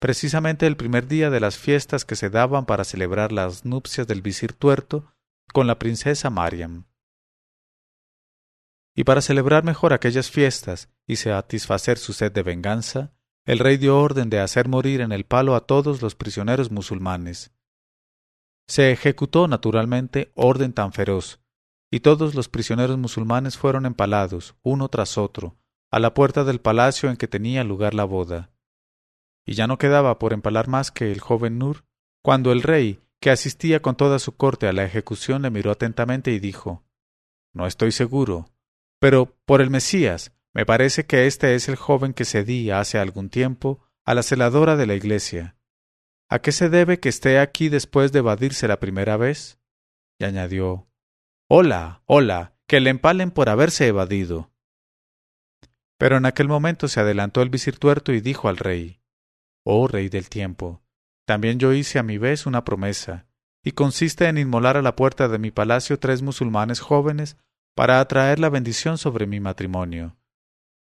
precisamente 0.00 0.66
el 0.66 0.76
primer 0.76 1.06
día 1.06 1.30
de 1.30 1.38
las 1.38 1.56
fiestas 1.56 2.04
que 2.04 2.16
se 2.16 2.28
daban 2.28 2.66
para 2.66 2.82
celebrar 2.82 3.30
las 3.30 3.64
nupcias 3.64 4.08
del 4.08 4.20
visir 4.20 4.52
tuerto 4.52 5.14
con 5.52 5.68
la 5.68 5.78
princesa 5.78 6.28
Mariam. 6.28 6.86
Y 8.96 9.04
para 9.04 9.20
celebrar 9.20 9.62
mejor 9.62 9.92
aquellas 9.92 10.28
fiestas 10.28 10.88
y 11.06 11.14
satisfacer 11.14 11.98
su 11.98 12.12
sed 12.12 12.32
de 12.32 12.42
venganza, 12.42 13.12
el 13.50 13.58
rey 13.58 13.76
dio 13.76 13.98
orden 13.98 14.30
de 14.30 14.40
hacer 14.40 14.68
morir 14.68 15.00
en 15.00 15.12
el 15.12 15.24
palo 15.24 15.54
a 15.54 15.66
todos 15.66 16.02
los 16.02 16.14
prisioneros 16.14 16.70
musulmanes. 16.70 17.52
Se 18.68 18.92
ejecutó 18.92 19.48
naturalmente 19.48 20.30
orden 20.34 20.72
tan 20.72 20.92
feroz, 20.92 21.40
y 21.90 22.00
todos 22.00 22.34
los 22.34 22.48
prisioneros 22.48 22.98
musulmanes 22.98 23.58
fueron 23.58 23.86
empalados, 23.86 24.54
uno 24.62 24.88
tras 24.88 25.18
otro, 25.18 25.56
a 25.90 25.98
la 25.98 26.14
puerta 26.14 26.44
del 26.44 26.60
palacio 26.60 27.10
en 27.10 27.16
que 27.16 27.26
tenía 27.26 27.64
lugar 27.64 27.94
la 27.94 28.04
boda 28.04 28.50
y 29.50 29.54
ya 29.54 29.66
no 29.66 29.78
quedaba 29.78 30.18
por 30.20 30.32
empalar 30.32 30.68
más 30.68 30.92
que 30.92 31.10
el 31.10 31.20
joven 31.20 31.58
Nur, 31.58 31.84
cuando 32.22 32.52
el 32.52 32.62
rey, 32.62 33.00
que 33.20 33.30
asistía 33.30 33.82
con 33.82 33.96
toda 33.96 34.20
su 34.20 34.36
corte 34.36 34.68
a 34.68 34.72
la 34.72 34.84
ejecución, 34.84 35.42
le 35.42 35.50
miró 35.50 35.72
atentamente 35.72 36.30
y 36.30 36.38
dijo 36.38 36.84
No 37.52 37.66
estoy 37.66 37.90
seguro, 37.90 38.48
pero 39.00 39.36
por 39.46 39.60
el 39.60 39.70
Mesías, 39.70 40.32
me 40.52 40.66
parece 40.66 41.06
que 41.06 41.26
este 41.26 41.54
es 41.54 41.68
el 41.68 41.76
joven 41.76 42.12
que 42.12 42.24
cedí 42.24 42.70
hace 42.70 42.98
algún 42.98 43.30
tiempo 43.30 43.80
a 44.04 44.14
la 44.14 44.22
celadora 44.22 44.76
de 44.76 44.86
la 44.86 44.94
iglesia. 44.94 45.56
¿A 46.28 46.40
qué 46.40 46.52
se 46.52 46.68
debe 46.68 47.00
que 47.00 47.08
esté 47.08 47.38
aquí 47.38 47.68
después 47.68 48.12
de 48.12 48.20
evadirse 48.20 48.68
la 48.68 48.80
primera 48.80 49.16
vez? 49.16 49.58
Y 50.18 50.24
añadió 50.24 50.88
Hola, 51.48 52.02
hola, 52.06 52.54
que 52.66 52.80
le 52.80 52.90
empalen 52.90 53.30
por 53.30 53.48
haberse 53.48 53.86
evadido. 53.86 54.52
Pero 55.98 56.16
en 56.16 56.26
aquel 56.26 56.48
momento 56.48 56.88
se 56.88 57.00
adelantó 57.00 57.42
el 57.42 57.50
visir 57.50 57.78
tuerto 57.78 58.12
y 58.12 58.20
dijo 58.20 58.48
al 58.48 58.56
rey 58.56 59.00
oh 59.64 59.88
Rey 59.88 60.08
del 60.08 60.28
tiempo. 60.28 60.82
También 61.26 61.58
yo 61.58 61.72
hice 61.72 61.98
a 61.98 62.02
mi 62.02 62.18
vez 62.18 62.46
una 62.46 62.64
promesa, 62.64 63.26
y 63.62 63.72
consiste 63.72 64.26
en 64.26 64.38
inmolar 64.38 64.76
a 64.76 64.82
la 64.82 64.96
puerta 64.96 65.28
de 65.28 65.38
mi 65.38 65.50
palacio 65.50 65.98
tres 65.98 66.22
musulmanes 66.22 66.80
jóvenes 66.80 67.36
para 67.74 68.00
atraer 68.00 68.38
la 68.38 68.48
bendición 68.48 68.98
sobre 68.98 69.26
mi 69.26 69.38
matrimonio. 69.38 70.16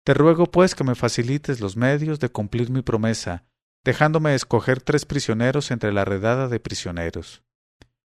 Te 0.04 0.12
ruego 0.12 0.50
pues 0.50 0.74
que 0.74 0.84
me 0.84 0.94
facilites 0.94 1.60
los 1.60 1.78
medios 1.78 2.20
de 2.20 2.28
cumplir 2.28 2.70
mi 2.70 2.82
promesa, 2.82 3.46
dejándome 3.84 4.34
escoger 4.34 4.82
tres 4.82 5.06
prisioneros 5.06 5.70
entre 5.70 5.92
la 5.92 6.04
redada 6.04 6.48
de 6.48 6.60
prisioneros. 6.60 7.42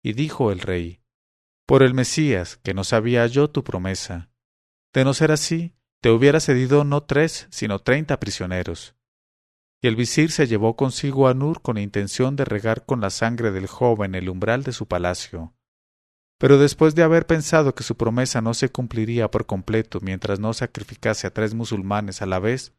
Y 0.00 0.12
dijo 0.12 0.52
el 0.52 0.60
rey, 0.60 1.02
Por 1.66 1.82
el 1.82 1.94
Mesías, 1.94 2.58
que 2.62 2.74
no 2.74 2.84
sabía 2.84 3.26
yo 3.26 3.50
tu 3.50 3.64
promesa. 3.64 4.30
De 4.92 5.04
no 5.04 5.14
ser 5.14 5.32
así, 5.32 5.74
te 6.00 6.10
hubiera 6.10 6.38
cedido 6.38 6.84
no 6.84 7.02
tres, 7.02 7.48
sino 7.50 7.80
treinta 7.80 8.20
prisioneros. 8.20 8.94
Y 9.82 9.88
el 9.88 9.96
visir 9.96 10.30
se 10.30 10.46
llevó 10.46 10.76
consigo 10.76 11.26
a 11.26 11.34
Nur 11.34 11.60
con 11.60 11.76
intención 11.76 12.36
de 12.36 12.44
regar 12.44 12.86
con 12.86 13.00
la 13.00 13.10
sangre 13.10 13.50
del 13.50 13.66
joven 13.66 14.14
el 14.14 14.28
umbral 14.28 14.62
de 14.62 14.72
su 14.72 14.86
palacio. 14.86 15.54
Pero 16.40 16.56
después 16.56 16.94
de 16.94 17.02
haber 17.02 17.26
pensado 17.26 17.74
que 17.74 17.82
su 17.82 17.98
promesa 17.98 18.40
no 18.40 18.54
se 18.54 18.70
cumpliría 18.70 19.30
por 19.30 19.44
completo 19.44 19.98
mientras 20.00 20.40
no 20.40 20.54
sacrificase 20.54 21.26
a 21.26 21.34
tres 21.34 21.52
musulmanes 21.52 22.22
a 22.22 22.26
la 22.26 22.38
vez, 22.38 22.72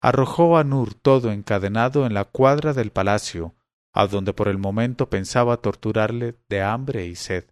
arrojó 0.00 0.56
a 0.56 0.64
Nur 0.64 0.94
todo 0.94 1.30
encadenado 1.30 2.06
en 2.06 2.14
la 2.14 2.24
cuadra 2.24 2.72
del 2.72 2.90
palacio, 2.90 3.54
a 3.92 4.06
donde 4.06 4.32
por 4.32 4.48
el 4.48 4.56
momento 4.56 5.10
pensaba 5.10 5.58
torturarle 5.58 6.38
de 6.48 6.62
hambre 6.62 7.04
y 7.04 7.14
sed. 7.14 7.44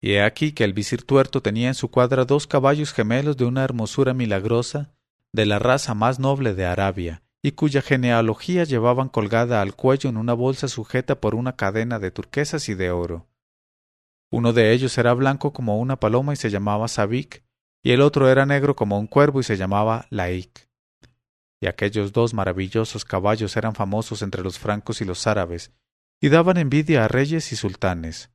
Y 0.00 0.14
he 0.14 0.22
aquí 0.24 0.50
que 0.50 0.64
el 0.64 0.72
visir 0.72 1.04
tuerto 1.04 1.40
tenía 1.40 1.68
en 1.68 1.74
su 1.74 1.92
cuadra 1.92 2.24
dos 2.24 2.48
caballos 2.48 2.92
gemelos 2.92 3.36
de 3.36 3.44
una 3.44 3.62
hermosura 3.62 4.14
milagrosa 4.14 4.96
de 5.32 5.46
la 5.46 5.60
raza 5.60 5.94
más 5.94 6.18
noble 6.18 6.54
de 6.54 6.66
Arabia, 6.66 7.22
y 7.42 7.52
cuya 7.52 7.82
genealogía 7.82 8.64
llevaban 8.64 9.08
colgada 9.08 9.62
al 9.62 9.74
cuello 9.74 10.10
en 10.10 10.16
una 10.16 10.34
bolsa 10.34 10.68
sujeta 10.68 11.20
por 11.20 11.34
una 11.34 11.56
cadena 11.56 11.98
de 11.98 12.10
turquesas 12.10 12.68
y 12.68 12.74
de 12.74 12.90
oro. 12.90 13.28
Uno 14.30 14.52
de 14.52 14.72
ellos 14.72 14.98
era 14.98 15.14
blanco 15.14 15.52
como 15.52 15.78
una 15.78 15.96
paloma 15.96 16.32
y 16.32 16.36
se 16.36 16.50
llamaba 16.50 16.88
Sabik, 16.88 17.44
y 17.82 17.92
el 17.92 18.00
otro 18.00 18.28
era 18.28 18.44
negro 18.44 18.76
como 18.76 18.98
un 18.98 19.06
cuervo 19.06 19.40
y 19.40 19.44
se 19.44 19.56
llamaba 19.56 20.06
Laik. 20.10 20.68
Y 21.60 21.66
aquellos 21.66 22.12
dos 22.12 22.34
maravillosos 22.34 23.04
caballos 23.04 23.56
eran 23.56 23.74
famosos 23.74 24.22
entre 24.22 24.42
los 24.42 24.58
francos 24.58 25.00
y 25.00 25.04
los 25.04 25.26
árabes, 25.26 25.72
y 26.20 26.28
daban 26.28 26.56
envidia 26.56 27.04
a 27.04 27.08
reyes 27.08 27.52
y 27.52 27.56
sultanes. 27.56 28.30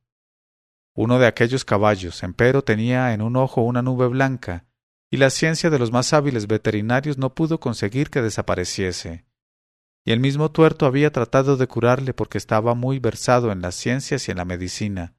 Uno 0.94 1.18
de 1.18 1.26
aquellos 1.26 1.64
caballos, 1.64 2.22
empero, 2.22 2.62
tenía 2.62 3.12
en 3.12 3.20
un 3.20 3.36
ojo 3.36 3.62
una 3.62 3.82
nube 3.82 4.08
blanca, 4.08 4.66
y 5.14 5.16
la 5.16 5.30
ciencia 5.30 5.70
de 5.70 5.78
los 5.78 5.92
más 5.92 6.12
hábiles 6.12 6.48
veterinarios 6.48 7.18
no 7.18 7.36
pudo 7.36 7.60
conseguir 7.60 8.10
que 8.10 8.20
desapareciese. 8.20 9.24
Y 10.04 10.10
el 10.10 10.18
mismo 10.18 10.50
tuerto 10.50 10.86
había 10.86 11.12
tratado 11.12 11.56
de 11.56 11.68
curarle 11.68 12.12
porque 12.12 12.36
estaba 12.36 12.74
muy 12.74 12.98
versado 12.98 13.52
en 13.52 13.62
las 13.62 13.76
ciencias 13.76 14.26
y 14.26 14.32
en 14.32 14.38
la 14.38 14.44
medicina, 14.44 15.14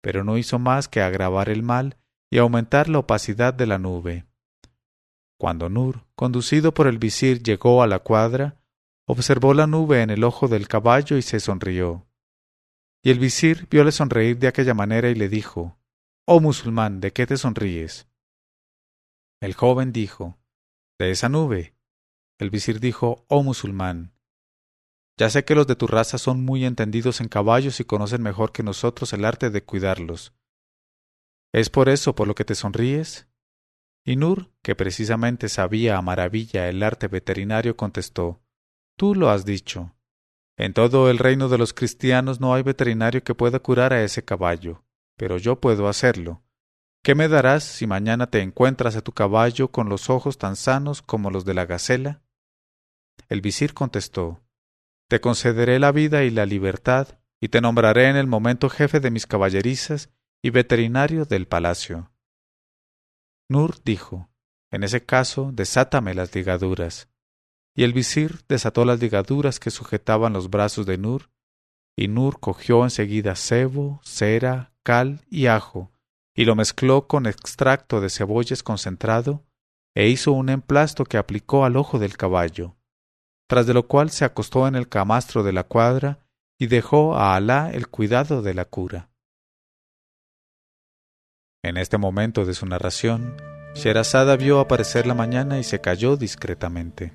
pero 0.00 0.22
no 0.22 0.38
hizo 0.38 0.60
más 0.60 0.86
que 0.86 1.00
agravar 1.00 1.48
el 1.48 1.64
mal 1.64 1.96
y 2.30 2.38
aumentar 2.38 2.88
la 2.88 3.00
opacidad 3.00 3.52
de 3.52 3.66
la 3.66 3.78
nube. 3.78 4.26
Cuando 5.40 5.68
Nur, 5.68 6.04
conducido 6.14 6.72
por 6.72 6.86
el 6.86 6.98
visir, 6.98 7.42
llegó 7.42 7.82
a 7.82 7.88
la 7.88 7.98
cuadra, 7.98 8.60
observó 9.06 9.54
la 9.54 9.66
nube 9.66 10.02
en 10.02 10.10
el 10.10 10.22
ojo 10.22 10.46
del 10.46 10.68
caballo 10.68 11.16
y 11.16 11.22
se 11.22 11.40
sonrió. 11.40 12.06
Y 13.02 13.10
el 13.10 13.18
visir 13.18 13.66
vióle 13.68 13.90
sonreír 13.90 14.38
de 14.38 14.46
aquella 14.46 14.74
manera 14.74 15.10
y 15.10 15.16
le 15.16 15.28
dijo 15.28 15.80
Oh 16.26 16.38
musulmán, 16.38 17.00
¿de 17.00 17.12
qué 17.12 17.26
te 17.26 17.36
sonríes? 17.36 18.06
El 19.42 19.54
joven 19.54 19.92
dijo, 19.92 20.38
De 21.00 21.10
esa 21.10 21.28
nube. 21.28 21.74
El 22.38 22.48
visir 22.48 22.78
dijo, 22.78 23.24
Oh 23.26 23.42
musulmán, 23.42 24.14
ya 25.18 25.28
sé 25.30 25.44
que 25.44 25.56
los 25.56 25.66
de 25.66 25.74
tu 25.74 25.88
raza 25.88 26.16
son 26.16 26.44
muy 26.44 26.64
entendidos 26.64 27.20
en 27.20 27.26
caballos 27.26 27.80
y 27.80 27.84
conocen 27.84 28.22
mejor 28.22 28.52
que 28.52 28.62
nosotros 28.62 29.12
el 29.12 29.24
arte 29.24 29.50
de 29.50 29.64
cuidarlos. 29.64 30.32
¿Es 31.52 31.70
por 31.70 31.88
eso 31.88 32.14
por 32.14 32.28
lo 32.28 32.36
que 32.36 32.44
te 32.44 32.54
sonríes? 32.54 33.26
Y 34.04 34.14
Nur, 34.14 34.52
que 34.62 34.76
precisamente 34.76 35.48
sabía 35.48 35.98
a 35.98 36.02
maravilla 36.02 36.68
el 36.68 36.80
arte 36.80 37.08
veterinario, 37.08 37.76
contestó, 37.76 38.40
Tú 38.96 39.16
lo 39.16 39.28
has 39.28 39.44
dicho. 39.44 39.92
En 40.56 40.72
todo 40.72 41.10
el 41.10 41.18
reino 41.18 41.48
de 41.48 41.58
los 41.58 41.74
cristianos 41.74 42.40
no 42.40 42.54
hay 42.54 42.62
veterinario 42.62 43.24
que 43.24 43.34
pueda 43.34 43.58
curar 43.58 43.92
a 43.92 44.04
ese 44.04 44.24
caballo, 44.24 44.84
pero 45.16 45.36
yo 45.36 45.60
puedo 45.60 45.88
hacerlo, 45.88 46.41
¿Qué 47.04 47.16
me 47.16 47.26
darás 47.26 47.64
si 47.64 47.88
mañana 47.88 48.28
te 48.28 48.42
encuentras 48.42 48.94
a 48.94 49.00
tu 49.00 49.10
caballo 49.10 49.72
con 49.72 49.88
los 49.88 50.08
ojos 50.08 50.38
tan 50.38 50.54
sanos 50.54 51.02
como 51.02 51.32
los 51.32 51.44
de 51.44 51.52
la 51.52 51.66
gacela? 51.66 52.22
El 53.28 53.40
visir 53.40 53.74
contestó 53.74 54.40
Te 55.08 55.20
concederé 55.20 55.80
la 55.80 55.90
vida 55.90 56.22
y 56.22 56.30
la 56.30 56.46
libertad, 56.46 57.18
y 57.40 57.48
te 57.48 57.60
nombraré 57.60 58.08
en 58.08 58.14
el 58.14 58.28
momento 58.28 58.70
jefe 58.70 59.00
de 59.00 59.10
mis 59.10 59.26
caballerizas 59.26 60.10
y 60.42 60.50
veterinario 60.50 61.24
del 61.24 61.48
palacio. 61.48 62.12
Nur 63.48 63.82
dijo 63.82 64.30
En 64.70 64.84
ese 64.84 65.04
caso, 65.04 65.50
desátame 65.52 66.14
las 66.14 66.32
ligaduras. 66.36 67.08
Y 67.74 67.82
el 67.82 67.92
visir 67.92 68.44
desató 68.48 68.84
las 68.84 69.00
ligaduras 69.00 69.58
que 69.58 69.72
sujetaban 69.72 70.32
los 70.32 70.50
brazos 70.50 70.86
de 70.86 70.98
Nur, 70.98 71.30
y 71.96 72.06
Nur 72.06 72.38
cogió 72.38 72.84
enseguida 72.84 73.34
cebo, 73.34 74.00
cera, 74.04 74.72
cal 74.84 75.24
y 75.28 75.46
ajo, 75.46 75.91
y 76.34 76.44
lo 76.44 76.54
mezcló 76.54 77.06
con 77.06 77.26
extracto 77.26 78.00
de 78.00 78.10
cebollas 78.10 78.62
concentrado, 78.62 79.44
e 79.94 80.08
hizo 80.08 80.32
un 80.32 80.48
emplasto 80.48 81.04
que 81.04 81.18
aplicó 81.18 81.64
al 81.64 81.76
ojo 81.76 81.98
del 81.98 82.16
caballo, 82.16 82.76
tras 83.48 83.66
de 83.66 83.74
lo 83.74 83.86
cual 83.86 84.10
se 84.10 84.24
acostó 84.24 84.66
en 84.66 84.74
el 84.74 84.88
camastro 84.88 85.42
de 85.42 85.52
la 85.52 85.64
cuadra 85.64 86.26
y 86.58 86.66
dejó 86.66 87.14
a 87.14 87.36
Alá 87.36 87.70
el 87.72 87.88
cuidado 87.88 88.40
de 88.40 88.54
la 88.54 88.64
cura. 88.64 89.10
En 91.62 91.76
este 91.76 91.98
momento 91.98 92.44
de 92.44 92.54
su 92.54 92.66
narración, 92.66 93.36
Sherazada 93.74 94.36
vio 94.36 94.60
aparecer 94.60 95.06
la 95.06 95.14
mañana 95.14 95.58
y 95.58 95.64
se 95.64 95.80
cayó 95.80 96.16
discretamente. 96.16 97.12